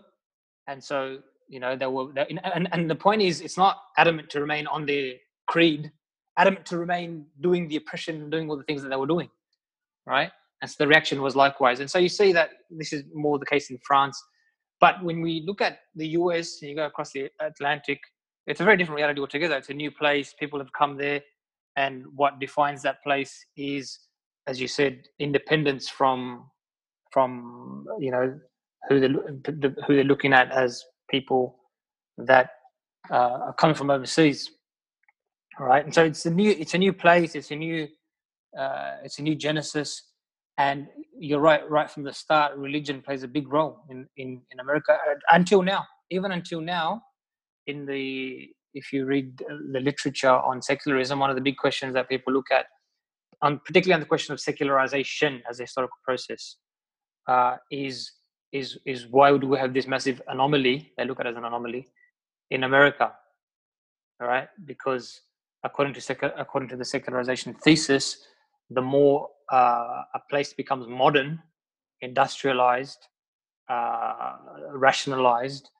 and 0.66 0.82
so 0.82 1.18
you 1.52 1.60
know 1.60 1.76
they 1.76 1.86
were 1.86 2.08
they, 2.14 2.26
and, 2.44 2.68
and 2.72 2.90
the 2.90 2.96
point 2.96 3.22
is 3.22 3.40
it's 3.40 3.58
not 3.58 3.76
adamant 3.98 4.30
to 4.30 4.40
remain 4.40 4.66
on 4.66 4.86
their 4.86 5.12
creed 5.46 5.92
adamant 6.38 6.66
to 6.66 6.78
remain 6.78 7.26
doing 7.40 7.68
the 7.68 7.76
oppression 7.76 8.30
doing 8.30 8.50
all 8.50 8.56
the 8.56 8.64
things 8.64 8.82
that 8.82 8.90
they 8.90 8.96
were 8.96 9.06
doing 9.06 9.30
right? 10.06 10.30
And 10.60 10.70
so 10.70 10.76
the 10.80 10.88
reaction 10.88 11.22
was 11.22 11.36
likewise. 11.36 11.80
And 11.80 11.90
so 11.90 11.98
you 11.98 12.08
see 12.08 12.32
that 12.32 12.50
this 12.70 12.92
is 12.92 13.04
more 13.14 13.38
the 13.38 13.46
case 13.46 13.70
in 13.70 13.78
france. 13.86 14.22
But 14.80 15.02
when 15.04 15.20
we 15.20 15.42
look 15.46 15.60
at 15.60 15.80
the 15.94 16.06
us 16.06 16.58
and 16.62 16.70
you 16.70 16.76
go 16.76 16.86
across 16.86 17.12
the 17.12 17.30
atlantic 17.40 18.00
it's 18.48 18.60
a 18.60 18.64
very 18.64 18.76
different 18.76 18.96
reality 18.96 19.20
altogether. 19.20 19.56
It's 19.56 19.68
a 19.68 19.74
new 19.74 19.92
place. 19.92 20.34
People 20.38 20.58
have 20.58 20.72
come 20.72 20.96
there. 20.96 21.20
And 21.76 22.04
what 22.16 22.40
defines 22.40 22.82
that 22.82 23.02
place 23.04 23.46
is 23.56 23.98
as 24.48 24.60
you 24.60 24.68
said 24.68 25.06
independence 25.20 25.88
from 25.88 26.50
from 27.12 27.86
you 28.00 28.10
know 28.10 28.38
who 28.88 29.00
they 29.00 29.08
who 29.86 29.94
they're 29.94 30.04
looking 30.04 30.32
at 30.32 30.50
as 30.50 30.84
people 31.12 31.56
that 32.18 32.50
uh, 33.10 33.38
are 33.46 33.54
coming 33.54 33.76
from 33.76 33.90
overseas. 33.90 34.50
Right, 35.60 35.84
and 35.84 35.94
so 35.94 36.04
it's 36.04 36.24
a 36.26 36.30
new 36.30 36.50
it's 36.50 36.74
a 36.74 36.78
new 36.78 36.94
place. 36.94 37.34
It's 37.34 37.50
a 37.50 37.56
new 37.56 37.86
uh, 38.58 38.92
it's 39.04 39.18
a 39.18 39.22
new 39.22 39.34
genesis, 39.34 40.02
and 40.56 40.88
you're 41.18 41.40
right. 41.40 41.68
Right 41.70 41.90
from 41.90 42.04
the 42.04 42.12
start, 42.12 42.56
religion 42.56 43.02
plays 43.02 43.22
a 43.22 43.28
big 43.28 43.52
role 43.52 43.84
in 43.90 44.08
in 44.16 44.40
in 44.50 44.60
America 44.60 44.96
until 45.30 45.62
now. 45.62 45.84
Even 46.10 46.32
until 46.32 46.60
now, 46.62 47.02
in 47.66 47.84
the 47.84 48.48
if 48.74 48.92
you 48.94 49.04
read 49.04 49.38
the 49.70 49.80
literature 49.80 50.30
on 50.30 50.62
secularism, 50.62 51.18
one 51.18 51.28
of 51.28 51.36
the 51.36 51.42
big 51.42 51.58
questions 51.58 51.92
that 51.92 52.08
people 52.08 52.32
look 52.32 52.50
at, 52.50 52.66
on 53.42 53.60
particularly 53.66 53.94
on 53.94 54.00
the 54.00 54.06
question 54.06 54.32
of 54.32 54.40
secularization 54.40 55.42
as 55.48 55.60
a 55.60 55.64
historical 55.64 55.98
process, 56.02 56.56
uh, 57.28 57.56
is 57.70 58.10
is 58.52 58.78
is 58.86 59.06
why 59.08 59.36
do 59.36 59.48
we 59.48 59.58
have 59.58 59.74
this 59.74 59.86
massive 59.86 60.22
anomaly? 60.28 60.92
They 60.96 61.04
look 61.04 61.20
at 61.20 61.26
it 61.26 61.30
as 61.30 61.36
an 61.36 61.44
anomaly 61.44 61.88
in 62.50 62.64
America, 62.64 63.12
all 64.20 64.28
right? 64.28 64.48
Because 64.66 65.22
according 65.64 65.94
to 65.94 66.00
secu- 66.00 66.34
according 66.38 66.68
to 66.70 66.76
the 66.76 66.84
secularization 66.84 67.54
thesis, 67.54 68.18
the 68.70 68.82
more 68.82 69.28
uh, 69.52 70.02
a 70.14 70.20
place 70.30 70.52
becomes 70.52 70.86
modern, 70.88 71.40
industrialized, 72.02 73.06
uh, 73.70 74.34
rationalized, 74.72 75.70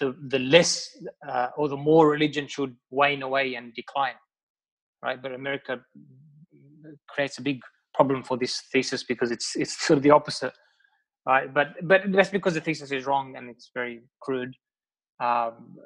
the 0.00 0.14
the 0.28 0.38
less 0.40 0.90
uh, 1.28 1.48
or 1.56 1.68
the 1.68 1.76
more 1.76 2.10
religion 2.10 2.46
should 2.46 2.76
wane 2.90 3.22
away 3.22 3.54
and 3.54 3.74
decline, 3.74 4.16
right? 5.02 5.20
But 5.22 5.32
America 5.32 5.80
creates 7.08 7.38
a 7.38 7.42
big 7.42 7.60
problem 7.94 8.22
for 8.22 8.36
this 8.36 8.62
thesis 8.72 9.04
because 9.04 9.30
it's 9.30 9.56
it's 9.56 9.78
sort 9.86 9.96
of 9.98 10.02
the 10.02 10.10
opposite, 10.10 10.52
right? 11.26 11.52
But 11.52 11.74
but 11.82 12.02
that's 12.12 12.30
because 12.30 12.54
the 12.54 12.60
thesis 12.60 12.92
is 12.92 13.06
wrong 13.06 13.36
and 13.36 13.50
it's 13.50 13.70
very 13.74 14.02
crude. 14.20 14.54
Um, 15.18 15.76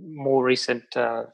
more 0.00 0.44
recent 0.44 0.84
uh, 0.96 1.24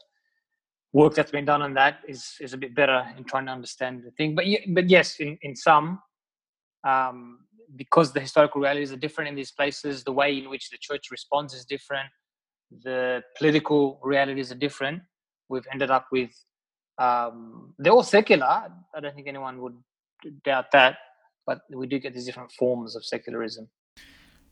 work 0.91 1.13
that's 1.13 1.31
been 1.31 1.45
done 1.45 1.61
on 1.61 1.73
that 1.75 1.99
is 2.07 2.35
is 2.41 2.53
a 2.53 2.57
bit 2.57 2.75
better 2.75 3.05
in 3.17 3.23
trying 3.23 3.45
to 3.45 3.51
understand 3.51 4.03
the 4.03 4.11
thing. 4.11 4.35
But 4.35 4.45
but 4.69 4.89
yes, 4.89 5.19
in 5.19 5.37
in 5.41 5.55
some. 5.55 5.99
Um, 6.85 7.39
because 7.75 8.13
the 8.13 8.19
historical 8.19 8.61
realities 8.61 8.91
are 8.91 8.97
different 8.97 9.29
in 9.29 9.35
these 9.35 9.51
places, 9.51 10.03
the 10.03 10.11
way 10.11 10.37
in 10.37 10.49
which 10.49 10.69
the 10.69 10.77
church 10.79 11.09
responds 11.09 11.55
is 11.55 11.65
different, 11.65 12.07
the 12.83 13.23
political 13.37 13.99
realities 14.03 14.51
are 14.51 14.55
different. 14.55 15.01
We've 15.49 15.65
ended 15.71 15.89
up 15.89 16.07
with 16.11 16.29
um, 16.99 17.73
they're 17.79 17.91
all 17.91 18.03
secular. 18.03 18.45
I 18.45 18.99
don't 19.01 19.15
think 19.15 19.27
anyone 19.27 19.61
would 19.61 19.77
doubt 20.43 20.71
that, 20.71 20.97
but 21.45 21.61
we 21.69 21.87
do 21.87 21.99
get 21.99 22.13
these 22.13 22.25
different 22.25 22.51
forms 22.51 22.95
of 22.95 23.05
secularism. 23.05 23.67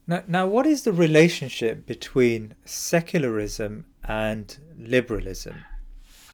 Now, 0.08 0.24
now, 0.28 0.48
what 0.48 0.66
is 0.66 0.84
the 0.84 0.92
relationship 0.92 1.86
between 1.86 2.56
secularism 2.66 3.86
and 4.04 4.58
liberalism? 4.78 5.64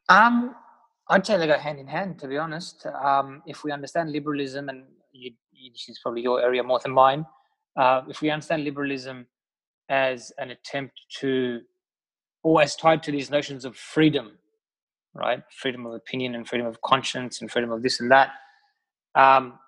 Um, 0.09 0.55
I'd 1.09 1.25
say 1.25 1.37
they 1.37 1.47
go 1.47 1.57
hand 1.57 1.79
in 1.79 1.87
hand. 1.87 2.19
To 2.19 2.27
be 2.27 2.37
honest, 2.37 2.85
um, 2.85 3.43
if 3.45 3.63
we 3.63 3.71
understand 3.71 4.11
liberalism, 4.11 4.69
and 4.69 4.83
you, 5.11 5.31
you, 5.51 5.71
this 5.71 5.89
is 5.89 5.99
probably 6.01 6.21
your 6.21 6.41
area 6.41 6.63
more 6.63 6.79
than 6.79 6.93
mine, 6.93 7.25
uh, 7.75 8.01
if 8.09 8.21
we 8.21 8.29
understand 8.29 8.63
liberalism 8.63 9.27
as 9.89 10.31
an 10.37 10.51
attempt 10.51 10.99
to, 11.19 11.61
or 12.43 12.61
as 12.61 12.75
tied 12.75 13.03
to 13.03 13.11
these 13.11 13.29
notions 13.29 13.65
of 13.65 13.75
freedom, 13.75 14.37
right? 15.13 15.43
Freedom 15.51 15.85
of 15.85 15.93
opinion 15.93 16.35
and 16.35 16.47
freedom 16.47 16.67
of 16.67 16.81
conscience 16.81 17.41
and 17.41 17.51
freedom 17.51 17.71
of 17.71 17.83
this 17.83 17.99
and 17.99 18.11
that. 18.11 18.31
Um, 19.15 19.59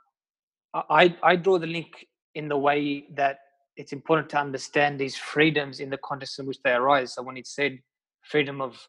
I, 0.74 1.16
I 1.24 1.36
draw 1.36 1.58
the 1.58 1.68
link 1.68 2.06
in 2.36 2.48
the 2.48 2.58
way 2.58 3.06
that 3.16 3.40
it's 3.76 3.94
important 3.94 4.30
to 4.30 4.38
understand 4.38 5.00
these 5.00 5.16
freedoms 5.16 5.80
in 5.80 5.90
the 5.90 5.98
context 5.98 6.40
in 6.40 6.46
which 6.46 6.62
they 6.64 6.72
arise. 6.74 7.14
So 7.14 7.24
when 7.24 7.38
it 7.38 7.48
said 7.48 7.80
freedom 8.22 8.62
of 8.62 8.88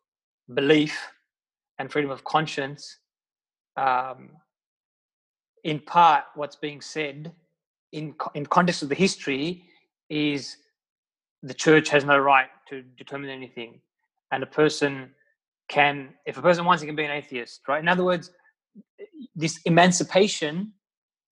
belief 0.53 0.99
and 1.79 1.91
freedom 1.91 2.11
of 2.11 2.25
conscience, 2.25 2.99
um, 3.77 4.31
in 5.65 5.79
part, 5.81 6.25
what's 6.35 6.57
being 6.57 6.81
said 6.81 7.33
in 7.93 8.15
in 8.35 8.47
context 8.47 8.83
of 8.83 8.89
the 8.89 8.95
history 8.95 9.65
is 10.09 10.57
the 11.43 11.55
church 11.55 11.89
has 11.89 12.05
no 12.05 12.19
right 12.19 12.49
to 12.69 12.83
determine 12.83 13.31
anything, 13.31 13.81
and 14.33 14.43
a 14.43 14.47
person 14.47 15.15
can, 15.69 16.11
if 16.27 16.37
a 16.37 16.43
person 16.43 16.65
wants, 16.65 16.83
he 16.83 16.87
can 16.87 16.97
be 16.97 17.05
an 17.05 17.11
atheist, 17.11 17.61
right? 17.69 17.81
In 17.81 17.89
other 17.89 18.05
words, 18.05 18.33
this 19.35 19.61
emancipation 19.65 20.73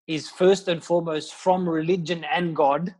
is 0.08 0.30
first 0.30 0.68
and 0.68 0.82
foremost 0.82 1.34
from 1.34 1.68
religion 1.68 2.24
and 2.24 2.56
God 2.56 2.94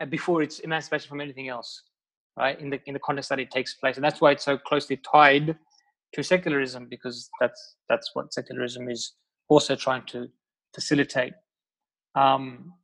uh, 0.00 0.06
before 0.06 0.42
it's 0.42 0.60
emancipation 0.60 1.08
from 1.08 1.20
anything 1.20 1.48
else, 1.48 1.82
right? 2.36 2.60
In 2.60 2.70
the 2.70 2.80
in 2.86 2.92
the 2.92 3.00
context 3.00 3.30
that 3.30 3.40
it 3.40 3.50
takes 3.50 3.74
place, 3.74 3.96
and 3.96 4.04
that's 4.04 4.20
why 4.20 4.32
it's 4.32 4.44
so 4.44 4.58
closely 4.58 4.98
tied 4.98 5.56
to 6.14 6.22
secularism 6.22 6.86
because 6.88 7.28
that's 7.40 7.76
that's 7.88 8.10
what 8.14 8.32
secularism 8.32 8.90
is 8.90 9.14
also 9.48 9.74
trying 9.74 10.04
to 10.06 10.28
facilitate. 10.74 11.32
Um, 12.14 12.74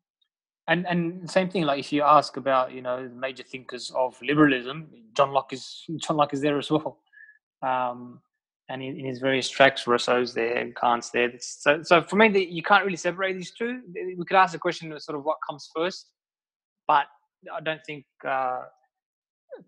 and 0.66 0.86
and 0.86 1.30
same 1.30 1.50
thing, 1.50 1.64
like 1.64 1.78
if 1.78 1.92
you 1.92 2.02
ask 2.02 2.38
about 2.38 2.72
you 2.72 2.80
know 2.80 3.06
the 3.06 3.14
major 3.14 3.42
thinkers 3.42 3.92
of 3.94 4.16
liberalism, 4.22 4.88
John 5.12 5.32
Locke 5.32 5.52
is 5.52 5.84
John 5.98 6.16
Locke 6.16 6.32
is 6.32 6.40
there 6.40 6.58
as 6.58 6.70
well. 6.70 6.98
Um, 7.62 8.20
and 8.68 8.82
in, 8.82 9.04
his 9.04 9.18
various 9.18 9.48
tracks, 9.48 9.86
Rousseau's 9.86 10.32
there 10.32 10.56
and 10.56 10.74
Kant's 10.76 11.10
there. 11.10 11.32
So, 11.38 11.82
so 11.82 12.02
for 12.02 12.16
me, 12.16 12.28
the, 12.28 12.44
you 12.44 12.62
can't 12.62 12.84
really 12.84 12.96
separate 12.96 13.34
these 13.34 13.52
two. 13.52 13.80
We 13.94 14.24
could 14.24 14.36
ask 14.36 14.52
the 14.52 14.58
question 14.58 14.92
of 14.92 15.02
sort 15.02 15.18
of 15.18 15.24
what 15.24 15.36
comes 15.48 15.70
first, 15.74 16.10
but 16.88 17.06
I 17.54 17.60
don't 17.60 17.80
think 17.86 18.04
uh, 18.26 18.62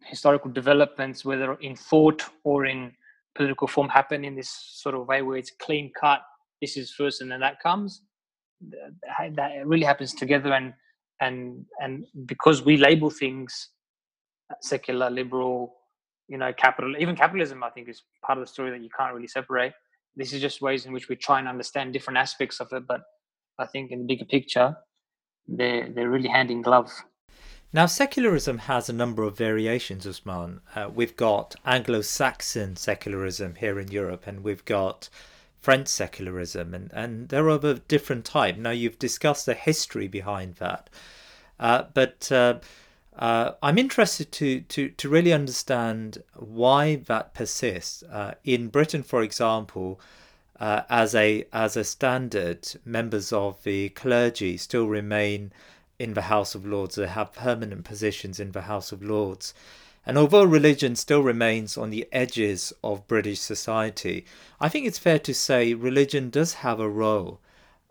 historical 0.05 0.51
developments, 0.51 1.24
whether 1.24 1.55
in 1.55 1.76
thought 1.76 2.22
or 2.44 2.66
in 2.66 2.92
political 3.34 3.66
form, 3.66 3.88
happen 3.88 4.24
in 4.24 4.34
this 4.34 4.51
sort 4.51 4.94
of 4.94 5.07
way 5.07 5.22
where 5.22 5.36
it's 5.36 5.53
clean 5.61 5.92
cut. 5.99 6.20
this 6.61 6.76
is 6.76 6.92
first 6.92 7.20
and 7.20 7.30
then 7.30 7.40
that 7.40 7.61
comes. 7.62 8.03
That 9.34 9.51
really 9.66 9.84
happens 9.84 10.14
together, 10.14 10.55
and 10.55 10.72
and 11.20 11.66
and 11.80 12.07
because 12.24 12.64
we 12.64 12.78
label 12.78 13.11
things 13.11 13.68
secular, 14.62 15.11
liberal, 15.11 15.74
you 16.29 16.39
know, 16.39 16.53
capital, 16.53 16.95
even 16.99 17.16
capitalism, 17.16 17.62
I 17.62 17.70
think 17.70 17.89
is 17.89 18.03
part 18.24 18.39
of 18.39 18.45
the 18.45 18.53
story 18.53 18.70
that 18.70 18.83
you 18.83 18.91
can't 18.97 19.14
really 19.14 19.29
separate. 19.29 19.72
This 20.16 20.33
is 20.33 20.41
just 20.41 20.62
ways 20.62 20.87
in 20.87 20.93
which 20.93 21.09
we 21.09 21.16
try 21.16 21.39
and 21.39 21.49
understand 21.49 21.93
different 21.93 22.18
aspects 22.18 22.61
of 22.61 22.72
it, 22.72 22.87
but 22.87 23.03
I 23.59 23.66
think 23.66 23.91
in 23.91 24.01
the 24.01 24.07
bigger 24.07 24.24
picture, 24.24 24.77
they're 25.47 25.89
they're 25.91 26.11
really 26.11 26.29
hand 26.29 26.51
in 26.51 26.62
glove. 26.62 26.91
Now, 27.72 27.87
secularism 27.87 28.59
has 28.59 28.89
a 28.89 28.93
number 28.93 29.24
of 29.24 29.37
variations, 29.37 30.07
Usman. 30.07 30.61
Uh, 30.74 30.89
we've 30.93 31.16
got 31.16 31.57
Anglo 31.64 32.01
Saxon 32.01 32.77
secularism 32.77 33.57
here 33.57 33.79
in 33.79 33.89
Europe, 33.89 34.27
and 34.27 34.43
we've 34.43 34.64
got 34.64 35.09
French 35.61 35.89
secularism, 35.89 36.72
and, 36.74 36.91
and 36.95 37.29
they're 37.29 37.49
of 37.49 37.64
a 37.64 37.74
different 37.74 38.24
type. 38.24 38.57
Now, 38.57 38.70
you've 38.70 38.99
discussed 38.99 39.47
the 39.47 39.55
history 39.55 40.07
behind 40.09 40.55
that, 40.55 40.89
uh, 41.59 41.85
but 41.93 42.31
uh, 42.33 42.61
uh 43.19 43.53
I'm 43.62 43.79
interested 43.79 44.31
to, 44.33 44.61
to, 44.61 44.89
to 44.91 45.09
really 45.09 45.33
understand 45.33 46.23
why 46.35 46.97
that 46.97 47.35
persists. 47.35 48.03
Uh, 48.03 48.35
in 48.45 48.69
Britain, 48.69 49.03
for 49.03 49.23
example, 49.23 50.01
uh, 50.59 50.83
as 50.89 51.14
a 51.14 51.47
as 51.53 51.77
a 51.77 51.85
standard, 51.85 52.69
members 52.85 53.33
of 53.33 53.62
the 53.62 53.91
clergy 53.91 54.57
still 54.57 54.87
remain 54.87 55.53
in 55.99 56.14
the 56.14 56.23
House 56.23 56.55
of 56.55 56.67
Lords. 56.67 56.97
They 56.97 57.07
have 57.07 57.33
permanent 57.33 57.85
positions 57.85 58.41
in 58.41 58.53
the 58.53 58.62
House 58.62 58.93
of 58.93 59.03
Lords. 59.03 59.55
And 60.07 60.17
although 60.17 60.45
religion 60.45 60.95
still 60.95 61.23
remains 61.23 61.77
on 61.77 61.91
the 61.91 62.07
edges 62.12 62.73
of 62.85 63.09
British 63.09 63.41
society, 63.41 64.25
I 64.61 64.69
think 64.69 64.87
it's 64.87 65.01
fair 65.01 65.19
to 65.19 65.35
say 65.35 65.75
religion 65.75 66.31
does 66.31 66.55
have 66.55 66.79
a 66.79 66.89
role 66.89 67.41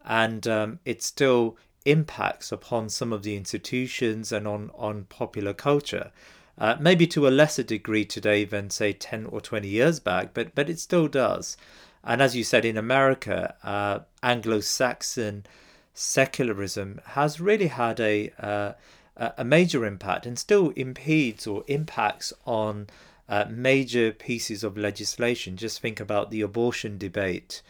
and 0.06 0.48
um, 0.48 0.80
it 0.86 1.04
still 1.04 1.58
impacts 1.86 2.52
upon 2.52 2.90
some 2.90 3.14
of 3.14 3.24
the 3.24 3.38
institutions 3.38 4.32
and 4.32 4.48
on, 4.48 4.72
on 4.76 5.06
popular 5.06 5.54
culture. 5.54 6.12
Uh, 6.58 6.76
maybe 6.80 7.06
to 7.06 7.28
a 7.28 7.30
lesser 7.30 7.64
degree 7.64 8.06
today 8.06 8.46
than, 8.46 8.70
say, 8.70 8.94
10 8.94 9.26
or 9.26 9.42
20 9.42 9.68
years 9.68 10.00
back, 10.00 10.34
but, 10.34 10.56
but 10.56 10.70
it 10.70 10.80
still 10.80 11.08
does. 11.08 11.58
And 12.04 12.22
as 12.22 12.36
you 12.36 12.44
said, 12.44 12.66
in 12.66 12.78
America, 12.78 13.56
uh, 13.64 14.00
Anglo 14.24 14.62
Saxon 14.62 15.46
secularism 15.94 17.02
has 17.06 17.40
really 17.42 17.68
had 17.68 18.00
a 18.00 18.32
uh, 18.40 18.74
a 19.18 19.46
major 19.46 19.86
impact 19.86 20.26
and 20.26 20.38
still 20.38 20.72
impedes 20.72 21.48
or 21.48 21.64
impacts 21.68 22.34
on 22.46 22.88
uh, 23.30 23.46
major 23.50 24.12
pieces 24.12 24.64
of 24.64 24.78
legislation. 24.78 25.56
Just 25.58 25.80
think 25.80 26.00
about 26.00 26.32
the 26.32 26.42
abortion 26.42 26.98
debate 26.98 27.62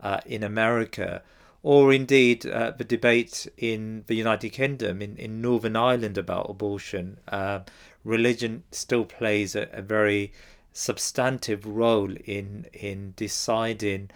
uh, 0.00 0.20
in 0.26 0.42
America, 0.42 1.22
or 1.64 1.94
indeed 1.94 2.44
uh, 2.46 2.72
the 2.76 2.84
debate 2.84 3.48
in 3.56 4.04
the 4.06 4.14
United 4.14 4.50
Kingdom, 4.50 5.00
in, 5.00 5.16
in 5.16 5.40
Northern 5.40 5.76
Ireland 5.76 6.18
about 6.18 6.50
abortion. 6.50 7.16
Uh, 7.26 7.60
religion 8.04 8.62
still 8.70 9.06
plays 9.06 9.56
a, 9.56 9.66
a, 9.72 9.80
very 9.80 10.30
substantive 10.74 11.64
role 11.64 12.14
in 12.26 12.66
in 12.74 13.14
deciding 13.16 14.10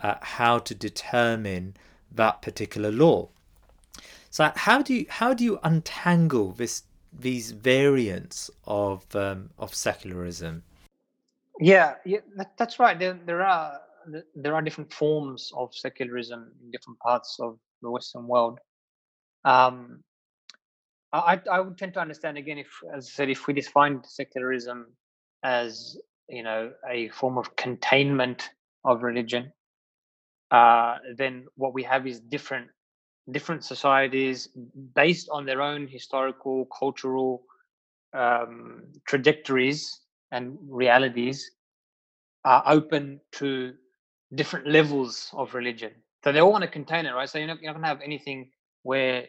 uh, 0.00 0.14
how 0.22 0.58
to 0.60 0.76
determine 0.76 1.74
that 2.12 2.40
particular 2.40 2.92
law. 2.92 3.28
So 4.30 4.52
how 4.54 4.80
do 4.80 4.94
you 4.94 5.06
how 5.08 5.34
do 5.34 5.42
you 5.42 5.58
untangle 5.64 6.52
this 6.52 6.84
these 7.12 7.50
variants 7.50 8.48
of 8.64 9.04
um, 9.16 9.50
of 9.58 9.74
secularism? 9.74 10.62
Yeah, 11.58 11.94
yeah, 12.04 12.20
that, 12.36 12.56
that's 12.56 12.78
right. 12.78 12.96
There 12.96 13.18
there 13.26 13.42
are 13.42 13.80
there 14.34 14.54
are 14.54 14.62
different 14.62 14.92
forms 14.92 15.50
of 15.56 15.74
secularism 15.74 16.52
in 16.62 16.70
different 16.70 16.98
parts 17.00 17.38
of 17.40 17.58
the 17.82 17.90
Western 17.90 18.26
world. 18.26 18.58
Um, 19.44 20.02
I 21.12 21.40
I 21.50 21.60
would 21.60 21.76
tend 21.76 21.94
to 21.94 22.00
understand 22.00 22.38
again 22.38 22.58
if, 22.58 22.68
as 22.94 23.06
I 23.06 23.10
said, 23.10 23.30
if 23.30 23.46
we 23.46 23.54
define 23.54 24.02
secularism 24.04 24.86
as 25.42 25.96
you 26.28 26.42
know 26.42 26.72
a 26.88 27.08
form 27.10 27.38
of 27.38 27.54
containment 27.56 28.50
of 28.84 29.02
religion, 29.02 29.52
uh, 30.50 30.98
then 31.16 31.46
what 31.56 31.74
we 31.74 31.82
have 31.82 32.06
is 32.06 32.20
different 32.20 32.68
different 33.30 33.64
societies 33.64 34.48
based 34.94 35.28
on 35.30 35.46
their 35.46 35.62
own 35.62 35.86
historical 35.86 36.66
cultural 36.76 37.42
um, 38.14 38.82
trajectories 39.06 40.00
and 40.32 40.58
realities 40.68 41.52
are 42.44 42.62
open 42.66 43.20
to 43.30 43.74
different 44.34 44.66
levels 44.66 45.30
of 45.34 45.54
religion. 45.54 45.92
So 46.24 46.32
they 46.32 46.40
all 46.40 46.52
want 46.52 46.62
to 46.62 46.70
contain 46.70 47.06
it 47.06 47.12
right? 47.12 47.28
So 47.28 47.38
you're 47.38 47.48
not, 47.48 47.60
you're 47.60 47.72
not 47.72 47.74
going 47.74 47.82
to 47.82 47.88
have 47.88 48.00
anything 48.02 48.50
where 48.82 49.26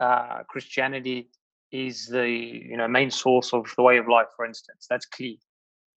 uh, 0.00 0.42
christianity 0.48 1.30
is 1.72 2.06
the 2.06 2.28
you 2.28 2.76
know 2.76 2.88
main 2.88 3.10
source 3.10 3.52
of 3.52 3.66
the 3.76 3.82
way 3.82 3.98
of 3.98 4.08
life 4.08 4.28
for 4.36 4.44
instance. 4.46 4.86
That's 4.88 5.06
clear 5.06 5.36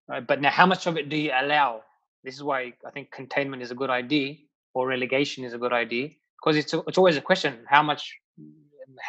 right? 0.09 0.25
but 0.25 0.41
now 0.41 0.51
how 0.51 0.65
much 0.65 0.87
of 0.87 0.97
it 0.97 1.09
do 1.09 1.17
you 1.17 1.31
allow? 1.35 1.81
This 2.23 2.35
is 2.35 2.43
why 2.43 2.73
i 2.87 2.91
think 2.91 3.11
containment 3.11 3.61
is 3.61 3.71
a 3.71 3.75
good 3.75 3.89
idea 3.89 4.35
or 4.73 4.87
relegation 4.87 5.43
is 5.43 5.53
a 5.53 5.57
good 5.57 5.73
idea 5.73 6.09
because 6.37 6.57
it's 6.57 6.73
it's 6.87 6.97
always 6.97 7.17
a 7.17 7.21
question 7.21 7.59
how 7.67 7.83
much 7.83 8.13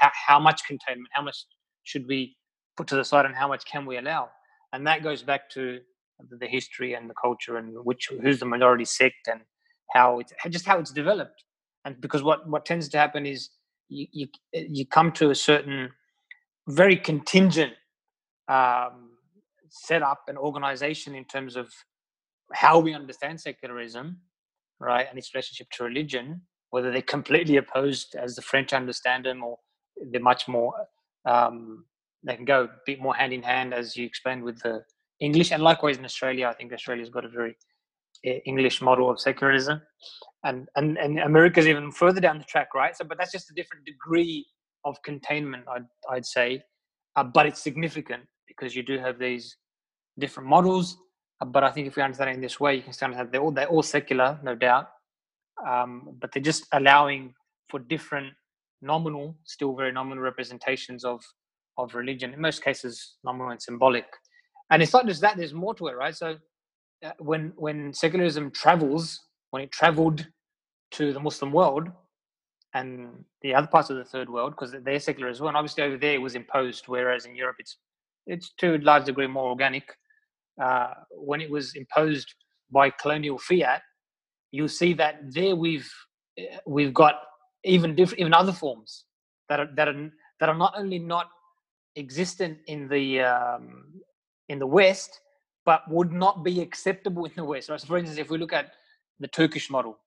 how, 0.00 0.10
how 0.26 0.40
much 0.40 0.64
containment 0.66 1.08
how 1.12 1.22
much 1.22 1.46
should 1.84 2.06
we 2.08 2.36
put 2.76 2.86
to 2.88 2.96
the 2.96 3.04
side 3.04 3.26
and 3.26 3.34
how 3.34 3.48
much 3.48 3.64
can 3.66 3.86
we 3.86 3.98
allow? 3.98 4.30
And 4.72 4.86
that 4.86 5.02
goes 5.02 5.22
back 5.22 5.48
to 5.50 5.80
the 6.30 6.46
history 6.46 6.94
and 6.94 7.08
the 7.08 7.14
culture 7.14 7.56
and 7.56 7.74
which 7.84 8.08
who's 8.22 8.40
the 8.40 8.46
minority 8.46 8.84
sect 8.84 9.28
and 9.30 9.40
how 9.92 10.18
it's 10.20 10.32
just 10.50 10.66
how 10.66 10.78
it's 10.78 10.92
developed. 10.92 11.44
And 11.84 12.00
because 12.00 12.22
what 12.22 12.48
what 12.48 12.64
tends 12.64 12.88
to 12.90 12.98
happen 12.98 13.26
is 13.26 13.50
you 13.88 14.06
you, 14.12 14.28
you 14.52 14.86
come 14.86 15.12
to 15.12 15.30
a 15.30 15.34
certain 15.34 15.90
very 16.68 16.96
contingent 16.96 17.74
um, 18.48 19.10
setup 19.68 20.22
and 20.28 20.38
organization 20.38 21.14
in 21.14 21.24
terms 21.24 21.56
of 21.56 21.72
how 22.52 22.78
we 22.78 22.94
understand 22.94 23.40
secularism 23.40 24.16
right, 24.80 25.06
and 25.08 25.18
its 25.18 25.34
relationship 25.34 25.68
to 25.70 25.84
religion, 25.84 26.42
whether 26.70 26.90
they're 26.90 27.02
completely 27.02 27.56
opposed 27.56 28.14
as 28.14 28.34
the 28.34 28.42
French 28.42 28.72
understand 28.72 29.24
them, 29.24 29.42
or 29.42 29.58
they're 30.10 30.20
much 30.20 30.48
more, 30.48 30.74
um, 31.26 31.84
they 32.22 32.36
can 32.36 32.44
go 32.44 32.64
a 32.64 32.70
bit 32.86 33.00
more 33.00 33.14
hand 33.14 33.32
in 33.32 33.42
hand, 33.42 33.72
as 33.74 33.96
you 33.96 34.06
explained 34.06 34.42
with 34.42 34.60
the 34.60 34.82
English, 35.20 35.52
and 35.52 35.62
likewise 35.62 35.96
in 35.98 36.04
Australia. 36.04 36.48
I 36.48 36.54
think 36.54 36.72
Australia's 36.72 37.10
got 37.10 37.24
a 37.24 37.28
very 37.28 37.56
eh, 38.24 38.40
English 38.46 38.82
model 38.82 39.10
of 39.10 39.20
secularism, 39.20 39.80
and 40.44 40.68
and 40.76 40.98
and 40.98 41.18
America's 41.20 41.66
even 41.66 41.90
further 41.90 42.20
down 42.20 42.38
the 42.38 42.44
track, 42.44 42.74
right? 42.74 42.96
So, 42.96 43.04
but 43.04 43.18
that's 43.18 43.32
just 43.32 43.50
a 43.50 43.54
different 43.54 43.84
degree 43.84 44.46
of 44.84 44.96
containment, 45.02 45.64
I'd 45.68 45.86
I'd 46.10 46.26
say, 46.26 46.62
uh, 47.16 47.24
but 47.24 47.46
it's 47.46 47.62
significant 47.62 48.24
because 48.46 48.76
you 48.76 48.82
do 48.82 48.98
have 48.98 49.18
these 49.18 49.56
different 50.18 50.48
models 50.48 50.98
but 51.46 51.64
I 51.64 51.70
think 51.70 51.86
if 51.86 51.96
we 51.96 52.02
understand 52.02 52.30
it 52.30 52.34
in 52.34 52.40
this 52.40 52.60
way, 52.60 52.76
you 52.76 52.80
can 52.80 52.88
understand 52.88 53.14
that 53.14 53.32
they're 53.32 53.40
all 53.40 53.50
they're 53.50 53.66
all 53.66 53.82
secular, 53.82 54.38
no 54.42 54.54
doubt, 54.54 54.88
um, 55.66 56.16
but 56.20 56.32
they're 56.32 56.42
just 56.42 56.66
allowing 56.72 57.34
for 57.68 57.80
different 57.80 58.32
nominal, 58.82 59.36
still 59.44 59.74
very 59.74 59.92
nominal 59.92 60.22
representations 60.22 61.04
of 61.04 61.22
of 61.76 61.94
religion. 61.94 62.32
In 62.32 62.40
most 62.40 62.62
cases, 62.62 63.16
nominal 63.24 63.50
and 63.50 63.60
symbolic. 63.60 64.06
And 64.74 64.82
it's 64.82 64.92
not 64.92 65.06
just 65.06 65.20
that; 65.20 65.36
there's 65.36 65.54
more 65.54 65.72
to 65.76 65.86
it, 65.86 65.96
right? 65.96 66.16
So 66.16 66.36
uh, 67.06 67.12
when 67.20 67.52
when 67.54 67.94
secularism 67.94 68.50
travels, 68.50 69.20
when 69.52 69.62
it 69.62 69.70
traveled 69.70 70.26
to 70.90 71.12
the 71.12 71.20
Muslim 71.20 71.52
world 71.52 71.90
and 72.74 73.24
the 73.42 73.54
other 73.54 73.68
parts 73.68 73.90
of 73.90 73.98
the 73.98 74.04
third 74.04 74.28
world, 74.28 74.50
because 74.50 74.74
they're 74.84 74.98
secular 74.98 75.30
as 75.30 75.40
well, 75.40 75.46
and 75.46 75.56
obviously 75.56 75.84
over 75.84 75.96
there 75.96 76.14
it 76.14 76.20
was 76.20 76.34
imposed, 76.34 76.88
whereas 76.88 77.24
in 77.24 77.36
Europe 77.36 77.54
it's 77.60 77.76
it's 78.26 78.52
to 78.58 78.74
a 78.74 78.78
large 78.78 79.04
degree 79.04 79.28
more 79.28 79.48
organic 79.48 79.84
uh, 80.60 80.88
when 81.12 81.40
it 81.40 81.48
was 81.48 81.76
imposed 81.76 82.34
by 82.72 82.90
colonial 82.90 83.38
fiat, 83.38 83.80
you'll 84.50 84.66
see 84.66 84.92
that 84.92 85.20
there 85.30 85.54
we've 85.54 85.88
eh, 86.36 86.58
we've 86.66 86.92
got 86.92 87.14
even 87.62 87.94
different 87.94 88.18
even 88.18 88.34
other 88.34 88.52
forms 88.52 89.04
that 89.48 89.60
are 89.60 89.68
that 89.76 89.86
are 89.86 90.10
that 90.40 90.48
are 90.48 90.58
not 90.58 90.74
only 90.76 90.98
not 90.98 91.28
existent 91.94 92.58
in 92.66 92.88
the 92.88 93.20
um, 93.20 93.84
in 94.48 94.58
the 94.58 94.66
West, 94.66 95.20
but 95.64 95.82
would 95.90 96.12
not 96.12 96.44
be 96.44 96.60
acceptable 96.60 97.24
in 97.24 97.32
the 97.36 97.44
West. 97.44 97.68
So, 97.68 97.78
for 97.78 97.98
instance, 97.98 98.18
if 98.18 98.30
we 98.30 98.38
look 98.38 98.52
at 98.52 98.72
the 99.20 99.28
Turkish 99.28 99.70
model, 99.70 99.98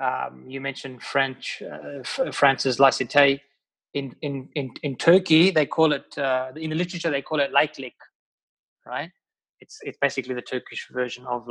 um, 0.00 0.44
you 0.46 0.60
mentioned 0.60 1.02
French 1.02 1.62
uh, 1.62 2.02
France's 2.32 2.78
laïcité. 2.78 3.40
In, 3.94 4.14
in 4.20 4.48
in 4.54 4.70
in 4.82 4.96
Turkey, 4.96 5.50
they 5.50 5.64
call 5.64 5.94
it 5.94 6.16
uh, 6.18 6.52
in 6.56 6.70
the 6.70 6.76
literature 6.76 7.10
they 7.10 7.22
call 7.22 7.40
it 7.40 7.52
laiklik, 7.52 7.94
right? 8.86 9.10
it's 9.60 9.78
it's 9.82 9.98
basically 10.00 10.34
the 10.34 10.42
Turkish 10.42 10.88
version 10.90 11.26
of 11.26 11.46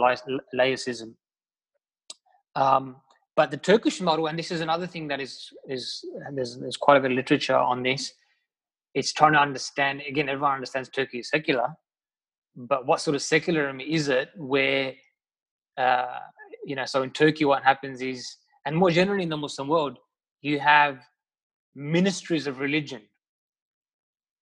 laicism. 0.55 1.13
Um, 2.55 2.97
but 3.35 3.51
the 3.51 3.57
Turkish 3.57 4.01
model, 4.01 4.27
and 4.27 4.37
this 4.37 4.51
is 4.51 4.61
another 4.61 4.87
thing 4.87 5.07
that 5.09 5.19
is 5.19 5.49
is 5.67 6.03
there's 6.33 6.57
there's 6.57 6.77
quite 6.77 6.97
a 6.97 7.01
bit 7.01 7.11
of 7.11 7.17
literature 7.17 7.55
on 7.55 7.83
this. 7.83 8.13
It's 8.93 9.13
trying 9.13 9.33
to 9.33 9.39
understand 9.39 10.01
again. 10.07 10.29
Everyone 10.29 10.53
understands 10.53 10.89
Turkey 10.89 11.19
is 11.19 11.29
secular, 11.29 11.69
but 12.57 12.85
what 12.85 12.99
sort 12.99 13.15
of 13.15 13.21
secularism 13.21 13.79
is 13.79 14.09
it? 14.09 14.29
Where 14.35 14.93
uh, 15.77 16.19
you 16.65 16.75
know, 16.75 16.85
so 16.85 17.03
in 17.03 17.11
Turkey, 17.11 17.45
what 17.45 17.63
happens 17.63 18.01
is, 18.01 18.35
and 18.65 18.75
more 18.75 18.91
generally 18.91 19.23
in 19.23 19.29
the 19.29 19.37
Muslim 19.37 19.69
world, 19.69 19.97
you 20.41 20.59
have 20.59 20.99
ministries 21.75 22.47
of 22.47 22.59
religion, 22.59 23.01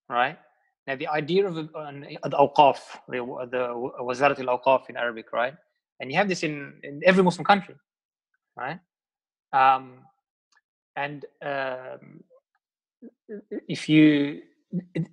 right? 0.09 0.37
Now, 0.87 0.95
the 0.95 1.07
idea 1.07 1.47
of 1.47 1.57
an 1.57 2.17
al-awqaf, 2.23 2.77
the, 3.07 3.17
the 3.51 3.91
wazarat 4.01 4.39
al-awqaf 4.39 4.89
in 4.89 4.97
Arabic, 4.97 5.31
right? 5.33 5.53
And 5.99 6.11
you 6.11 6.17
have 6.17 6.27
this 6.27 6.43
in, 6.43 6.73
in 6.83 7.01
every 7.05 7.23
Muslim 7.23 7.45
country, 7.45 7.75
right? 8.57 8.79
Um, 9.53 9.99
and 10.95 11.25
um, 11.43 12.23
if 13.67 13.89
you, 13.89 14.41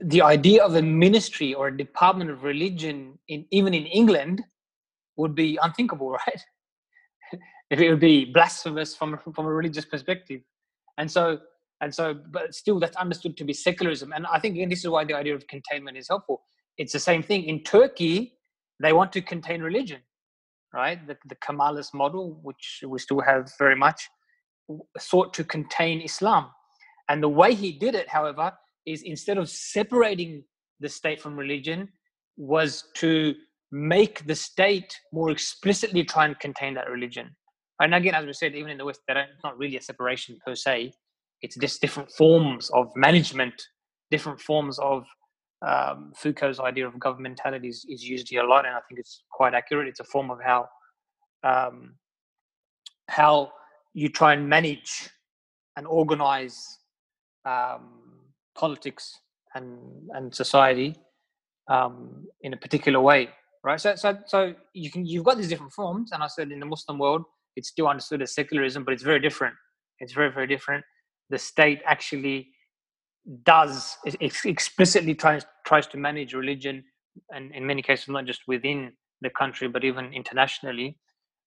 the 0.01 0.23
idea 0.23 0.63
of 0.65 0.77
a 0.77 0.83
ministry 0.83 1.55
or 1.55 1.69
a 1.69 1.77
department 1.77 2.31
of 2.31 2.43
religion, 2.43 3.19
in 3.29 3.47
even 3.51 3.75
in 3.75 3.87
England, 3.87 4.43
would 5.17 5.35
be 5.35 5.59
unthinkable, 5.63 6.11
right? 6.27 6.43
if 7.71 7.81
it 7.81 7.89
would 7.89 8.01
be 8.01 8.27
blasphemous 8.27 8.95
from 8.95 9.19
from 9.35 9.47
a 9.47 9.53
religious 9.53 9.85
perspective, 9.85 10.41
and 10.99 11.11
so 11.11 11.39
and 11.83 11.93
so, 11.93 12.15
but 12.31 12.55
still, 12.55 12.79
that's 12.79 12.97
understood 12.97 13.37
to 13.37 13.45
be 13.45 13.53
secularism. 13.53 14.13
And 14.13 14.25
I 14.27 14.39
think 14.39 14.55
again, 14.55 14.69
this 14.69 14.85
is 14.85 14.89
why 14.89 15.05
the 15.05 15.15
idea 15.15 15.35
of 15.35 15.45
containment 15.49 15.97
is 15.97 16.07
helpful. 16.09 16.43
It's 16.79 16.93
the 16.93 17.01
same 17.01 17.25
thing 17.25 17.43
in 17.45 17.65
Turkey. 17.65 18.35
They 18.81 18.93
want 18.93 19.13
to 19.15 19.21
contain 19.21 19.63
religion, 19.63 20.01
right? 20.73 21.05
The, 21.05 21.17
the 21.29 21.35
Kemalist 21.35 21.93
model, 21.93 22.39
which 22.43 22.85
we 22.87 23.01
still 23.01 23.21
have 23.21 23.53
very 23.59 23.75
much, 23.75 24.09
sought 24.97 25.35
to 25.35 25.43
contain 25.43 26.01
Islam. 26.01 26.51
And 27.09 27.21
the 27.21 27.29
way 27.29 27.53
he 27.53 27.73
did 27.73 27.97
it, 27.97 28.09
however, 28.09 28.53
is 28.87 29.03
instead 29.03 29.39
of 29.39 29.49
separating 29.49 30.45
the 30.81 30.89
state 30.89 31.21
from 31.21 31.37
religion, 31.37 31.89
was 32.37 32.85
to 32.95 33.35
make 33.71 34.27
the 34.27 34.35
state 34.35 34.99
more 35.13 35.31
explicitly 35.31 36.05
try 36.05 36.27
and 36.27 36.39
contain 36.41 36.75
that 36.75 36.91
religion. 36.91 37.31
And 37.81 37.95
again, 37.95 38.15
as 38.15 38.27
we 38.27 38.33
said, 38.33 38.55
even 38.55 38.71
in 38.71 38.79
the 38.79 38.85
West, 38.85 39.01
it's 39.09 39.45
not 39.45 39.59
really 39.59 39.77
a 39.77 39.83
separation 39.83 40.39
per 40.45 40.55
se. 40.55 40.93
It's 41.41 41.57
just 41.57 41.81
different 41.81 42.11
forms 42.13 42.71
of 42.71 42.93
management, 42.95 43.55
different 44.11 44.41
forms 44.41 44.79
of 44.79 45.05
um, 45.67 46.13
Foucault's 46.17 46.61
idea 46.61 46.87
of 46.87 46.95
governmentality 46.95 47.69
is, 47.69 47.87
is, 47.89 48.05
used 48.05 48.29
here 48.29 48.43
a 48.43 48.49
lot, 48.49 48.67
and 48.67 48.75
I 48.75 48.81
think 48.89 49.01
it's 49.01 49.23
quite 49.31 49.55
accurate. 49.55 49.89
It's 49.89 50.01
a 50.01 50.05
form 50.05 50.31
of 50.31 50.39
how 50.45 50.69
um, 51.45 51.95
how 53.09 53.53
you 53.95 54.09
try 54.09 54.33
and 54.33 54.49
manage 54.49 55.09
and 55.77 55.87
organize 55.87 56.79
um, 57.45 58.02
politics 58.55 59.19
and 59.55 59.79
and 60.13 60.35
society 60.35 60.97
um, 61.69 62.27
in 62.43 62.53
a 62.53 62.57
particular 62.57 63.01
way, 63.01 63.29
right? 63.65 63.81
So, 63.81 63.95
so, 63.95 64.19
so 64.27 64.55
you 64.75 64.91
can 64.91 65.07
you've 65.07 65.25
got 65.25 65.37
these 65.37 65.49
different 65.49 65.73
forms, 65.73 66.13
and 66.13 66.23
I 66.23 66.27
said 66.27 66.51
in 66.51 66.61
the 66.61 66.67
Muslim 66.67 66.99
world, 66.99 67.25
it's 67.57 67.69
still 67.69 67.89
understood 67.89 68.23
as 68.23 68.35
secularism, 68.35 68.85
but 68.85 68.95
it's 68.95 69.03
very 69.03 69.21
different. 69.21 69.55
It's 70.01 70.13
very 70.13 70.31
very 70.31 70.47
different. 70.47 70.85
The 71.31 71.39
state 71.39 71.81
actually 71.87 72.49
does 73.45 73.97
explicitly 74.21 75.15
tries 75.15 75.45
tries 75.65 75.87
to 75.89 75.97
manage 75.99 76.35
religion, 76.35 76.85
and 77.31 77.55
in 77.55 77.67
many 77.67 77.83
cases 77.83 78.09
not 78.09 78.27
just 78.27 78.43
within 78.49 78.93
the 79.21 79.31
country 79.31 79.69
but 79.69 79.85
even 79.85 80.13
internationally. 80.13 80.99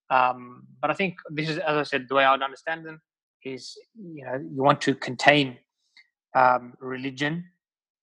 Um, 0.09 0.67
but 0.81 0.91
I 0.91 0.93
think 0.93 1.15
this 1.31 1.49
is, 1.49 1.57
as 1.57 1.77
I 1.77 1.83
said, 1.83 2.05
the 2.07 2.15
way 2.15 2.23
I 2.23 2.31
would 2.31 2.43
understand 2.43 2.85
them 2.85 3.01
is 3.43 3.75
you 3.95 4.23
know 4.25 4.35
you 4.35 4.63
want 4.63 4.81
to 4.81 4.95
contain 4.95 5.57
um, 6.35 6.73
religion, 6.79 7.45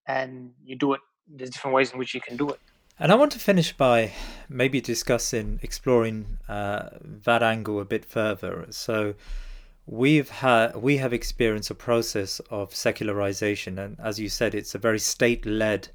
and 0.06 0.50
you 0.64 0.76
do 0.76 0.94
it. 0.94 1.00
There's 1.28 1.50
different 1.50 1.74
ways 1.74 1.92
in 1.92 1.98
which 1.98 2.14
you 2.14 2.20
can 2.20 2.36
do 2.36 2.50
it. 2.50 2.58
And 2.98 3.12
I 3.12 3.14
want 3.14 3.32
to 3.32 3.38
finish 3.38 3.72
by 3.72 4.12
maybe 4.48 4.80
discussing, 4.80 5.60
exploring 5.62 6.38
uh, 6.48 6.90
that 7.24 7.42
angle 7.42 7.80
a 7.80 7.84
bit 7.84 8.04
further. 8.04 8.66
So, 8.70 9.14
we've 9.86 10.28
had 10.28 10.76
we 10.76 10.98
have 10.98 11.12
experienced 11.12 11.70
a 11.70 11.74
process 11.74 12.40
of 12.50 12.74
secularization, 12.74 13.78
and 13.78 13.96
as 14.00 14.18
you 14.18 14.28
said, 14.28 14.54
it's 14.54 14.74
a 14.74 14.78
very 14.78 14.98
state-led 14.98 15.88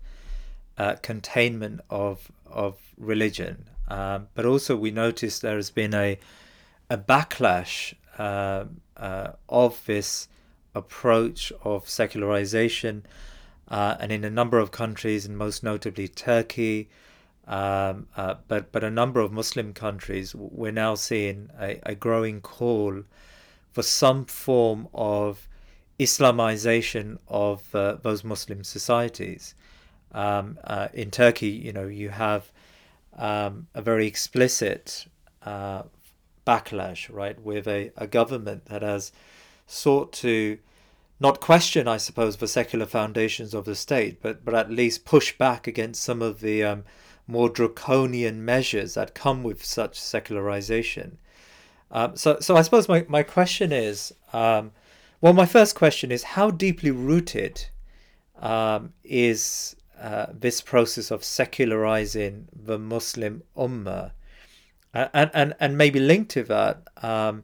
uh, 0.77 0.95
containment 1.01 1.81
of 1.89 2.31
of 2.45 2.77
religion. 2.97 3.69
Um, 3.87 4.27
but 4.33 4.45
also, 4.45 4.75
we 4.75 4.91
noticed 4.91 5.41
there 5.41 5.55
has 5.55 5.69
been 5.69 5.93
a 5.93 6.17
a 6.89 6.97
backlash 6.97 7.93
uh, 8.17 8.65
uh, 8.97 9.31
of 9.49 9.85
this 9.85 10.27
approach 10.77 11.51
of 11.63 11.89
secularization, 11.89 13.05
uh, 13.67 13.95
and 13.99 14.11
in 14.11 14.23
a 14.23 14.29
number 14.29 14.59
of 14.59 14.71
countries, 14.71 15.25
and 15.25 15.37
most 15.37 15.63
notably 15.63 16.07
Turkey, 16.07 16.89
um, 17.47 18.07
uh, 18.15 18.35
but 18.47 18.71
but 18.71 18.83
a 18.83 18.91
number 18.91 19.19
of 19.19 19.31
Muslim 19.31 19.73
countries, 19.73 20.35
we're 20.35 20.71
now 20.71 20.95
seeing 20.95 21.49
a, 21.59 21.79
a 21.83 21.95
growing 21.95 22.41
call 22.41 23.03
for 23.71 23.83
some 23.83 24.25
form 24.25 24.87
of 24.93 25.47
Islamization 25.99 27.17
of 27.27 27.73
uh, 27.73 27.97
those 28.01 28.23
Muslim 28.23 28.63
societies. 28.63 29.55
Um, 30.11 30.57
uh, 30.63 30.87
in 30.93 31.11
Turkey, 31.11 31.49
you 31.49 31.73
know, 31.73 31.87
you 31.87 32.09
have 32.09 32.51
um, 33.17 33.67
a 33.73 33.81
very 33.81 34.07
explicit 34.07 35.05
uh, 35.43 35.83
backlash, 36.45 37.13
right, 37.13 37.39
with 37.41 37.67
a, 37.67 37.91
a 37.97 38.07
government 38.07 38.65
that 38.65 38.81
has 38.81 39.11
sought 39.65 40.13
to 40.13 40.57
not 41.19 41.41
question, 41.41 41.87
I 41.87 41.97
suppose, 41.97 42.37
the 42.37 42.47
secular 42.47 42.85
foundations 42.85 43.53
of 43.53 43.65
the 43.65 43.75
state, 43.75 44.21
but 44.21 44.45
but 44.45 44.53
at 44.53 44.71
least 44.71 45.05
push 45.05 45.37
back 45.37 45.67
against 45.67 46.03
some 46.03 46.21
of 46.21 46.41
the 46.41 46.63
um, 46.63 46.83
more 47.27 47.49
draconian 47.49 48.43
measures 48.45 48.93
that 48.93 49.13
come 49.13 49.43
with 49.43 49.63
such 49.63 49.99
secularization. 49.99 51.17
Um, 51.91 52.15
so, 52.15 52.39
so 52.39 52.55
I 52.55 52.61
suppose 52.61 52.87
my, 52.87 53.05
my 53.07 53.23
question 53.23 53.71
is, 53.71 54.13
um, 54.33 54.71
well, 55.21 55.33
my 55.33 55.45
first 55.45 55.75
question 55.75 56.11
is 56.11 56.23
how 56.23 56.51
deeply 56.51 56.91
rooted 56.91 57.65
um, 58.39 58.93
is 59.03 59.75
uh, 59.99 60.27
this 60.31 60.61
process 60.61 61.11
of 61.11 61.23
secularizing 61.23 62.47
the 62.53 62.77
Muslim 62.77 63.41
Ummah, 63.55 64.11
and 64.93 65.31
and 65.33 65.55
and 65.59 65.77
maybe 65.77 65.99
linked 65.99 66.31
to 66.31 66.43
that, 66.43 66.87
um, 67.01 67.43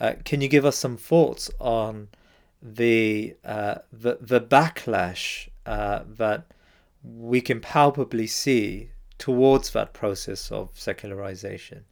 uh, 0.00 0.14
can 0.24 0.40
you 0.40 0.48
give 0.48 0.64
us 0.64 0.76
some 0.76 0.96
thoughts 0.96 1.50
on 1.58 2.08
the 2.74 3.36
uh, 3.44 3.76
the 3.92 4.18
the 4.20 4.40
backlash 4.40 5.48
uh, 5.64 6.00
that 6.18 6.46
we 7.04 7.40
can 7.40 7.60
palpably 7.60 8.26
see 8.26 8.90
towards 9.18 9.70
that 9.70 9.92
process 9.92 10.50
of 10.50 10.70
secularization? 10.74 11.84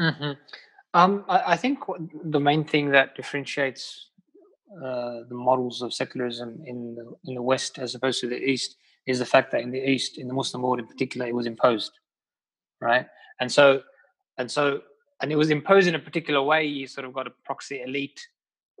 Mm-hmm. 0.00 0.32
Um, 0.94 1.24
I, 1.28 1.52
I, 1.52 1.56
think 1.56 1.80
the 2.24 2.40
main 2.40 2.64
thing 2.64 2.90
that 2.90 3.14
differentiates 3.14 4.08
uh, 4.76 5.20
the 5.28 5.34
models 5.34 5.82
of 5.82 5.92
secularism 5.92 6.62
in 6.64 6.94
the, 6.94 7.12
in 7.26 7.34
the 7.34 7.42
West 7.42 7.78
as 7.78 7.94
opposed 7.94 8.20
to 8.20 8.28
the 8.28 8.42
East 8.42 8.76
is 9.06 9.18
the 9.18 9.26
fact 9.26 9.52
that 9.52 9.60
in 9.60 9.70
the 9.70 9.78
East, 9.78 10.18
in 10.18 10.28
the 10.28 10.34
Muslim 10.34 10.62
world 10.62 10.78
in 10.78 10.86
particular, 10.86 11.26
it 11.26 11.34
was 11.34 11.46
imposed, 11.46 11.92
right? 12.80 13.06
And 13.40 13.50
so, 13.50 13.82
and 14.38 14.50
so, 14.50 14.80
and 15.20 15.32
it 15.32 15.36
was 15.36 15.50
imposed 15.50 15.88
in 15.88 15.94
a 15.94 15.98
particular 15.98 16.42
way. 16.42 16.64
You 16.64 16.86
sort 16.86 17.06
of 17.06 17.12
got 17.12 17.26
a 17.26 17.32
proxy 17.44 17.82
elite, 17.82 18.20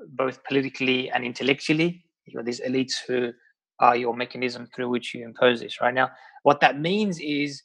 both 0.08 0.42
politically 0.44 1.10
and 1.10 1.24
intellectually. 1.24 2.04
You 2.24 2.34
got 2.34 2.44
these 2.44 2.60
elites 2.60 2.94
who 3.06 3.32
are 3.80 3.96
your 3.96 4.14
mechanism 4.14 4.68
through 4.74 4.88
which 4.88 5.14
you 5.14 5.24
impose 5.24 5.60
this. 5.60 5.80
Right 5.80 5.94
now, 5.94 6.10
what 6.42 6.60
that 6.60 6.80
means 6.80 7.20
is 7.20 7.62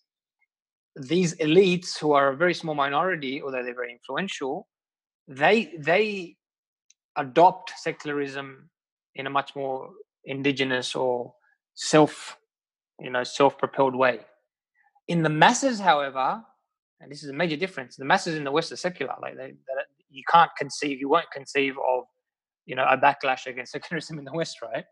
these 0.95 1.35
elites 1.37 1.97
who 1.97 2.13
are 2.13 2.29
a 2.29 2.37
very 2.37 2.53
small 2.53 2.75
minority, 2.75 3.41
although 3.41 3.63
they're 3.63 3.73
very 3.73 3.91
influential, 3.91 4.67
they 5.27 5.73
they 5.77 6.35
adopt 7.15 7.73
secularism 7.77 8.69
in 9.15 9.27
a 9.27 9.29
much 9.29 9.55
more 9.55 9.89
indigenous 10.25 10.95
or 10.95 11.33
self, 11.75 12.37
you 12.99 13.09
know, 13.09 13.23
self-propelled 13.23 13.95
way. 13.95 14.19
In 15.07 15.23
the 15.23 15.29
masses, 15.29 15.79
however, 15.79 16.43
and 17.01 17.11
this 17.11 17.23
is 17.23 17.29
a 17.29 17.33
major 17.33 17.57
difference, 17.57 17.95
the 17.95 18.05
masses 18.05 18.35
in 18.35 18.43
the 18.43 18.51
West 18.51 18.71
are 18.71 18.77
secular. 18.77 19.13
Like 19.21 19.35
they, 19.35 19.47
they 19.47 19.83
you 20.09 20.23
can't 20.31 20.51
conceive, 20.57 20.99
you 20.99 21.09
won't 21.09 21.29
conceive 21.31 21.75
of, 21.77 22.05
you 22.65 22.75
know, 22.75 22.85
a 22.85 22.97
backlash 22.97 23.45
against 23.47 23.71
secularism 23.71 24.19
in 24.19 24.25
the 24.25 24.33
West, 24.33 24.57
right? 24.61 24.85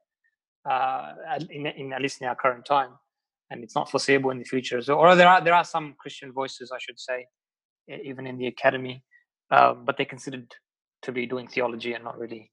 Uh, 0.69 1.13
in, 1.49 1.65
in 1.65 1.93
at 1.93 2.01
least 2.01 2.21
in 2.21 2.27
our 2.27 2.35
current 2.35 2.65
time 2.65 2.91
and 3.51 3.63
it's 3.63 3.75
not 3.75 3.91
foreseeable 3.91 4.31
in 4.31 4.39
the 4.39 4.45
future. 4.45 4.81
So, 4.81 4.95
or 4.95 5.15
there 5.15 5.27
are 5.27 5.43
there 5.43 5.53
are 5.53 5.65
some 5.65 5.95
Christian 5.99 6.31
voices, 6.31 6.71
I 6.73 6.77
should 6.79 6.99
say, 6.99 7.27
even 8.03 8.25
in 8.25 8.37
the 8.37 8.47
academy, 8.47 9.03
um, 9.51 9.83
but 9.85 9.97
they're 9.97 10.05
considered 10.05 10.51
to 11.03 11.11
be 11.11 11.25
doing 11.27 11.47
theology 11.47 11.93
and 11.93 12.03
not 12.03 12.17
really 12.17 12.49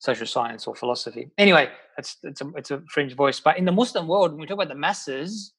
social 0.00 0.26
science 0.26 0.66
or 0.66 0.74
philosophy. 0.74 1.30
Anyway, 1.38 1.70
it's 1.96 2.18
it's 2.24 2.40
a 2.40 2.48
it's 2.56 2.70
a 2.72 2.82
fringe 2.92 3.14
voice. 3.14 3.40
But 3.40 3.56
in 3.56 3.64
the 3.64 3.72
Muslim 3.72 4.08
world, 4.08 4.32
when 4.32 4.40
we 4.40 4.46
talk 4.46 4.56
about 4.56 4.68
the 4.68 4.74
masses, 4.74 5.54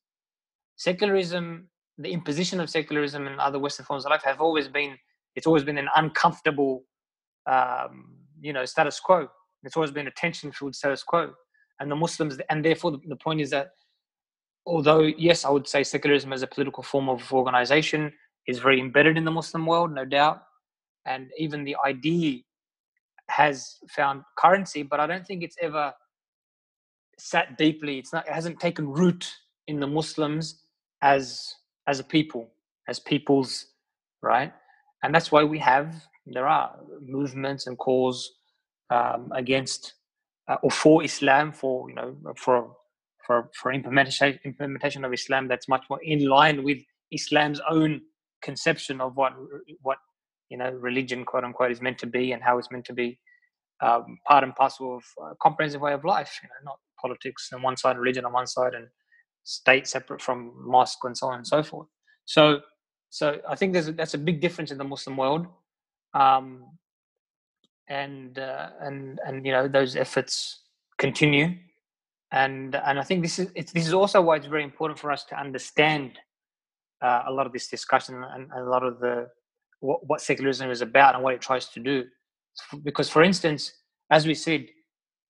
secularism, 0.76 1.70
the 1.98 2.12
imposition 2.12 2.60
of 2.60 2.70
secularism 2.70 3.26
and 3.26 3.40
other 3.40 3.60
Western 3.60 3.86
forms 3.86 4.06
of 4.06 4.12
life 4.12 4.24
have 4.24 4.42
always 4.42 4.68
been 4.68 4.98
it's 5.36 5.48
always 5.48 5.64
been 5.64 5.80
an 5.80 5.90
uncomfortable, 5.96 6.84
um, 7.50 8.18
you 8.44 8.54
know, 8.54 8.66
status 8.66 9.00
quo. 9.00 9.28
It's 9.64 9.78
always 9.78 9.92
been 9.92 10.08
a 10.08 10.12
tension-filled 10.12 10.76
status 10.76 11.04
quo, 11.04 11.34
and 11.80 11.90
the 11.90 11.96
Muslims, 11.96 12.38
and 12.50 12.64
therefore 12.64 12.92
the, 12.92 13.00
the 13.08 13.16
point 13.16 13.40
is 13.40 13.50
that 13.52 13.70
although 14.66 15.02
yes, 15.02 15.46
I 15.46 15.50
would 15.50 15.68
say 15.68 15.84
secularism 15.84 16.34
as 16.34 16.44
a 16.44 16.48
political 16.48 16.84
form 16.84 17.10
of 17.10 17.32
organization 17.32 18.12
is 18.48 18.60
very 18.60 18.80
embedded 18.80 19.18
in 19.18 19.24
the 19.24 19.32
Muslim 19.32 19.66
world, 19.66 19.94
no 19.94 20.06
doubt, 20.06 20.44
and 21.06 21.30
even 21.38 21.64
the 21.64 21.78
idea 21.86 22.42
has 23.30 23.78
found 23.90 24.24
currency, 24.38 24.84
but 24.84 25.00
I 25.00 25.08
don't 25.08 25.26
think 25.26 25.44
it's 25.44 25.56
ever 25.62 25.94
sat 27.18 27.58
deeply. 27.58 28.00
It's 28.00 28.12
not. 28.12 28.28
It 28.28 28.34
hasn't 28.34 28.60
taken 28.60 28.88
root 28.90 29.32
in 29.68 29.80
the 29.80 29.88
Muslims 29.88 30.64
as 31.02 31.56
as 31.88 32.00
a 32.02 32.04
people, 32.04 32.50
as 32.90 33.00
peoples, 33.00 33.68
right? 34.22 34.52
And 35.04 35.16
that's 35.16 35.32
why 35.32 35.44
we 35.44 35.60
have 35.60 35.96
there 36.26 36.48
are 36.48 36.76
movements 37.02 37.68
and 37.68 37.78
calls 37.78 38.32
um, 38.90 39.32
against 39.34 39.96
uh, 40.48 40.58
or 40.64 40.72
for 40.72 41.04
Islam, 41.04 41.52
for 41.54 41.90
you 41.90 41.96
know, 41.96 42.16
for 42.38 42.76
for 43.26 43.50
for 43.60 43.72
implementation 43.74 44.40
implementation 44.46 45.06
of 45.06 45.14
Islam 45.14 45.48
that's 45.48 45.68
much 45.70 45.86
more 45.90 46.00
in 46.04 46.28
line 46.28 46.64
with 46.64 46.80
Islam's 47.12 47.62
own 47.70 48.02
conception 48.42 49.02
of 49.02 49.16
what 49.16 49.34
what 49.82 49.98
you 50.50 50.58
know 50.58 50.72
religion 50.72 51.26
quote 51.26 51.44
unquote 51.44 51.72
is 51.72 51.82
meant 51.82 51.98
to 52.00 52.08
be 52.08 52.32
and 52.34 52.44
how 52.44 52.58
it's 52.58 52.72
meant 52.72 52.86
to 52.86 52.94
be 52.94 53.20
um, 53.82 54.18
part 54.28 54.44
and 54.44 54.56
parcel 54.56 54.98
of 54.98 55.04
a 55.32 55.36
comprehensive 55.42 55.82
way 55.82 55.94
of 55.94 56.04
life. 56.06 56.40
You 56.42 56.50
know, 56.50 56.72
not 56.72 56.80
politics 57.02 57.50
on 57.54 57.62
one 57.62 57.78
side, 57.78 57.98
religion 57.98 58.26
on 58.26 58.34
one 58.34 58.48
side, 58.48 58.74
and 58.74 58.88
state 59.44 59.88
separate 59.88 60.22
from 60.22 60.54
mosque 60.58 61.04
and 61.04 61.18
so 61.18 61.28
on 61.28 61.36
and 61.36 61.48
so 61.48 61.64
forth. 61.64 61.88
So, 62.26 62.62
so 63.10 63.40
I 63.48 63.56
think 63.56 63.74
there's 63.74 63.92
that's 63.94 64.14
a 64.14 64.18
big 64.20 64.42
difference 64.42 64.72
in 64.72 64.78
the 64.78 64.84
Muslim 64.84 65.18
world, 65.18 65.48
um, 66.14 66.66
and 67.88 68.40
uh, 68.40 68.70
and 68.82 69.20
and 69.26 69.46
you 69.46 69.52
know 69.52 69.68
those 69.68 69.96
efforts 69.96 70.62
continue, 70.98 71.56
and 72.32 72.76
and 72.76 73.00
I 73.00 73.04
think 73.04 73.22
this 73.22 73.40
is 73.40 73.52
this 73.54 73.88
is 73.88 73.94
also 73.94 74.22
why 74.22 74.38
it's 74.38 74.48
very 74.48 74.64
important 74.64 75.00
for 75.00 75.12
us 75.12 75.24
to 75.26 75.40
understand 75.40 76.20
uh, 77.02 77.24
a 77.28 77.32
lot 77.32 77.46
of 77.46 77.54
this 77.54 77.68
discussion 77.68 78.16
and, 78.16 78.50
and 78.52 78.68
a 78.68 78.70
lot 78.70 78.84
of 78.84 79.00
the 79.00 79.28
what, 79.82 80.08
what, 80.08 80.22
secularism 80.22 80.72
is 80.72 80.82
about 80.82 81.14
and 81.14 81.24
what 81.24 81.34
it 81.34 81.42
tries 81.42 81.68
to 81.68 81.80
do. 81.80 82.06
Because, 82.84 83.10
for 83.10 83.22
instance, 83.22 83.74
as 84.10 84.26
we 84.26 84.34
said, 84.34 84.68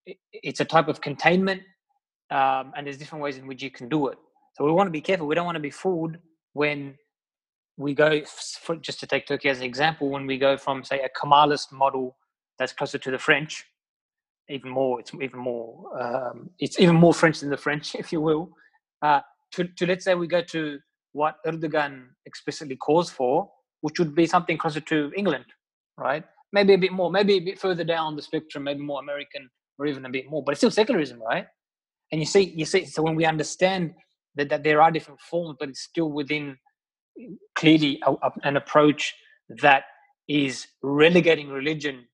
it, 0.06 0.16
it's 0.32 0.60
a 0.60 0.64
type 0.64 0.86
of 0.86 1.00
containment, 1.00 1.62
um, 2.30 2.72
and 2.76 2.86
there's 2.86 2.98
different 2.98 3.22
ways 3.22 3.36
in 3.36 3.46
which 3.48 3.62
you 3.62 3.70
can 3.70 3.88
do 3.88 4.06
it. 4.08 4.18
So 4.54 4.64
we 4.64 4.70
want 4.70 4.86
to 4.86 4.92
be 4.92 5.00
careful. 5.00 5.26
We 5.26 5.34
don't 5.34 5.46
want 5.46 5.56
to 5.56 5.60
be 5.60 5.70
fooled 5.70 6.16
when 6.52 6.94
we 7.76 7.94
go, 7.94 8.22
for, 8.62 8.76
just 8.76 9.00
to 9.00 9.06
take 9.06 9.26
Turkey 9.26 9.48
as 9.48 9.58
an 9.58 9.64
example, 9.64 10.10
when 10.10 10.26
we 10.26 10.38
go 10.38 10.56
from, 10.56 10.84
say, 10.84 11.00
a 11.00 11.08
Kemalist 11.08 11.72
model 11.72 12.16
that's 12.58 12.72
closer 12.72 12.98
to 12.98 13.10
the 13.10 13.18
French, 13.18 13.64
even 14.48 14.70
more, 14.70 15.00
it's 15.00 15.12
even 15.14 15.40
more, 15.40 16.00
um, 16.00 16.50
it's 16.58 16.78
even 16.78 16.94
more 16.94 17.14
French 17.14 17.40
than 17.40 17.50
the 17.50 17.56
French, 17.56 17.94
if 17.98 18.12
you 18.12 18.20
will, 18.20 18.50
uh, 19.02 19.20
to, 19.52 19.64
to 19.64 19.86
let's 19.86 20.04
say 20.04 20.14
we 20.14 20.26
go 20.26 20.42
to 20.42 20.78
what 21.12 21.36
Erdogan 21.46 22.06
explicitly 22.26 22.76
calls 22.76 23.10
for, 23.10 23.50
which 23.80 23.98
would 23.98 24.14
be 24.14 24.26
something 24.26 24.58
closer 24.58 24.80
to 24.80 25.12
England, 25.16 25.44
right? 25.98 26.24
Maybe 26.52 26.74
a 26.74 26.78
bit 26.78 26.92
more, 26.92 27.10
maybe 27.10 27.34
a 27.34 27.40
bit 27.40 27.58
further 27.58 27.84
down 27.84 28.16
the 28.16 28.22
spectrum, 28.22 28.64
maybe 28.64 28.80
more 28.80 29.00
American 29.00 29.48
or 29.78 29.86
even 29.86 30.04
a 30.06 30.10
bit 30.10 30.28
more, 30.30 30.42
but 30.42 30.52
it's 30.52 30.60
still 30.60 30.70
secularism, 30.70 31.20
right? 31.20 31.46
And 32.12 32.20
you 32.20 32.26
see, 32.26 32.52
you 32.56 32.64
see, 32.64 32.84
so 32.84 33.02
when 33.02 33.16
we 33.16 33.24
understand 33.24 33.94
that, 34.36 34.48
that 34.50 34.62
there 34.62 34.80
are 34.80 34.90
different 34.90 35.20
forms, 35.20 35.56
but 35.58 35.68
it's 35.68 35.82
still 35.82 36.10
within 36.10 36.56
clearly 37.54 38.00
a, 38.06 38.12
a, 38.12 38.32
an 38.42 38.56
approach 38.56 39.14
that 39.60 39.84
is 40.28 40.66
relegating 40.82 41.48
religion 41.48 42.06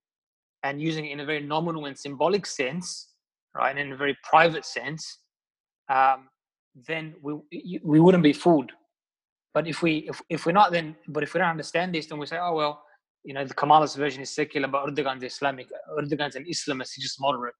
and 0.62 0.80
using 0.80 1.06
it 1.06 1.12
in 1.12 1.20
a 1.20 1.24
very 1.24 1.42
nominal 1.42 1.86
and 1.86 1.98
symbolic 1.98 2.44
sense, 2.44 3.12
right, 3.54 3.70
and 3.70 3.78
in 3.78 3.92
a 3.92 3.96
very 3.96 4.16
private 4.28 4.64
sense, 4.64 5.18
um, 5.88 6.28
then 6.86 7.14
we 7.22 7.80
we 7.82 7.98
wouldn't 7.98 8.22
be 8.22 8.32
fooled 8.32 8.70
but 9.52 9.66
if 9.66 9.82
we 9.82 10.08
if, 10.08 10.22
if 10.28 10.46
we're 10.46 10.52
not 10.52 10.72
then 10.72 10.96
but 11.08 11.22
if 11.22 11.34
we 11.34 11.38
don't 11.38 11.48
understand 11.48 11.94
this, 11.94 12.06
then 12.06 12.18
we 12.18 12.26
say, 12.26 12.38
oh 12.38 12.54
well, 12.54 12.82
you 13.24 13.34
know, 13.34 13.44
the 13.44 13.54
Kemalist 13.54 13.96
version 13.96 14.22
is 14.22 14.30
secular, 14.30 14.68
but 14.68 14.86
Erdogan's 14.86 15.22
Islamic. 15.22 15.68
Erdogan's 15.98 16.36
an 16.36 16.44
Islamist. 16.44 16.92
He's 16.94 17.04
just 17.04 17.20
moderate, 17.20 17.54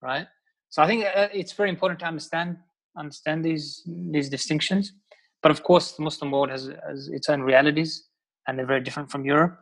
right? 0.00 0.26
So 0.68 0.82
I 0.82 0.86
think 0.86 1.04
uh, 1.04 1.28
it's 1.32 1.52
very 1.52 1.70
important 1.70 2.00
to 2.00 2.06
understand 2.06 2.56
understand 2.96 3.44
these 3.44 3.82
these 3.86 4.28
distinctions. 4.28 4.92
But 5.42 5.50
of 5.50 5.62
course, 5.62 5.92
the 5.92 6.02
Muslim 6.02 6.30
world 6.30 6.50
has, 6.50 6.70
has 6.88 7.08
its 7.08 7.28
own 7.28 7.42
realities, 7.42 8.08
and 8.46 8.58
they're 8.58 8.66
very 8.66 8.80
different 8.80 9.10
from 9.10 9.24
Europe. 9.24 9.58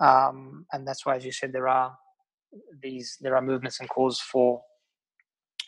Um, 0.00 0.66
and 0.72 0.86
that's 0.86 1.04
why, 1.04 1.16
as 1.16 1.24
you 1.24 1.32
said, 1.32 1.52
there 1.52 1.68
are 1.68 1.96
these 2.82 3.16
there 3.20 3.36
are 3.36 3.42
movements 3.42 3.80
and 3.80 3.88
calls 3.88 4.20
for 4.20 4.62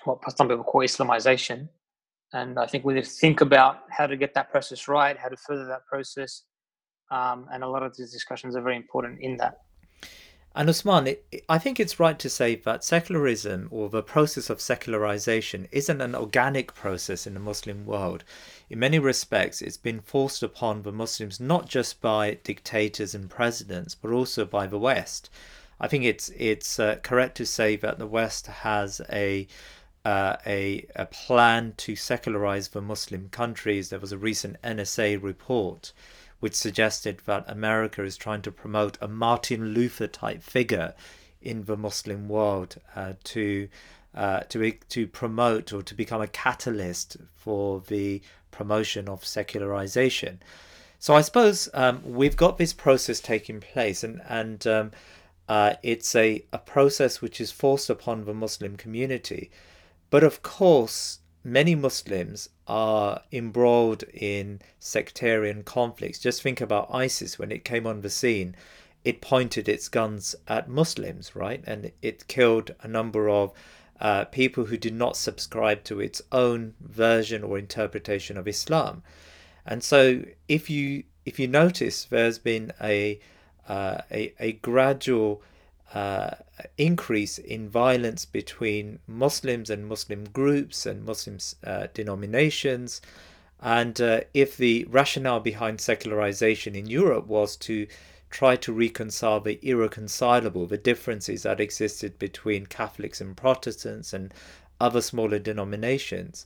what 0.05 0.19
some 0.37 0.49
people 0.49 0.65
call 0.65 0.83
Islamization, 0.83 1.69
and 2.33 2.59
I 2.59 2.67
think 2.67 2.85
we 2.85 2.95
need 2.95 3.05
to 3.05 3.11
think 3.11 3.41
about 3.41 3.81
how 3.91 4.07
to 4.07 4.17
get 4.17 4.35
that 4.35 4.51
process 4.51 4.89
right, 4.89 5.17
how 5.17 5.29
to 5.29 5.37
further 5.37 5.67
that 5.67 5.87
process. 5.87 6.43
Um, 7.11 7.47
and 7.53 7.63
a 7.63 7.69
lot 7.69 7.83
of 7.83 7.97
these 7.97 8.11
discussions 8.13 8.57
are 8.57 8.63
very 8.63 8.77
important 8.77 9.21
in 9.21 9.37
that. 9.37 9.59
And 10.57 10.69
Usman, 10.69 11.09
it, 11.09 11.45
I 11.49 11.59
think 11.59 11.81
it's 11.81 11.99
right 11.99 12.17
to 12.17 12.31
say 12.31 12.55
that 12.55 12.85
secularism 12.85 13.67
or 13.73 13.89
the 13.89 14.05
process 14.05 14.49
of 14.49 14.61
secularization 14.61 15.67
isn't 15.73 16.01
an 16.01 16.15
organic 16.15 16.75
process 16.75 17.27
in 17.27 17.35
the 17.35 17.41
Muslim 17.41 17.85
world. 17.85 18.23
In 18.71 18.79
many 18.79 19.01
respects, 19.01 19.61
it's 19.61 19.77
been 19.77 20.01
forced 20.01 20.45
upon 20.45 20.83
the 20.83 20.93
Muslims 20.93 21.41
not 21.41 21.69
just 21.69 22.01
by 22.01 22.39
dictators 22.45 23.17
and 23.17 23.29
presidents, 23.29 23.97
but 23.97 24.13
also 24.13 24.45
by 24.45 24.69
the 24.69 24.79
West. 24.79 25.29
I 25.81 25.89
think 25.89 26.05
it's 26.05 26.31
it's 26.37 26.79
uh, 26.79 26.97
correct 27.03 27.37
to 27.39 27.47
say 27.47 27.75
that 27.77 27.99
the 27.99 28.07
West 28.07 28.47
has 28.47 29.01
a 29.11 29.49
uh, 30.05 30.37
a, 30.47 30.87
a 30.95 31.07
plan 31.07 31.75
to 31.79 31.97
secularize 31.97 32.69
the 32.69 32.81
Muslim 32.81 33.29
countries. 33.31 33.89
There 33.89 33.99
was 33.99 34.13
a 34.13 34.19
recent 34.19 34.61
NSA 34.63 35.21
report 35.21 35.93
which 36.41 36.55
suggested 36.55 37.21
that 37.25 37.45
America 37.49 38.03
is 38.05 38.17
trying 38.17 38.43
to 38.43 38.53
promote 38.53 38.99
a 39.01 39.09
Martin 39.09 39.75
Luther 39.75 40.07
type 40.07 40.43
figure 40.43 40.95
in 41.41 41.65
the 41.65 41.77
Muslim 41.77 42.29
world 42.29 42.77
uh, 42.97 43.15
to 43.25 43.69
uh, 44.15 44.41
to 44.41 44.71
to 44.89 45.07
promote 45.07 45.73
or 45.73 45.83
to 45.83 45.95
become 45.95 46.21
a 46.21 46.29
catalyst 46.29 47.17
for 47.37 47.81
the 47.89 48.23
promotion 48.51 49.09
of 49.09 49.25
secularization. 49.25 50.41
So 50.99 51.15
I 51.15 51.21
suppose 51.21 51.69
um, 51.75 52.01
we've 52.05 52.37
got 52.37 52.57
this 52.57 52.73
process 52.73 53.21
taking 53.21 53.61
place, 53.61 54.05
and 54.05 54.23
and 54.29 54.67
um, 54.67 54.91
uh, 55.49 55.75
it's 55.83 56.15
a, 56.15 56.45
a 56.53 56.59
process 56.59 57.21
which 57.21 57.41
is 57.41 57.51
forced 57.51 57.91
upon 57.91 58.25
the 58.25 58.35
Muslim 58.35 58.77
community. 58.77 59.51
But 60.11 60.25
of 60.25 60.43
course, 60.43 61.19
many 61.45 61.75
Muslims 61.75 62.49
are 62.67 63.23
embroiled 63.31 64.03
in 64.15 64.61
sectarian 64.79 65.63
conflicts. 65.63 66.19
Just 66.19 66.43
think 66.43 66.61
about 66.61 66.89
ISIS 66.93 67.39
when 67.39 67.53
it 67.53 67.65
came 67.65 67.87
on 67.87 68.01
the 68.01 68.11
scene. 68.11 68.57
It 69.05 69.21
pointed 69.21 69.69
its 69.69 69.89
guns 69.89 70.35
at 70.49 70.69
Muslims, 70.69 71.37
right? 71.37 71.63
And 71.67 71.93
it 72.01 72.27
killed 72.27 72.75
a 72.81 72.89
number 72.89 73.29
of 73.29 73.53
uh, 74.01 74.25
people 74.25 74.65
who 74.65 74.79
did 74.79 74.95
not 74.95 75.17
subscribe 75.17 75.85
to 75.85 76.01
its 76.01 76.23
own 76.33 76.75
version 76.81 77.45
or 77.45 77.59
interpretation 77.59 78.37
of 78.39 78.49
Islam. 78.49 79.03
And 79.67 79.85
so, 79.85 80.25
if 80.49 80.69
you 80.69 81.05
if 81.25 81.39
you 81.39 81.49
notice, 81.49 82.05
there's 82.05 82.39
been 82.39 82.73
a 82.83 83.21
uh, 83.69 83.99
a, 84.11 84.35
a 84.41 84.53
gradual 84.53 85.43
uh, 85.95 86.35
increase 86.77 87.39
in 87.39 87.69
violence 87.69 88.25
between 88.25 88.99
Muslims 89.07 89.71
and 89.71 89.87
Muslim 89.87 90.25
groups 90.25 90.87
and 90.87 91.05
Muslim 91.05 91.39
uh, 91.65 91.87
denominations. 91.95 93.01
And 93.61 94.01
uh, 94.01 94.23
if 94.35 94.57
the 94.57 94.87
rationale 94.91 95.39
behind 95.39 95.81
secularization 95.81 96.75
in 96.75 96.87
Europe 96.87 97.27
was 97.29 97.57
to 97.59 97.87
try 98.29 98.57
to 98.57 98.73
reconcile 98.73 99.39
the 99.39 99.61
irreconcilable, 99.63 100.67
the 100.67 100.77
differences 100.77 101.45
that 101.45 101.61
existed 101.61 102.19
between 102.19 102.67
Catholics 102.67 103.21
and 103.21 103.37
Protestants 103.37 104.13
and 104.13 104.35
other 104.81 105.01
smaller 105.01 105.39
denominations, 105.39 106.45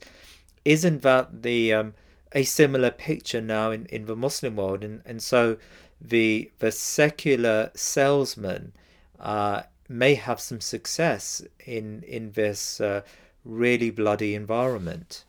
isn't 0.67 1.01
that 1.01 1.43
the 1.43 1.73
um, 1.73 1.95
a 2.33 2.45
similar 2.45 2.91
picture 2.91 3.41
now 3.41 3.71
in, 3.71 3.87
in 3.87 4.05
the 4.05 4.15
Muslim 4.15 4.57
world? 4.57 4.85
And 4.85 5.01
and 5.07 5.23
so 5.23 5.57
the 5.99 6.51
the 6.59 6.71
secular 6.71 7.71
salesman 7.75 8.73
uh, 9.21 9.62
may 9.89 10.14
have 10.14 10.41
some 10.41 10.61
success 10.61 11.43
in 11.64 12.03
in 12.03 12.33
this 12.33 12.81
uh, 12.81 13.03
really 13.45 13.91
bloody 13.91 14.35
environment. 14.35 15.25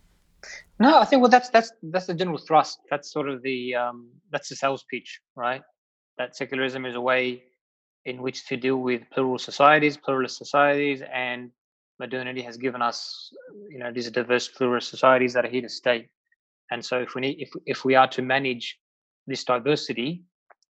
No, 0.80 1.00
I 1.00 1.06
think 1.06 1.22
well 1.22 1.32
that's 1.32 1.50
that's 1.50 1.72
that's 1.84 2.08
the 2.08 2.14
general 2.14 2.38
thrust. 2.38 2.80
That's 2.90 3.12
sort 3.12 3.30
of 3.30 3.42
the 3.42 3.76
um, 3.76 4.10
that's 4.32 4.50
the 4.50 4.56
sales 4.56 4.86
pitch, 4.90 5.20
right? 5.36 5.62
That 6.18 6.36
secularism 6.36 6.86
is 6.86 6.96
a 6.96 7.02
way 7.02 7.44
in 8.06 8.22
which 8.22 8.46
to 8.48 8.58
deal 8.58 8.78
with 8.78 9.02
plural 9.12 9.38
societies, 9.38 9.98
pluralist 9.98 10.38
societies, 10.38 11.02
and 11.14 11.52
modernity 12.00 12.42
has 12.42 12.58
given 12.58 12.82
us, 12.82 13.32
you 13.70 13.78
know, 13.78 13.92
these 13.92 14.10
diverse 14.10 14.48
pluralist 14.48 14.90
societies 14.90 15.34
that 15.34 15.46
are 15.46 15.50
here 15.50 15.62
to 15.62 15.70
stay. 15.70 16.08
And 16.72 16.84
so, 16.84 17.00
if 17.02 17.16
we 17.16 17.22
need, 17.22 17.38
if 17.40 17.50
if 17.66 17.86
we 17.86 17.96
are 17.96 18.08
to 18.10 18.22
manage 18.22 18.78
this 19.28 19.44
diversity 19.44 20.24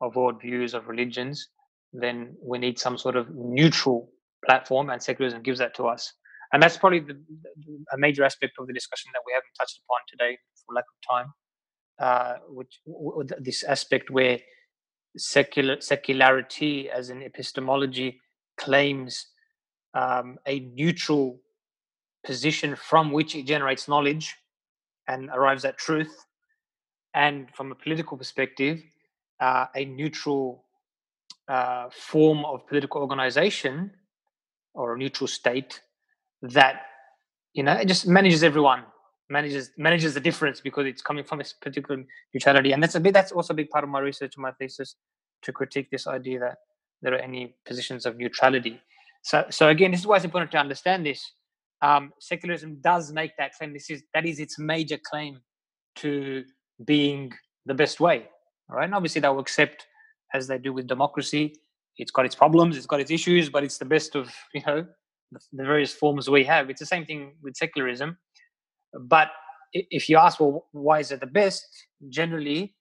of 0.01 0.13
worldviews 0.13 0.73
of 0.73 0.87
religions, 0.87 1.49
then 1.93 2.35
we 2.43 2.57
need 2.59 2.79
some 2.79 2.97
sort 2.97 3.15
of 3.15 3.27
neutral 3.35 4.09
platform, 4.45 4.89
and 4.89 5.01
secularism 5.01 5.41
gives 5.43 5.59
that 5.59 5.75
to 5.75 5.85
us. 5.87 6.13
And 6.53 6.63
that's 6.63 6.77
probably 6.77 6.99
the, 6.99 7.13
the, 7.13 7.85
a 7.93 7.97
major 7.97 8.23
aspect 8.23 8.53
of 8.59 8.67
the 8.67 8.73
discussion 8.73 9.11
that 9.13 9.21
we 9.25 9.33
haven't 9.33 9.53
touched 9.59 9.79
upon 9.85 9.99
today 10.07 10.37
for 10.65 10.75
lack 10.75 10.85
of 10.89 11.17
time, 11.17 11.33
uh, 11.99 12.35
which 12.49 12.79
w- 12.85 13.27
this 13.39 13.63
aspect 13.63 14.09
where 14.09 14.39
secular 15.17 15.81
secularity 15.81 16.89
as 16.89 17.09
an 17.09 17.21
epistemology 17.23 18.19
claims 18.57 19.27
um, 19.93 20.37
a 20.47 20.59
neutral 20.75 21.39
position 22.25 22.75
from 22.75 23.11
which 23.11 23.35
it 23.35 23.45
generates 23.45 23.87
knowledge 23.87 24.35
and 25.07 25.29
arrives 25.33 25.65
at 25.65 25.77
truth, 25.77 26.25
and 27.13 27.49
from 27.55 27.71
a 27.71 27.75
political 27.75 28.17
perspective, 28.17 28.81
uh, 29.39 29.65
a 29.75 29.85
neutral 29.85 30.65
uh, 31.47 31.89
form 31.91 32.45
of 32.45 32.67
political 32.67 33.01
organization 33.01 33.91
or 34.73 34.93
a 34.93 34.97
neutral 34.97 35.27
state 35.27 35.81
that 36.41 36.83
you 37.53 37.63
know 37.63 37.73
it 37.73 37.87
just 37.87 38.07
manages 38.07 38.43
everyone 38.43 38.83
manages 39.29 39.71
manages 39.77 40.13
the 40.13 40.19
difference 40.19 40.61
because 40.61 40.85
it's 40.85 41.01
coming 41.01 41.23
from 41.23 41.39
this 41.39 41.53
particular 41.53 42.03
neutrality. 42.33 42.71
And 42.71 42.81
that's 42.81 42.95
a 42.95 42.99
bit 42.99 43.13
that's 43.13 43.31
also 43.31 43.53
a 43.53 43.57
big 43.57 43.69
part 43.69 43.83
of 43.83 43.89
my 43.89 43.99
research 43.99 44.35
and 44.35 44.43
my 44.43 44.51
thesis 44.51 44.95
to 45.43 45.51
critique 45.51 45.89
this 45.91 46.07
idea 46.07 46.39
that 46.39 46.57
there 47.01 47.13
are 47.13 47.19
any 47.19 47.55
positions 47.65 48.05
of 48.05 48.17
neutrality. 48.17 48.79
So 49.23 49.45
so 49.49 49.69
again 49.69 49.91
this 49.91 50.01
is 50.01 50.07
why 50.07 50.17
it's 50.17 50.25
important 50.25 50.51
to 50.51 50.57
understand 50.57 51.05
this. 51.05 51.21
Um, 51.81 52.11
secularism 52.19 52.79
does 52.81 53.11
make 53.11 53.37
that 53.37 53.53
claim. 53.53 53.73
This 53.73 53.89
is 53.89 54.03
that 54.13 54.25
is 54.25 54.39
its 54.39 54.57
major 54.57 54.97
claim 54.97 55.39
to 55.97 56.43
being 56.85 57.33
the 57.65 57.73
best 57.73 57.99
way 57.99 58.27
right? 58.69 58.85
And 58.85 58.93
obviously 58.93 59.21
they 59.21 59.29
will 59.29 59.39
accept 59.39 59.87
as 60.37 60.47
they 60.47 60.57
do 60.57 60.71
with 60.71 60.87
democracy 60.87 61.55
it's 61.97 62.11
got 62.11 62.25
its 62.25 62.35
problems 62.35 62.77
it's 62.77 62.85
got 62.85 62.99
its 62.99 63.11
issues 63.11 63.49
but 63.49 63.63
it's 63.63 63.77
the 63.77 63.85
best 63.95 64.15
of 64.15 64.31
you 64.53 64.61
know 64.65 64.85
the, 65.31 65.65
various 65.65 65.93
forms 65.93 66.29
we 66.29 66.43
have 66.43 66.69
it's 66.69 66.79
the 66.79 66.85
same 66.85 67.05
thing 67.05 67.33
with 67.43 67.55
secularism 67.55 68.17
but 68.93 69.29
if 69.73 70.09
you 70.09 70.17
ask, 70.17 70.39
well, 70.39 70.67
why 70.71 70.99
is 70.99 71.11
it 71.11 71.19
the 71.19 71.27
best? 71.27 71.67
Generally, 72.09 72.75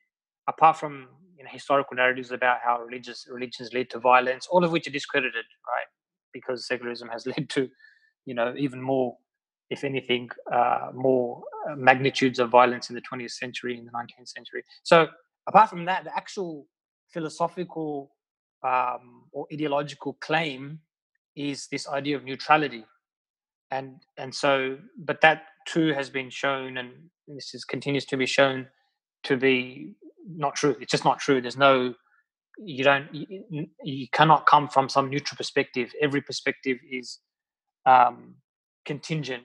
apart 0.48 0.76
from 0.76 1.08
you 1.36 1.44
know, 1.44 1.50
historical 1.50 1.96
narratives 1.96 2.30
about 2.30 2.58
how 2.64 2.80
religious 2.80 3.26
religions 3.30 3.72
lead 3.72 3.90
to 3.90 3.98
violence, 3.98 4.46
all 4.50 4.64
of 4.64 4.70
which 4.70 4.86
are 4.86 4.92
discredited, 4.92 5.44
right? 5.66 5.86
Because 6.32 6.66
secularism 6.66 7.08
has 7.08 7.26
led 7.36 7.48
to, 7.50 7.68
you 8.24 8.34
know, 8.34 8.54
even 8.56 8.80
more, 8.80 9.16
if 9.70 9.84
anything, 9.84 10.30
uh, 10.52 10.90
more 10.94 11.42
uh, 11.68 11.76
magnitudes 11.76 12.38
of 12.38 12.50
violence 12.50 12.88
in 12.88 12.94
the 12.94 13.02
20th 13.02 13.32
century, 13.32 13.76
in 13.78 13.84
the 13.84 13.90
19th 13.90 14.28
century. 14.28 14.62
So, 14.84 15.08
apart 15.48 15.70
from 15.70 15.84
that, 15.86 16.04
the 16.04 16.16
actual 16.16 16.66
philosophical 17.12 18.12
um, 18.62 19.24
or 19.32 19.46
ideological 19.52 20.14
claim 20.14 20.80
is 21.36 21.68
this 21.68 21.88
idea 21.88 22.16
of 22.16 22.24
neutrality, 22.24 22.84
and 23.70 24.00
and 24.16 24.34
so, 24.34 24.78
but 24.98 25.20
that 25.20 25.44
too 25.66 25.92
has 25.92 26.10
been 26.10 26.30
shown, 26.30 26.78
and 26.78 26.90
this 27.28 27.54
is 27.54 27.64
continues 27.64 28.04
to 28.06 28.16
be 28.16 28.26
shown 28.26 28.66
to 29.24 29.36
be 29.36 29.94
not 30.28 30.54
true. 30.54 30.76
It's 30.80 30.90
just 30.90 31.04
not 31.04 31.18
true. 31.18 31.40
There's 31.40 31.56
no 31.56 31.94
you 32.58 32.84
don't 32.84 33.12
you, 33.12 33.66
you 33.82 34.06
cannot 34.12 34.46
come 34.46 34.68
from 34.68 34.88
some 34.88 35.10
neutral 35.10 35.36
perspective. 35.36 35.92
Every 36.00 36.20
perspective 36.20 36.78
is 36.90 37.18
um, 37.84 38.36
contingent, 38.84 39.44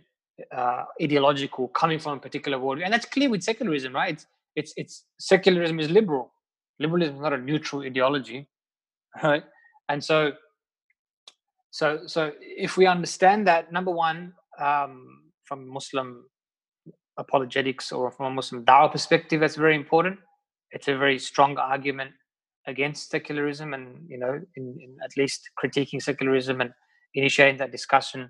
uh, 0.56 0.86
ideological, 1.02 1.68
coming 1.70 2.00
from 2.00 2.18
a 2.18 2.22
particular 2.22 2.58
worldview, 2.58 2.84
and 2.86 2.94
that's 2.94 3.06
clear 3.06 3.30
with 3.30 3.44
secularism, 3.44 3.94
right? 3.94 4.14
It's, 4.14 4.26
it's 4.56 4.74
it's 4.78 5.06
secularism 5.20 5.80
is 5.80 5.90
liberal. 5.90 6.32
Liberalism 6.82 7.16
is 7.16 7.22
not 7.22 7.34
a 7.34 7.38
neutral 7.38 7.84
ideology, 7.84 8.48
right? 9.24 9.44
And 9.90 10.04
so, 10.04 10.34
so 11.72 12.02
so 12.06 12.32
if 12.42 12.78
we 12.78 12.86
understand 12.86 13.48
that, 13.48 13.72
number 13.72 13.92
one, 13.92 14.34
um, 14.60 15.22
from 15.46 15.68
Muslim 15.68 16.26
apologetics 17.18 17.92
or 17.92 18.12
from 18.12 18.26
a 18.28 18.36
Muslim 18.36 18.66
Dawah 18.66 18.92
perspective, 18.92 19.40
that's 19.42 19.56
very 19.56 19.76
important. 19.76 20.18
It's 20.72 20.88
a 20.88 20.98
very 20.98 21.20
strong 21.20 21.58
argument 21.58 22.12
against 22.68 23.10
secularism 23.10 23.74
and, 23.74 24.06
you 24.08 24.18
know, 24.18 24.40
in, 24.56 24.78
in 24.80 24.98
at 25.04 25.12
least 25.18 25.50
critiquing 25.62 26.02
secularism 26.02 26.62
and 26.62 26.72
initiating 27.16 27.58
that 27.58 27.72
discussion 27.72 28.30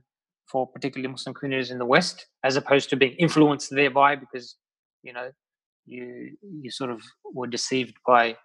for 0.51 0.67
particularly 0.67 1.11
Muslim 1.11 1.33
communities 1.33 1.71
in 1.71 1.77
the 1.77 1.85
West, 1.85 2.27
as 2.43 2.55
opposed 2.55 2.89
to 2.89 2.95
being 2.95 3.13
influenced 3.13 3.69
thereby 3.69 4.15
because, 4.15 4.55
you 5.03 5.13
know, 5.13 5.29
you 5.85 6.37
you 6.41 6.71
sort 6.71 6.91
of 6.91 7.01
were 7.33 7.47
deceived 7.47 7.95
by 8.05 8.37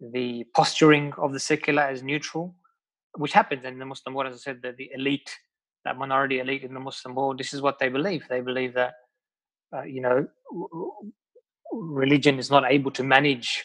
the 0.00 0.44
posturing 0.54 1.12
of 1.18 1.32
the 1.32 1.40
secular 1.40 1.82
as 1.82 2.02
neutral, 2.02 2.54
which 3.16 3.32
happens 3.32 3.64
in 3.64 3.78
the 3.78 3.84
Muslim 3.84 4.14
world, 4.14 4.30
as 4.30 4.36
I 4.36 4.38
said, 4.38 4.62
that 4.62 4.76
the 4.76 4.90
elite 4.94 5.30
that 5.84 5.96
minority 5.96 6.38
elite 6.38 6.64
in 6.64 6.74
the 6.74 6.80
Muslim 6.80 7.14
world, 7.14 7.38
this 7.38 7.54
is 7.54 7.62
what 7.62 7.78
they 7.78 7.88
believe. 7.88 8.26
They 8.28 8.40
believe 8.40 8.74
that, 8.74 8.94
uh, 9.74 9.82
you 9.82 10.00
know, 10.00 10.26
religion 11.72 12.38
is 12.38 12.50
not 12.50 12.70
able 12.70 12.90
to 12.92 13.02
manage 13.02 13.64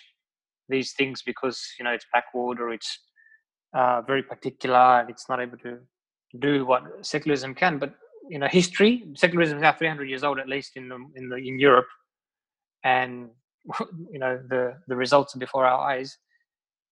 these 0.70 0.94
things 0.94 1.22
because, 1.22 1.62
you 1.78 1.86
know, 1.86 1.92
it's 1.92 2.06
backward 2.14 2.60
or 2.60 2.72
it's 2.72 3.00
uh, 3.76 4.02
very 4.02 4.24
particular 4.24 5.00
and 5.00 5.10
it's 5.10 5.28
not 5.28 5.42
able 5.42 5.58
to 5.60 5.80
do 6.40 6.66
what 6.66 6.84
secularism 7.02 7.56
can. 7.56 7.78
But, 7.78 7.94
you 8.30 8.40
know, 8.40 8.48
history, 8.48 9.04
secularism 9.16 9.58
is 9.58 9.62
now 9.62 9.74
300 9.74 10.10
years 10.10 10.24
old, 10.24 10.40
at 10.40 10.48
least 10.48 10.72
in, 10.76 10.90
the, 10.90 10.96
in, 11.16 11.30
the, 11.30 11.36
in 11.36 11.60
Europe. 11.60 11.88
And, 12.84 13.30
you 14.12 14.20
know, 14.20 14.40
the, 14.50 14.78
the 14.88 14.96
results 14.96 15.36
are 15.36 15.40
before 15.40 15.66
our 15.66 15.80
eyes. 15.80 16.18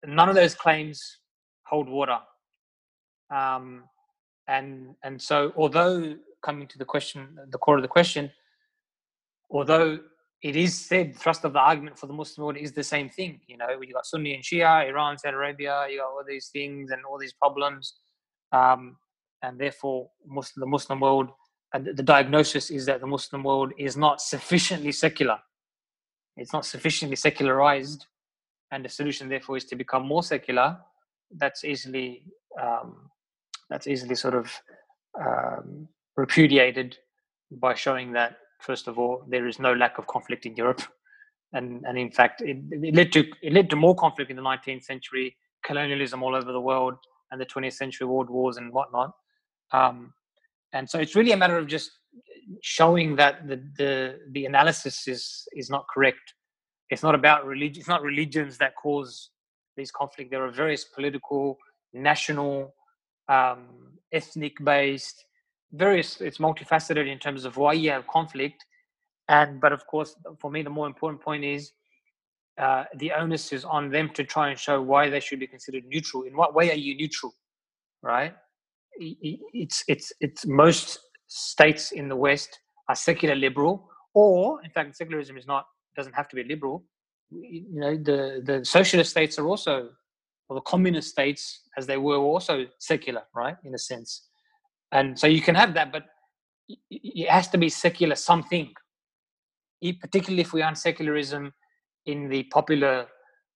None 0.05 0.29
of 0.29 0.35
those 0.35 0.55
claims 0.55 1.17
hold 1.63 1.89
water. 1.89 2.19
Um, 3.33 3.83
and 4.49 4.95
and 5.03 5.21
so 5.21 5.53
although 5.55 6.15
coming 6.43 6.67
to 6.67 6.77
the 6.77 6.85
question 6.85 7.37
the 7.51 7.57
core 7.57 7.77
of 7.77 7.83
the 7.83 7.87
question 7.87 8.31
although 9.51 9.99
it 10.41 10.55
is 10.55 10.73
said 10.89 11.15
thrust 11.15 11.45
of 11.45 11.53
the 11.53 11.59
argument 11.59 11.97
for 11.97 12.07
the 12.07 12.13
muslim 12.13 12.45
world 12.45 12.57
is 12.57 12.71
the 12.71 12.83
same 12.83 13.07
thing 13.09 13.39
you 13.47 13.57
know 13.57 13.67
you 13.81 13.93
got 13.93 14.05
sunni 14.05 14.33
and 14.33 14.43
shia 14.43 14.87
iran 14.89 15.17
saudi 15.17 15.35
arabia 15.35 15.85
you 15.89 15.99
got 15.99 16.07
all 16.07 16.23
these 16.27 16.47
things 16.47 16.91
and 16.91 17.01
all 17.05 17.19
these 17.19 17.33
problems 17.33 17.93
um, 18.51 18.97
and 19.43 19.59
therefore 19.59 20.09
muslim, 20.25 20.61
the 20.61 20.71
muslim 20.75 20.99
world 20.99 21.29
and 21.73 21.85
the 21.85 22.03
diagnosis 22.03 22.71
is 22.71 22.85
that 22.87 22.99
the 23.01 23.07
muslim 23.07 23.43
world 23.43 23.71
is 23.77 23.95
not 23.95 24.19
sufficiently 24.33 24.91
secular 24.91 25.37
it's 26.39 26.53
not 26.53 26.65
sufficiently 26.65 27.15
secularized 27.15 28.05
and 28.71 28.83
the 28.85 28.89
solution 28.89 29.29
therefore 29.29 29.57
is 29.57 29.65
to 29.65 29.75
become 29.75 30.05
more 30.05 30.23
secular 30.23 30.77
that's 31.37 31.63
easily 31.63 32.23
um, 32.61 33.09
that's 33.69 33.87
easily 33.87 34.15
sort 34.15 34.33
of 34.33 34.51
um, 35.19 35.87
repudiated 36.17 36.97
by 37.51 37.73
showing 37.73 38.11
that 38.13 38.37
first 38.59 38.87
of 38.87 38.97
all 38.97 39.23
there 39.27 39.47
is 39.47 39.59
no 39.59 39.73
lack 39.73 39.97
of 39.97 40.07
conflict 40.07 40.45
in 40.45 40.55
Europe, 40.55 40.81
and 41.53 41.83
and 41.85 41.97
in 41.97 42.11
fact 42.11 42.41
it, 42.41 42.57
it 42.71 42.95
led 42.95 43.11
to 43.11 43.23
it 43.41 43.53
led 43.53 43.69
to 43.69 43.75
more 43.75 43.95
conflict 43.95 44.29
in 44.29 44.37
the 44.37 44.41
19th 44.41 44.83
century, 44.83 45.35
colonialism 45.63 46.23
all 46.23 46.35
over 46.35 46.51
the 46.51 46.61
world, 46.61 46.95
and 47.31 47.39
the 47.39 47.45
20th 47.45 47.73
century 47.73 48.07
world 48.07 48.29
wars 48.29 48.57
and 48.57 48.73
whatnot. 48.73 49.11
Um, 49.71 50.13
and 50.73 50.89
so 50.89 50.99
it's 50.99 51.15
really 51.15 51.31
a 51.31 51.37
matter 51.37 51.57
of 51.57 51.67
just 51.67 51.91
showing 52.61 53.15
that 53.15 53.47
the 53.47 53.57
the 53.77 54.19
the 54.31 54.45
analysis 54.45 55.07
is 55.07 55.47
is 55.53 55.69
not 55.69 55.85
correct. 55.93 56.33
It's 56.89 57.03
not 57.03 57.15
about 57.15 57.45
religion. 57.45 57.79
It's 57.79 57.89
not 57.89 58.01
religions 58.01 58.57
that 58.57 58.73
cause 58.75 59.29
these 59.77 59.91
conflict. 59.91 60.31
There 60.31 60.43
are 60.43 60.51
various 60.51 60.83
political, 60.83 61.57
national, 61.93 62.73
um, 63.27 63.67
ethnic 64.11 64.53
based, 64.63 65.25
various. 65.73 66.21
It's 66.21 66.39
multifaceted 66.39 67.07
in 67.07 67.19
terms 67.19 67.45
of 67.45 67.57
why 67.57 67.73
you 67.73 67.91
have 67.91 68.07
conflict, 68.07 68.65
and 69.27 69.61
but 69.61 69.71
of 69.71 69.85
course, 69.87 70.15
for 70.39 70.49
me, 70.51 70.61
the 70.63 70.69
more 70.69 70.87
important 70.87 71.21
point 71.21 71.43
is 71.43 71.71
uh, 72.57 72.83
the 72.95 73.11
onus 73.13 73.53
is 73.53 73.63
on 73.63 73.89
them 73.89 74.09
to 74.09 74.23
try 74.23 74.49
and 74.49 74.59
show 74.59 74.81
why 74.81 75.09
they 75.09 75.19
should 75.19 75.39
be 75.39 75.47
considered 75.47 75.83
neutral. 75.87 76.23
In 76.23 76.35
what 76.35 76.53
way 76.53 76.71
are 76.71 76.75
you 76.75 76.95
neutral, 76.95 77.33
right? 78.01 78.33
It's 78.97 79.83
it's 79.87 80.11
it's 80.19 80.45
most 80.45 80.99
states 81.29 81.91
in 81.91 82.09
the 82.09 82.15
West 82.15 82.59
are 82.89 82.95
secular 82.95 83.35
liberal, 83.35 83.89
or 84.13 84.61
in 84.63 84.71
fact, 84.71 84.97
secularism 84.97 85.37
is 85.37 85.47
not 85.47 85.65
doesn't 85.95 86.13
have 86.13 86.27
to 86.29 86.35
be 86.35 86.43
liberal. 86.43 86.83
You 87.31 87.79
know, 87.79 87.95
the 87.95 88.41
the 88.43 88.65
socialist 88.65 89.11
states 89.11 89.39
are 89.39 89.47
also 89.47 89.89
or 90.49 90.55
the 90.55 90.61
communist 90.61 91.09
states 91.09 91.61
as 91.77 91.85
they 91.85 91.97
were 91.97 92.17
also 92.17 92.65
secular, 92.79 93.21
right, 93.35 93.55
in 93.63 93.73
a 93.75 93.77
sense. 93.77 94.27
And 94.91 95.17
so 95.17 95.27
you 95.27 95.41
can 95.41 95.53
have 95.53 95.75
that, 95.75 95.91
but 95.91 96.05
it 96.89 97.29
has 97.29 97.47
to 97.49 97.57
be 97.57 97.69
secular 97.69 98.15
something. 98.15 98.73
Particularly 100.01 100.41
if 100.41 100.51
we 100.51 100.61
aren't 100.61 100.79
secularism 100.79 101.53
in 102.05 102.27
the 102.27 102.43
popular 102.43 103.07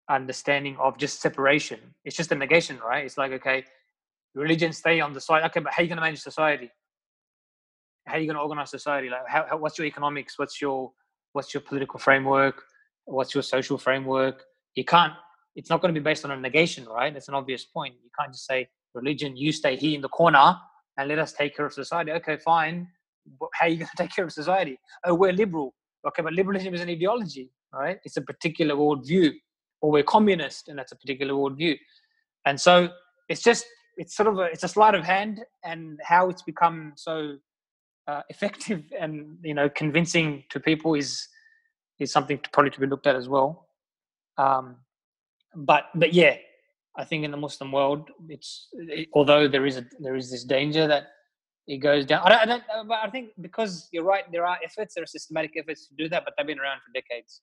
understanding 0.09 0.77
of 0.79 0.97
just 0.97 1.21
separation. 1.21 1.79
It's 2.05 2.15
just 2.15 2.31
a 2.31 2.35
negation, 2.35 2.77
right? 2.79 3.03
It's 3.03 3.17
like, 3.17 3.31
okay, 3.33 3.65
religion 4.35 4.71
stay 4.71 4.99
on 4.99 5.13
the 5.13 5.19
side. 5.19 5.43
Okay, 5.45 5.59
but 5.59 5.73
how 5.73 5.81
are 5.81 5.83
you 5.83 5.89
going 5.89 5.97
to 5.97 6.03
manage 6.03 6.21
society? 6.21 6.69
How 8.05 8.15
are 8.15 8.19
you 8.19 8.27
going 8.27 8.35
to 8.35 8.41
organize 8.41 8.69
society? 8.69 9.09
Like, 9.09 9.21
how, 9.27 9.45
how, 9.49 9.57
what's 9.57 9.77
your 9.77 9.87
economics? 9.87 10.37
What's 10.37 10.61
your 10.61 10.91
what's 11.33 11.53
your 11.53 11.61
political 11.61 11.99
framework? 11.99 12.63
What's 13.05 13.33
your 13.33 13.43
social 13.43 13.77
framework? 13.77 14.43
You 14.75 14.85
can't 14.85 15.13
it's 15.55 15.69
not 15.69 15.81
going 15.81 15.93
to 15.93 15.99
be 15.99 16.03
based 16.03 16.25
on 16.25 16.31
a 16.31 16.37
negation, 16.37 16.85
right? 16.85 17.15
It's 17.15 17.27
an 17.27 17.35
obvious 17.35 17.63
point. 17.63 17.95
You 18.03 18.09
can't 18.19 18.31
just 18.31 18.45
say, 18.45 18.67
religion, 18.93 19.37
you 19.37 19.51
stay 19.51 19.75
here 19.75 19.95
in 19.95 20.01
the 20.01 20.09
corner 20.09 20.55
and 20.97 21.07
let 21.07 21.19
us 21.19 21.33
take 21.33 21.55
care 21.55 21.65
of 21.65 21.73
society. 21.73 22.11
Okay, 22.11 22.37
fine. 22.37 22.87
How 23.53 23.67
are 23.67 23.69
you 23.69 23.77
going 23.79 23.89
to 23.95 24.03
take 24.03 24.15
care 24.15 24.25
of 24.25 24.31
society? 24.31 24.77
Oh, 25.05 25.13
we're 25.13 25.33
liberal. 25.33 25.73
Okay, 26.07 26.21
but 26.21 26.33
liberalism 26.33 26.73
is 26.73 26.81
an 26.81 26.89
ideology, 26.89 27.51
right? 27.73 27.99
It's 28.03 28.17
a 28.17 28.21
particular 28.21 28.75
worldview. 28.75 29.31
Or 29.81 29.91
we're 29.91 30.03
communist, 30.03 30.69
and 30.69 30.79
that's 30.79 30.93
a 30.93 30.95
particular 30.95 31.33
worldview. 31.33 31.77
And 32.45 32.59
so 32.59 32.89
it's 33.27 33.43
just 33.43 33.65
it's 33.97 34.15
sort 34.15 34.27
of 34.27 34.39
a, 34.39 34.43
it's 34.43 34.63
a 34.63 34.67
sleight 34.67 34.95
of 34.95 35.03
hand, 35.03 35.41
and 35.65 35.99
how 36.03 36.29
it's 36.29 36.41
become 36.41 36.93
so 36.95 37.35
uh, 38.07 38.21
effective 38.29 38.83
and 38.99 39.37
you 39.43 39.53
know 39.53 39.69
convincing 39.69 40.43
to 40.49 40.59
people 40.59 40.95
is 40.95 41.27
is 41.99 42.11
something 42.11 42.37
to, 42.39 42.49
probably 42.51 42.71
to 42.71 42.79
be 42.79 42.87
looked 42.87 43.07
at 43.07 43.15
as 43.15 43.29
well. 43.29 43.67
Um, 44.37 44.77
but 45.55 45.85
but 45.95 46.13
yeah, 46.13 46.37
I 46.97 47.03
think 47.05 47.23
in 47.23 47.31
the 47.31 47.37
Muslim 47.37 47.71
world, 47.71 48.09
it's 48.29 48.67
it, 48.73 49.09
although 49.13 49.47
there 49.47 49.65
is 49.65 49.77
a 49.77 49.85
there 49.99 50.15
is 50.15 50.31
this 50.31 50.43
danger 50.43 50.87
that 50.87 51.07
it 51.67 51.77
goes 51.77 52.05
down. 52.05 52.21
I 52.25 52.29
don't, 52.29 52.39
I 52.39 52.45
don't, 52.45 52.63
uh, 52.75 52.83
but 52.83 52.99
I 53.03 53.09
think 53.09 53.29
because 53.39 53.87
you're 53.91 54.03
right, 54.03 54.29
there 54.31 54.45
are 54.45 54.57
efforts, 54.63 54.95
there 54.95 55.03
are 55.03 55.07
systematic 55.07 55.51
efforts 55.57 55.87
to 55.87 55.95
do 55.95 56.09
that, 56.09 56.25
but 56.25 56.33
they've 56.37 56.45
been 56.45 56.59
around 56.59 56.81
for 56.85 56.91
decades. 56.93 57.41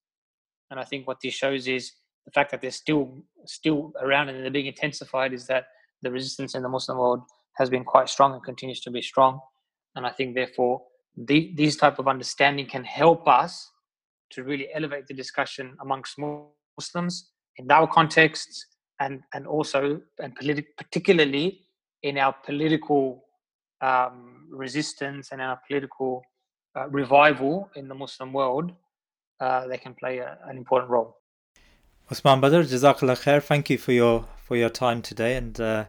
And 0.70 0.78
I 0.78 0.84
think 0.84 1.06
what 1.08 1.18
this 1.22 1.34
shows 1.34 1.66
is 1.68 1.92
the 2.26 2.30
fact 2.32 2.50
that 2.50 2.60
they're 2.60 2.70
still 2.70 3.22
still 3.46 3.92
around 4.00 4.28
and 4.28 4.42
they're 4.42 4.50
being 4.50 4.66
intensified 4.66 5.32
is 5.32 5.46
that 5.46 5.66
the 6.02 6.10
resistance 6.10 6.54
in 6.54 6.62
the 6.62 6.68
Muslim 6.68 6.98
world 6.98 7.22
has 7.56 7.70
been 7.70 7.84
quite 7.84 8.08
strong 8.08 8.34
and 8.34 8.42
continues 8.42 8.80
to 8.80 8.90
be 8.90 9.02
strong. 9.02 9.40
And 9.96 10.06
I 10.06 10.10
think 10.10 10.34
therefore 10.34 10.82
the, 11.16 11.52
these 11.54 11.76
type 11.76 11.98
of 11.98 12.08
understanding 12.08 12.66
can 12.66 12.84
help 12.84 13.26
us 13.28 13.70
to 14.30 14.44
really 14.44 14.68
elevate 14.74 15.06
the 15.06 15.14
discussion 15.14 15.76
amongst 15.80 16.18
Muslims 16.18 17.30
in 17.56 17.70
our 17.70 17.86
contexts 17.86 18.66
and 19.00 19.22
and 19.34 19.46
also 19.46 20.00
and 20.22 20.36
politi- 20.38 20.66
particularly 20.76 21.66
in 22.02 22.18
our 22.18 22.34
political 22.44 23.24
um, 23.80 24.46
resistance 24.50 25.32
and 25.32 25.40
our 25.40 25.58
political 25.66 26.22
uh, 26.76 26.88
revival 26.88 27.70
in 27.76 27.88
the 27.88 27.94
Muslim 27.94 28.32
world, 28.32 28.72
uh, 29.40 29.66
they 29.66 29.78
can 29.78 29.94
play 29.94 30.18
a, 30.18 30.38
an 30.46 30.56
important 30.56 30.90
role. 30.90 31.16
Usman 32.10 32.40
Badar, 32.40 32.64
Jazakallah 32.64 33.18
khair. 33.22 33.42
Thank 33.42 33.70
you 33.70 33.78
for 33.78 33.92
your 33.92 34.26
for 34.44 34.56
your 34.56 34.70
time 34.70 35.02
today, 35.02 35.36
and 35.36 35.60
uh, 35.60 35.84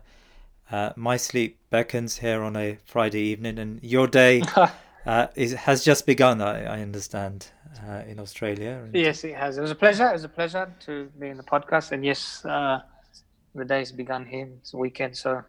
uh 0.72 0.94
my 0.96 1.18
sleep 1.18 1.58
beckons 1.70 2.18
here 2.18 2.42
on 2.42 2.56
a 2.56 2.78
Friday 2.86 3.22
evening, 3.22 3.60
and 3.60 3.84
your 3.84 4.08
day 4.08 4.42
uh, 5.06 5.28
is, 5.36 5.54
has 5.54 5.84
just 5.84 6.06
begun. 6.06 6.42
I, 6.42 6.64
I 6.66 6.82
understand 6.82 7.48
uh, 7.88 8.02
in 8.08 8.20
Australia. 8.20 8.88
Yes, 8.94 9.24
it 9.24 9.36
has. 9.36 9.58
It 9.58 9.62
was 9.62 9.72
a 9.72 9.76
pleasure. 9.76 10.08
It 10.10 10.14
was 10.14 10.24
a 10.24 10.30
pleasure 10.30 10.74
to 10.86 11.10
be 11.20 11.28
in 11.28 11.38
the 11.38 11.44
podcast, 11.44 11.92
and 11.92 12.04
yes, 12.06 12.42
the 12.44 13.66
day's 13.66 13.92
begun 13.92 14.26
here. 14.26 14.50
It's 14.60 14.74
a 14.74 14.78
weekend, 14.78 15.18
so 15.18 15.44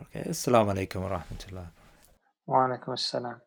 Okay. 0.00 0.22
Assalamu 0.28 0.72
alaikum 0.72 1.02
wa 1.02 1.18
rahmatullah. 1.18 1.66
Wa 2.46 2.66
alaikum 2.66 2.94
assalam. 2.94 3.40